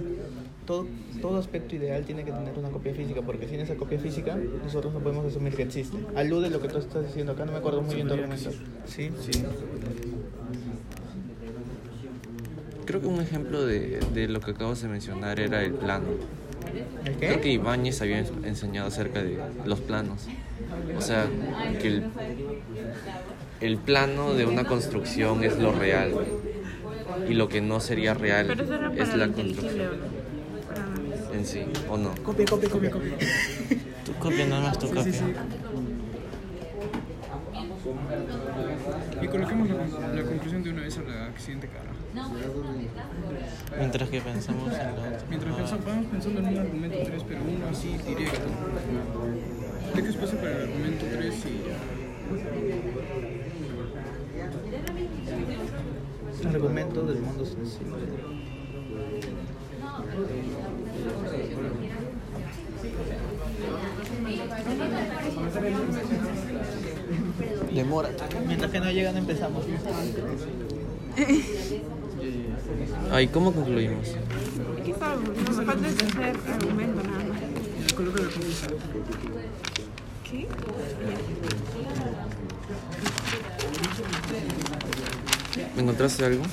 [0.67, 0.87] todo,
[1.21, 4.93] todo aspecto ideal tiene que tener una copia física, porque sin esa copia física nosotros
[4.93, 5.97] no podemos asumir que existe.
[6.17, 8.51] Alude a lo que tú estás diciendo acá, no me acuerdo muy bien tu argumento.
[8.87, 9.11] ¿Sí?
[9.21, 9.45] Sí.
[12.91, 16.07] Creo que un ejemplo de, de lo que acabas de mencionar era el plano.
[17.05, 17.51] ¿El Creo que?
[17.53, 20.27] Ibáñez había ens- enseñado acerca de los planos.
[20.97, 21.31] O sea,
[21.79, 22.05] que el,
[23.61, 26.13] el plano de una construcción es lo real.
[27.29, 29.89] Y lo que no sería real Pero eso era para es la construcción
[31.33, 32.15] en sí, ¿o no?
[32.23, 33.17] Copia, copia, copia, copia.
[34.05, 35.23] Tu copia, nada más tu copia.
[39.21, 39.77] Y coloquemos la,
[40.13, 41.90] la conclusión de una vez a la siguiente cara.
[43.79, 45.19] Mientras que pensamos en la otra.
[45.29, 48.49] Mientras pensamos, vamos pensando en un argumento 3, pero uno así directo.
[49.95, 51.77] ¿Qué que espacio para el argumento 3 y ya?
[56.49, 57.97] Argumento del mundo sensible.
[67.73, 68.11] Demora.
[68.47, 69.65] Mientras que no llegan empezamos.
[73.13, 74.09] Ay, ¿cómo concluimos?
[74.81, 75.89] Aquí me falta
[76.55, 77.93] argumento nada más.
[77.93, 78.29] Coloca la.
[80.31, 80.49] ¿Qué?
[85.77, 86.45] ¿Encontraste algo?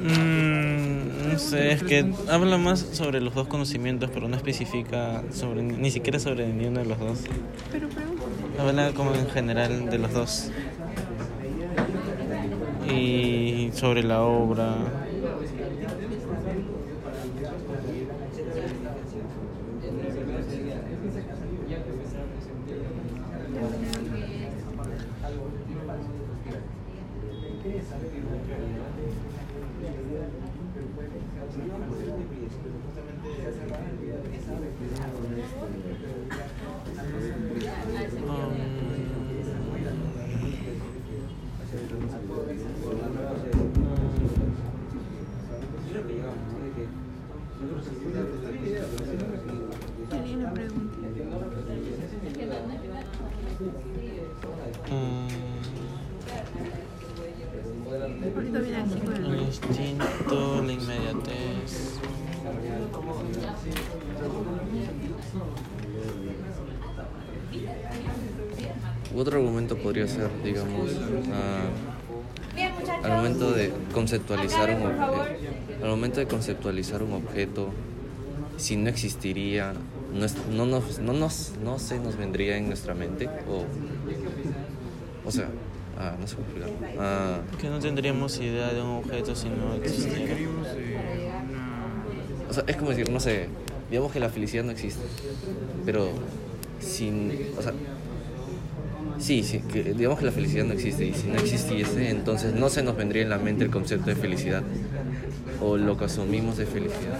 [0.00, 5.62] Mm, no sé, es que habla más sobre los dos conocimientos, pero no especifica sobre
[5.62, 7.18] ni siquiera sobre ni uno de los dos.
[7.72, 7.88] Pero.
[8.58, 10.50] Habla como en general de los dos.
[12.88, 14.76] Y sobre la obra.
[69.90, 70.88] Podría ser, digamos,
[71.32, 71.64] ah,
[73.02, 75.26] al momento de conceptualizar un objeto,
[75.82, 77.70] al momento de conceptualizar un objeto,
[78.56, 79.72] si no existiría,
[80.14, 83.64] no, es- no, nos, no, nos, no se nos vendría en nuestra mente, o,
[85.26, 85.48] o sea,
[85.98, 86.76] ah, no sé cómo explicarlo.
[87.00, 90.36] Ah, Que no tendríamos idea de un objeto si no existiera.
[92.48, 93.48] O sea, es como decir, no sé,
[93.90, 95.02] digamos que la felicidad no existe,
[95.84, 96.10] pero
[96.78, 97.72] sin, o sea,
[99.20, 102.68] sí, sí, que digamos que la felicidad no existe y si no existiese, entonces no
[102.68, 104.62] se nos vendría en la mente el concepto de felicidad
[105.60, 107.18] o lo que asumimos de felicidad.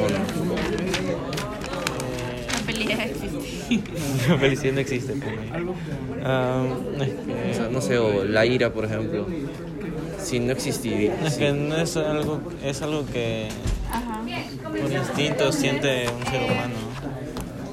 [0.00, 0.54] ¿O no?
[2.46, 3.90] La felicidad existe.
[4.28, 5.12] La felicidad no existe.
[5.14, 5.34] pues.
[6.24, 6.64] Ah,
[7.00, 9.26] es que- O sea, no sé, o la ira, por ejemplo,
[10.22, 11.40] si no existiría, Es sí.
[11.40, 13.48] que no es algo, es algo que
[14.24, 16.74] Bien, por instinto siente un ser humano.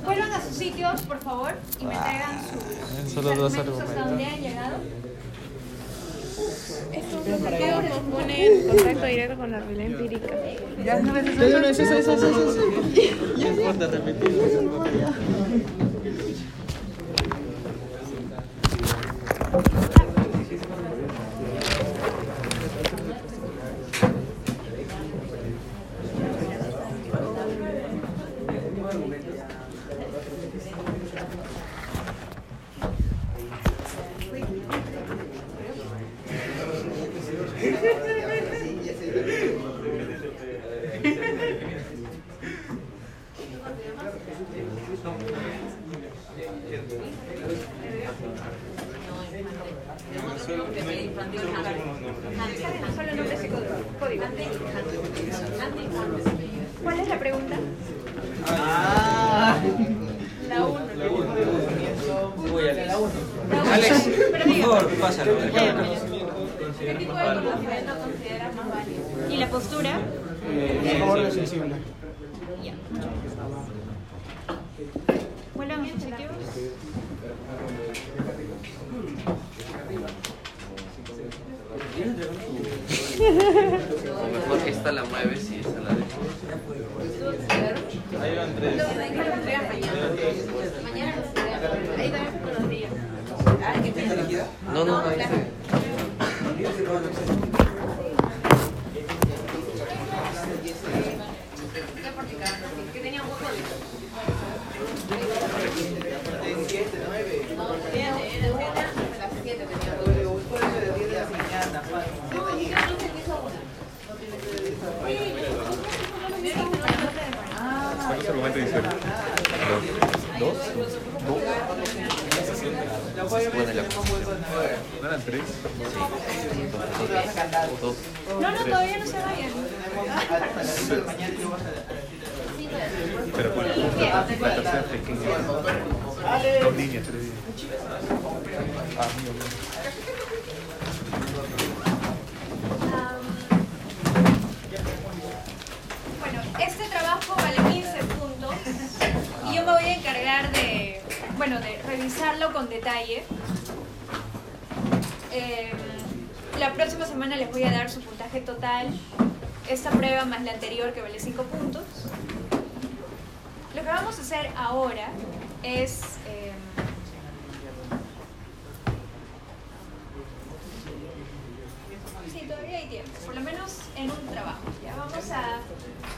[0.05, 4.25] Vuelvan a sus sitios, por favor, y me traigan sus Solo dos argumentos hasta donde
[4.25, 4.33] argumentos.
[4.33, 4.77] han llegado.
[6.93, 10.35] Estos dos arqueos nos ponen en contacto directo con la realidad empírica.
[10.83, 11.25] Ya, no ves
[13.37, 14.31] No importa repetir.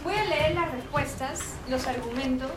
[0.04, 1.40] Voy a leer las respuestas,
[1.70, 2.52] los argumentos.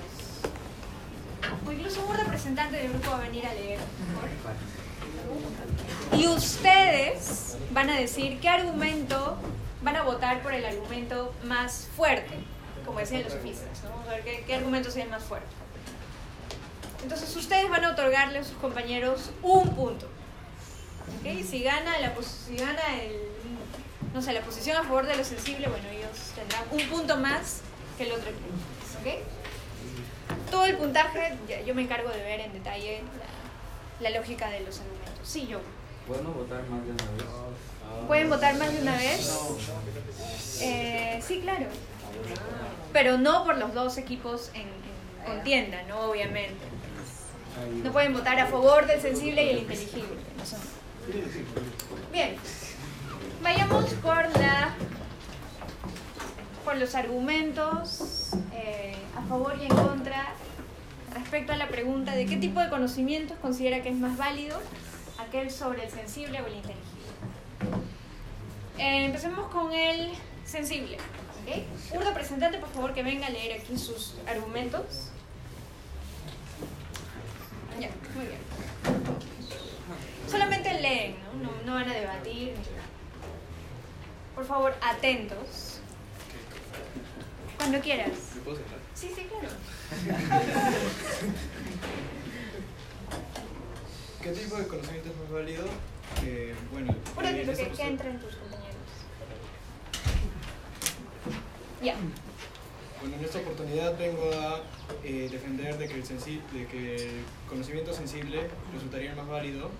[1.66, 3.78] O incluso un representante del grupo va a venir a leer.
[6.12, 9.36] Y ustedes van a decir qué argumento
[9.82, 12.34] van a votar por el argumento más fuerte,
[12.84, 13.84] como decían los sofistas.
[13.84, 13.90] ¿no?
[13.90, 15.48] Vamos a ver qué, qué argumento el más fuerte.
[17.02, 20.06] Entonces ustedes van a otorgarle a sus compañeros un punto.
[21.20, 21.44] ¿ok?
[21.44, 23.36] Si gana la si gana el
[24.16, 25.84] no sé, la posición a favor de lo sensible, bueno,
[26.34, 27.60] tendrán un punto más
[27.96, 28.46] que el otro equipo.
[29.00, 30.50] ¿ok?
[30.50, 31.36] Todo el puntaje,
[31.66, 33.02] yo me encargo de ver en detalle
[34.00, 35.28] la, la lógica de los argumentos.
[35.28, 35.60] Sí, yo.
[36.06, 38.06] ¿Podemos votar más de una vez?
[38.06, 39.30] ¿Pueden votar más de una vez?
[40.60, 41.66] Eh, sí, claro.
[42.92, 46.10] Pero no por los dos equipos en, en contienda, ¿no?
[46.10, 46.64] Obviamente.
[47.82, 50.16] No pueden votar a favor del sensible y el inteligible.
[50.36, 50.60] no son.
[52.12, 52.36] Bien.
[53.42, 54.74] Vayamos por la
[56.66, 60.32] por los argumentos eh, a favor y en contra
[61.14, 64.58] respecto a la pregunta de qué tipo de conocimientos considera que es más válido,
[65.16, 67.06] aquel sobre el sensible o el inteligible.
[68.78, 70.10] Eh, empecemos con el
[70.44, 70.96] sensible.
[70.96, 71.96] ¿ok?
[71.98, 75.12] Un representante, por favor, que venga a leer aquí sus argumentos.
[77.78, 78.40] Ya, muy bien.
[80.28, 81.48] Solamente leen, ¿no?
[81.48, 82.54] No, no van a debatir.
[84.34, 85.75] Por favor, atentos.
[87.56, 88.10] Cuando quieras.
[88.36, 88.78] ¿Me puedo sentar?
[88.94, 89.48] Sí, sí, claro.
[94.22, 95.64] ¿Qué tipo de conocimiento es más válido?
[96.24, 98.76] Eh, bueno, Por en ejemplo, que, que postura- entren tus compañeros.
[101.82, 101.94] Ya.
[103.00, 104.62] Bueno, en esta oportunidad vengo a
[105.04, 109.70] eh, defender de que, el sensi- de que el conocimiento sensible resultaría más válido.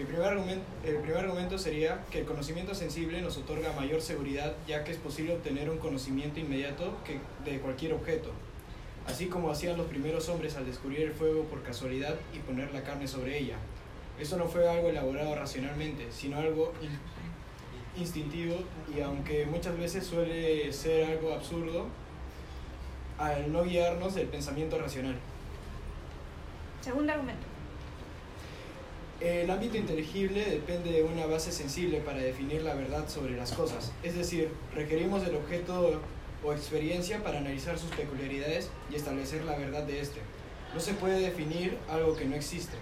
[0.00, 4.82] Mi primer el primer argumento sería que el conocimiento sensible nos otorga mayor seguridad ya
[4.82, 8.30] que es posible obtener un conocimiento inmediato que de cualquier objeto,
[9.06, 12.82] así como hacían los primeros hombres al descubrir el fuego por casualidad y poner la
[12.82, 13.56] carne sobre ella.
[14.18, 18.56] Esto no fue algo elaborado racionalmente, sino algo in- instintivo
[18.96, 21.88] y aunque muchas veces suele ser algo absurdo,
[23.18, 25.16] al no guiarnos del pensamiento racional.
[26.80, 27.49] Segundo argumento.
[29.20, 33.92] El ámbito inteligible depende de una base sensible para definir la verdad sobre las cosas,
[34.02, 36.00] es decir, requerimos del objeto
[36.42, 40.20] o experiencia para analizar sus peculiaridades y establecer la verdad de éste.
[40.72, 42.78] No se puede definir algo que no existe.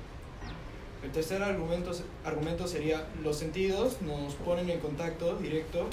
[1.02, 1.90] El tercer argumento,
[2.24, 5.88] argumento sería, los sentidos nos ponen en contacto directo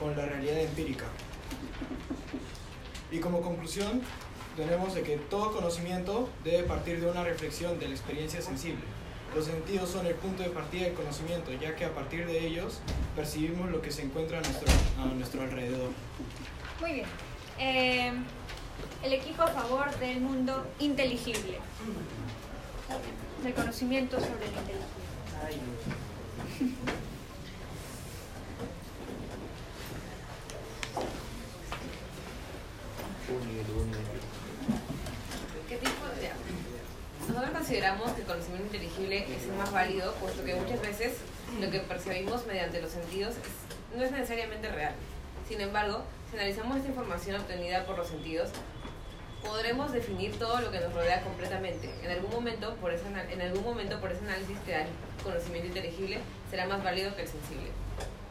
[0.00, 1.04] con la realidad empírica.
[3.12, 4.00] Y como conclusión,
[4.56, 8.93] tenemos de que todo conocimiento debe partir de una reflexión de la experiencia sensible.
[9.34, 12.78] Los sentidos son el punto de partida del conocimiento, ya que a partir de ellos
[13.16, 15.90] percibimos lo que se encuentra a nuestro, a nuestro alrededor.
[16.80, 17.06] Muy bien.
[17.58, 18.12] Eh,
[19.02, 21.58] el equipo a favor del mundo inteligible.
[23.42, 24.84] Del conocimiento sobre el inteligible.
[35.68, 36.30] ¿Qué tipo de.?
[37.28, 41.14] Nosotros consideramos que el conocimiento inteligible es el más válido, puesto que muchas veces
[41.60, 44.92] lo que percibimos mediante los sentidos es- no es necesariamente real.
[45.48, 48.50] Sin embargo, si analizamos esta información obtenida por los sentidos,
[49.42, 51.90] podremos definir todo lo que nos rodea completamente.
[52.02, 54.86] En algún momento, por ese, en algún momento, por ese análisis que
[55.22, 56.18] conocimiento inteligible,
[56.50, 57.68] será más válido que el sensible.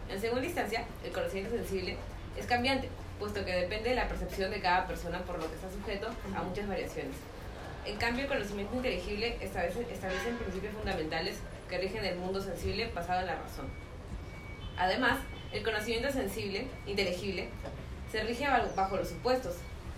[0.10, 1.98] En segunda instancia, el conocimiento sensible
[2.38, 2.90] es cambiante,
[3.20, 6.44] puesto que depende de la percepción de cada persona por lo que está sujeto a
[6.44, 7.16] muchas variaciones.
[7.86, 11.38] En cambio, el conocimiento inteligible establece, establece principios fundamentales
[11.70, 13.66] que rigen el mundo sensible basado en la razón.
[14.78, 15.20] Además,
[15.52, 17.50] el conocimiento sensible, inteligible,
[18.12, 19.56] se rige ba- bajo los supuestos,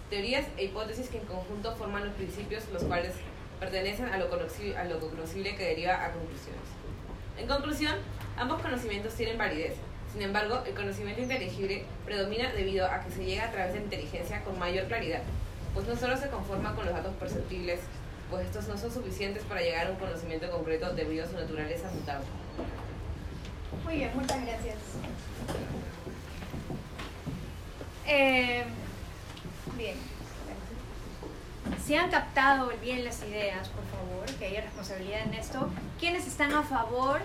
[0.09, 3.13] teorías e hipótesis que en conjunto forman los principios los cuales
[3.59, 6.61] pertenecen a lo, conoci- a lo conocible que deriva a conclusiones.
[7.37, 7.95] En conclusión,
[8.37, 9.75] ambos conocimientos tienen validez.
[10.11, 13.85] Sin embargo, el conocimiento inteligible predomina debido a que se llega a través de la
[13.85, 15.21] inteligencia con mayor claridad,
[15.75, 17.81] pues no solo se conforma con los datos perceptibles,
[18.31, 21.91] pues estos no son suficientes para llegar a un conocimiento concreto debido a su naturaleza
[21.91, 22.25] mutable.
[23.83, 24.77] Muy bien, muchas gracias.
[28.07, 28.63] Eh,
[29.77, 29.97] bien.
[31.83, 35.69] Si han captado bien las ideas, por favor, que haya responsabilidad en esto.
[35.99, 37.19] ¿Quiénes están a favor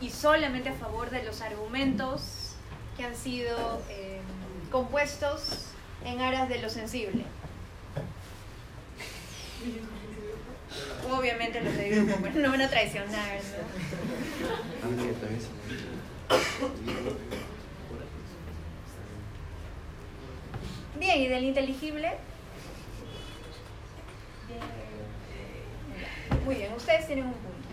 [0.00, 2.54] y solamente a favor de los argumentos
[2.96, 4.20] que han sido eh,
[4.70, 5.66] compuestos
[6.04, 7.24] en aras de lo sensible?
[11.10, 13.62] Obviamente los de grupo, pero no van a traicionar, ¿no?
[20.98, 22.12] Bien, ¿y del inteligible?
[26.44, 27.68] Muy bien, ustedes tienen un punto.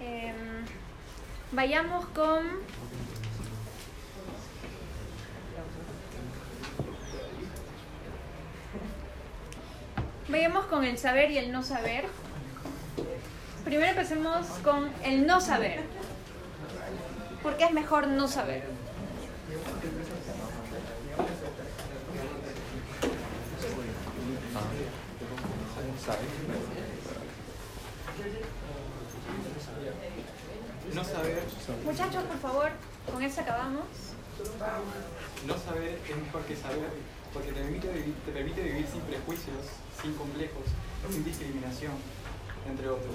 [0.00, 0.64] Em,
[1.52, 2.44] vayamos con...
[10.28, 12.06] Vayamos con el saber y el no saber.
[13.64, 15.82] Primero empecemos con el no saber.
[17.42, 18.64] ¿Por qué es mejor no saber?
[30.94, 31.42] No saber,
[31.84, 32.70] Muchachos, por favor,
[33.12, 33.84] con eso acabamos.
[35.46, 36.90] no saber es mejor que saber,
[37.32, 40.64] porque te permite, vivir, te permite vivir sin prejuicios, sin complejos,
[41.10, 41.92] sin discriminación,
[42.68, 43.14] entre otros.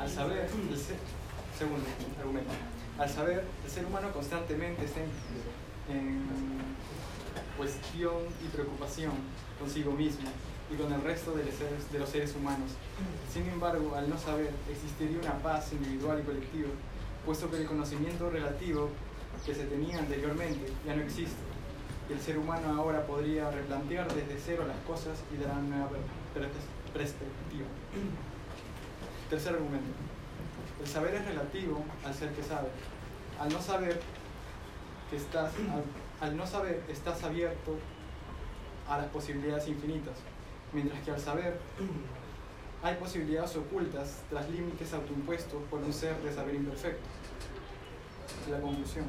[0.00, 0.96] Al saber, el ser,
[1.56, 1.84] segundo
[2.18, 2.50] argumento,
[2.98, 6.40] al saber, el ser humano constantemente está en,
[7.60, 9.12] gestión y preocupación
[9.58, 10.30] consigo mismo
[10.72, 11.44] y con el resto de
[11.98, 12.70] los seres humanos.
[13.30, 16.70] Sin embargo, al no saber, existiría una paz individual y colectiva,
[17.26, 18.88] puesto que el conocimiento relativo
[19.44, 21.49] que se tenía anteriormente ya no existe.
[22.10, 26.42] El ser humano ahora podría replantear desde cero las cosas y dar una nueva per-
[26.42, 26.50] per-
[26.92, 27.66] perspectiva.
[29.28, 29.86] Tercer argumento.
[30.80, 32.68] El saber es relativo al ser que sabe.
[33.38, 34.00] Al no saber
[35.12, 35.52] estás,
[36.20, 37.76] al no saber estás abierto
[38.88, 40.14] a las posibilidades infinitas,
[40.72, 41.58] mientras que al saber
[42.82, 47.06] hay posibilidades ocultas tras límites autoimpuestos por un ser de saber imperfecto.
[48.50, 49.06] La conclusión.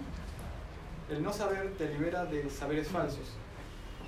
[1.11, 3.27] El no saber te libera de saberes falsos.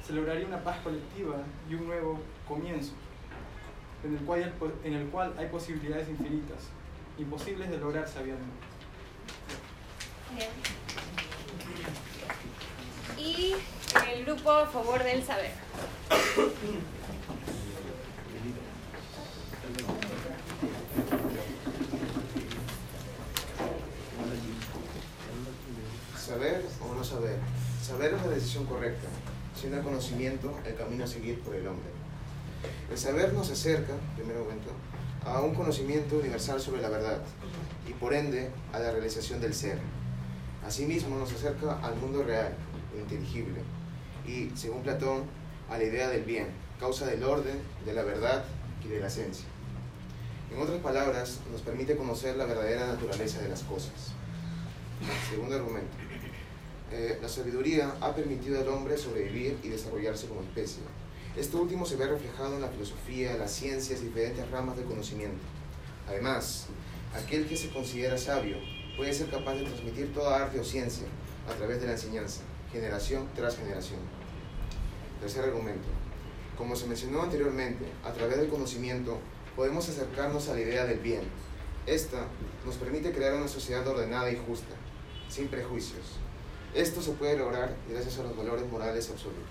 [0.05, 1.35] Se lograría una paz colectiva
[1.69, 2.93] y un nuevo comienzo,
[4.03, 6.59] en el cual hay, po- en el cual hay posibilidades infinitas,
[7.17, 8.43] imposibles de lograr sabiendo.
[10.35, 10.49] Bien.
[13.17, 13.55] Y
[14.11, 15.51] el grupo a favor del saber.
[26.17, 26.63] Saber
[27.03, 27.38] saber.
[27.81, 29.07] Saber es la decisión correcta,
[29.59, 31.89] siendo el conocimiento el camino a seguir por el hombre.
[32.89, 34.69] El saber nos acerca, en primer momento,
[35.25, 37.21] a un conocimiento universal sobre la verdad
[37.88, 39.80] y por ende a la realización del ser.
[40.65, 42.53] Asimismo nos acerca al mundo real,
[42.97, 43.61] inteligible,
[44.25, 45.23] y, según Platón,
[45.69, 46.47] a la idea del bien,
[46.80, 48.43] causa del orden, de la verdad
[48.84, 49.45] y de la esencia.
[50.53, 54.11] En otras palabras, nos permite conocer la verdadera naturaleza de las cosas.
[55.30, 55.97] Segundo argumento.
[56.95, 60.84] Eh, la sabiduría ha permitido al hombre sobrevivir y desarrollarse como especie.
[61.36, 65.41] Esto último se ve reflejado en la filosofía, las ciencias y diferentes ramas del conocimiento.
[66.07, 66.68] Además,
[67.15, 68.57] aquel que se considera sabio
[68.95, 71.07] puede ser capaz de transmitir toda arte o ciencia
[71.49, 72.41] a través de la enseñanza,
[72.72, 73.99] generación tras generación.
[75.20, 75.88] Tercer argumento.
[76.60, 79.18] Como se mencionó anteriormente, a través del conocimiento
[79.56, 81.24] podemos acercarnos a la idea del bien.
[81.88, 82.28] Esta
[82.68, 84.76] nos permite crear una sociedad ordenada y justa,
[85.28, 86.20] sin prejuicios.
[86.74, 89.44] Esto se puede lograr gracias a los valores morales absolutos.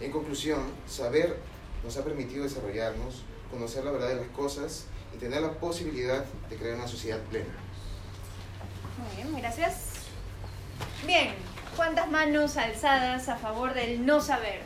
[0.00, 1.36] En conclusión, saber
[1.82, 6.56] nos ha permitido desarrollarnos, conocer la verdad de las cosas y tener la posibilidad de
[6.56, 7.46] crear una sociedad plena.
[8.98, 9.92] Muy bien, gracias.
[11.04, 11.34] Bien,
[11.74, 14.60] ¿cuántas manos alzadas a favor del no saber?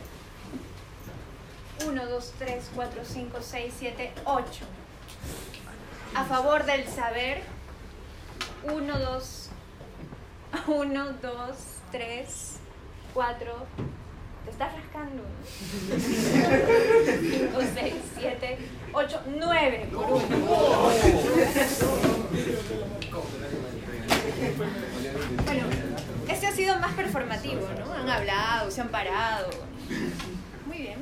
[1.85, 4.65] 1, 2, 3, 4, 5, 6, 7, 8.
[6.13, 7.41] A favor del saber,
[8.71, 9.40] 1, 2,
[10.67, 11.55] 1, 2,
[11.91, 12.59] 3,
[13.13, 13.51] 4.
[14.45, 15.23] Te estás rascando.
[15.97, 18.57] 5, 6, 7,
[18.93, 20.21] 8, 9 por uno.
[25.45, 25.63] Bueno,
[26.27, 27.93] este ha sido más performativo, ¿no?
[27.93, 29.49] Han hablado, se han parado.
[30.65, 30.99] Muy bien.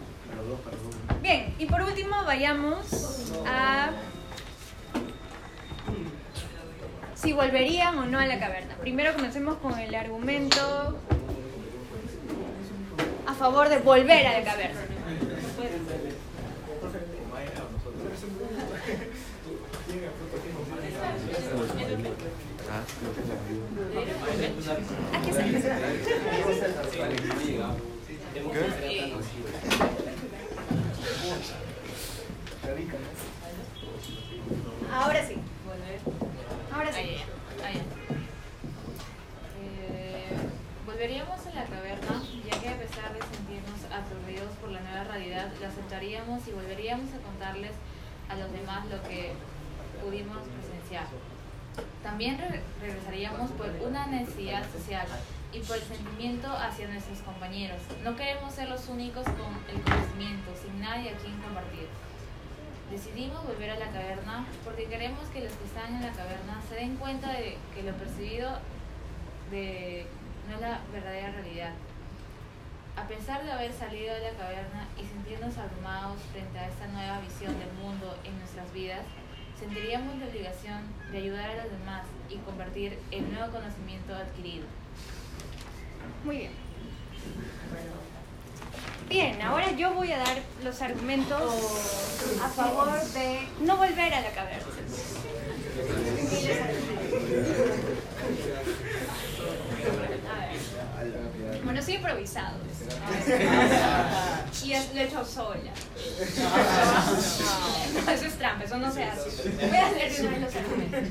[1.21, 3.91] Bien, y por último vayamos a
[7.21, 8.75] si volverían o no a la caverna.
[8.75, 10.97] Primero comencemos con el argumento
[13.27, 14.81] a favor de volver a la caverna.
[34.91, 35.35] Ahora sí.
[36.95, 37.21] Ahí,
[37.65, 37.81] ahí.
[39.61, 40.25] Eh,
[40.85, 45.51] volveríamos a la caverna, ya que a pesar de sentirnos aturdidos por la nueva realidad,
[45.61, 47.71] la aceptaríamos y volveríamos a contarles
[48.29, 49.31] a los demás lo que
[50.03, 51.07] pudimos presenciar.
[52.03, 55.07] También re- regresaríamos por una necesidad social
[55.53, 57.81] y por el sentimiento hacia nuestros compañeros.
[58.03, 61.87] No queremos ser los únicos con el conocimiento, sin nadie a quien compartir.
[62.91, 66.75] Decidimos volver a la caverna porque queremos que los que están en la caverna se
[66.75, 68.57] den cuenta de que lo percibido
[69.51, 70.07] de,
[70.47, 71.73] no es la verdadera realidad.
[72.97, 77.19] A pesar de haber salido de la caverna y sentirnos abrumados frente a esta nueva
[77.21, 79.05] visión del mundo en nuestras vidas,
[79.59, 84.65] sentiríamos la obligación de ayudar a los demás y compartir el nuevo conocimiento adquirido.
[86.25, 86.51] Muy bien.
[89.09, 91.41] Bien, ahora yo voy a dar los argumentos
[92.43, 94.67] a favor de no volver a la caverna.
[101.63, 102.57] Bueno, soy improvisado.
[104.63, 105.71] Y lo he hecho sola.
[108.05, 109.49] No, eso es trampa, eso no se hace.
[109.49, 111.03] Voy a leer de los argumentos.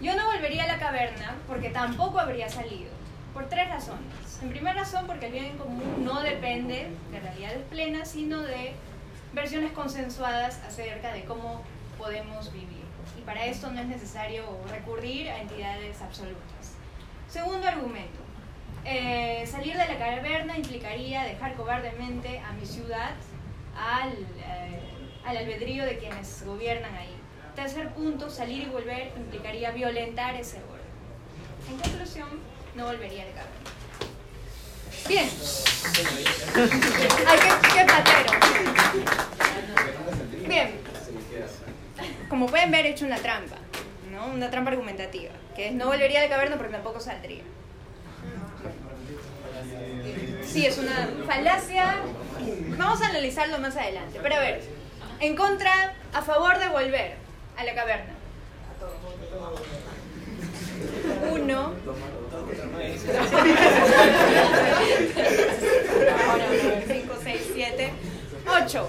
[0.00, 2.92] Yo no volvería a la caverna porque tampoco habría salido.
[3.32, 4.23] Por tres razones.
[4.42, 8.72] En primera razón, porque el bien en común no depende de realidades plenas, sino de
[9.32, 11.62] versiones consensuadas acerca de cómo
[11.98, 12.84] podemos vivir.
[13.18, 16.74] Y para esto no es necesario recurrir a entidades absolutas.
[17.28, 18.20] Segundo argumento.
[18.86, 23.12] eh, salir de la caverna implicaría dejar cobardemente a mi ciudad
[23.78, 24.80] al, eh,
[25.24, 27.16] al albedrío de quienes gobiernan ahí.
[27.56, 30.84] Tercer punto, salir y volver implicaría violentar ese orden.
[31.70, 32.28] En conclusión,
[32.74, 33.70] no volvería la caverna.
[35.08, 35.28] Bien.
[37.26, 38.32] Ay, qué, qué patero.
[40.48, 40.80] Bien.
[42.28, 43.56] Como pueden ver, he hecho una trampa,
[44.10, 44.26] ¿no?
[44.26, 47.42] Una trampa argumentativa, que es no volvería a la caverna porque tampoco saldría.
[50.44, 51.96] Sí, es una falacia.
[52.78, 54.18] Vamos a analizarlo más adelante.
[54.22, 54.62] Pero a ver,
[55.20, 57.16] en contra, a favor de volver
[57.56, 58.12] a la caverna.
[61.30, 61.72] Uno.
[66.28, 66.46] Ahora,
[66.86, 67.92] cinco, seis, siete,
[68.46, 68.88] ocho,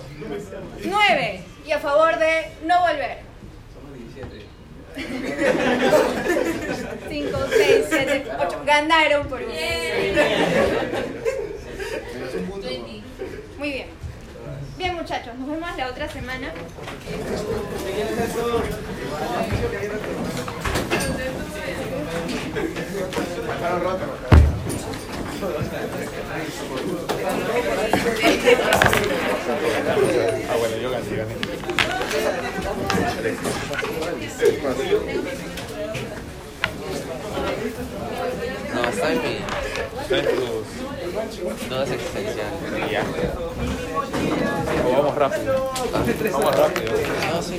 [0.84, 1.42] nueve.
[1.66, 3.26] Y a favor de no volver.
[7.10, 8.62] 5, 6, 7, 8.
[8.66, 9.52] Ganaron por uno.
[13.58, 13.88] Muy bien.
[14.78, 16.52] Bien, muchachos, nos vemos la otra semana.
[29.28, 31.36] Ah, bueno, yo gané, gané.
[38.74, 39.38] No, está en mi.
[40.02, 42.92] Está en tus- Dudas existenciales.
[42.92, 43.04] Ya.
[44.86, 45.72] O vamos rápido.
[46.32, 46.92] Vamos rápido.
[47.34, 47.58] No, sí.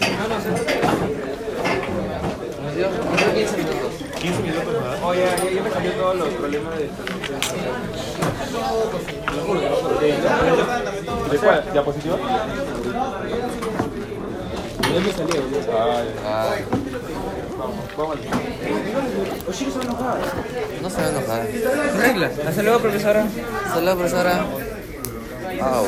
[2.62, 4.05] Nos dio, nos dio 15 minutos.
[4.26, 5.02] 15 minutos más.
[5.04, 5.24] Oye,
[5.54, 6.90] ya, me cambió todos los problemas de...
[11.30, 11.64] ¿De cuál?
[11.72, 12.16] ¿Diapositiva?
[14.82, 15.42] Ya me salió.
[16.24, 16.54] Ah.
[17.56, 18.16] Vamos, vamos.
[19.48, 20.18] Oye, se va a enojar.
[20.82, 21.46] No se va a enojar.
[21.96, 22.32] Reglas.
[22.48, 23.26] Hasta luego, profesora.
[23.64, 24.44] Hasta luego, profesora.
[25.62, 25.86] Au.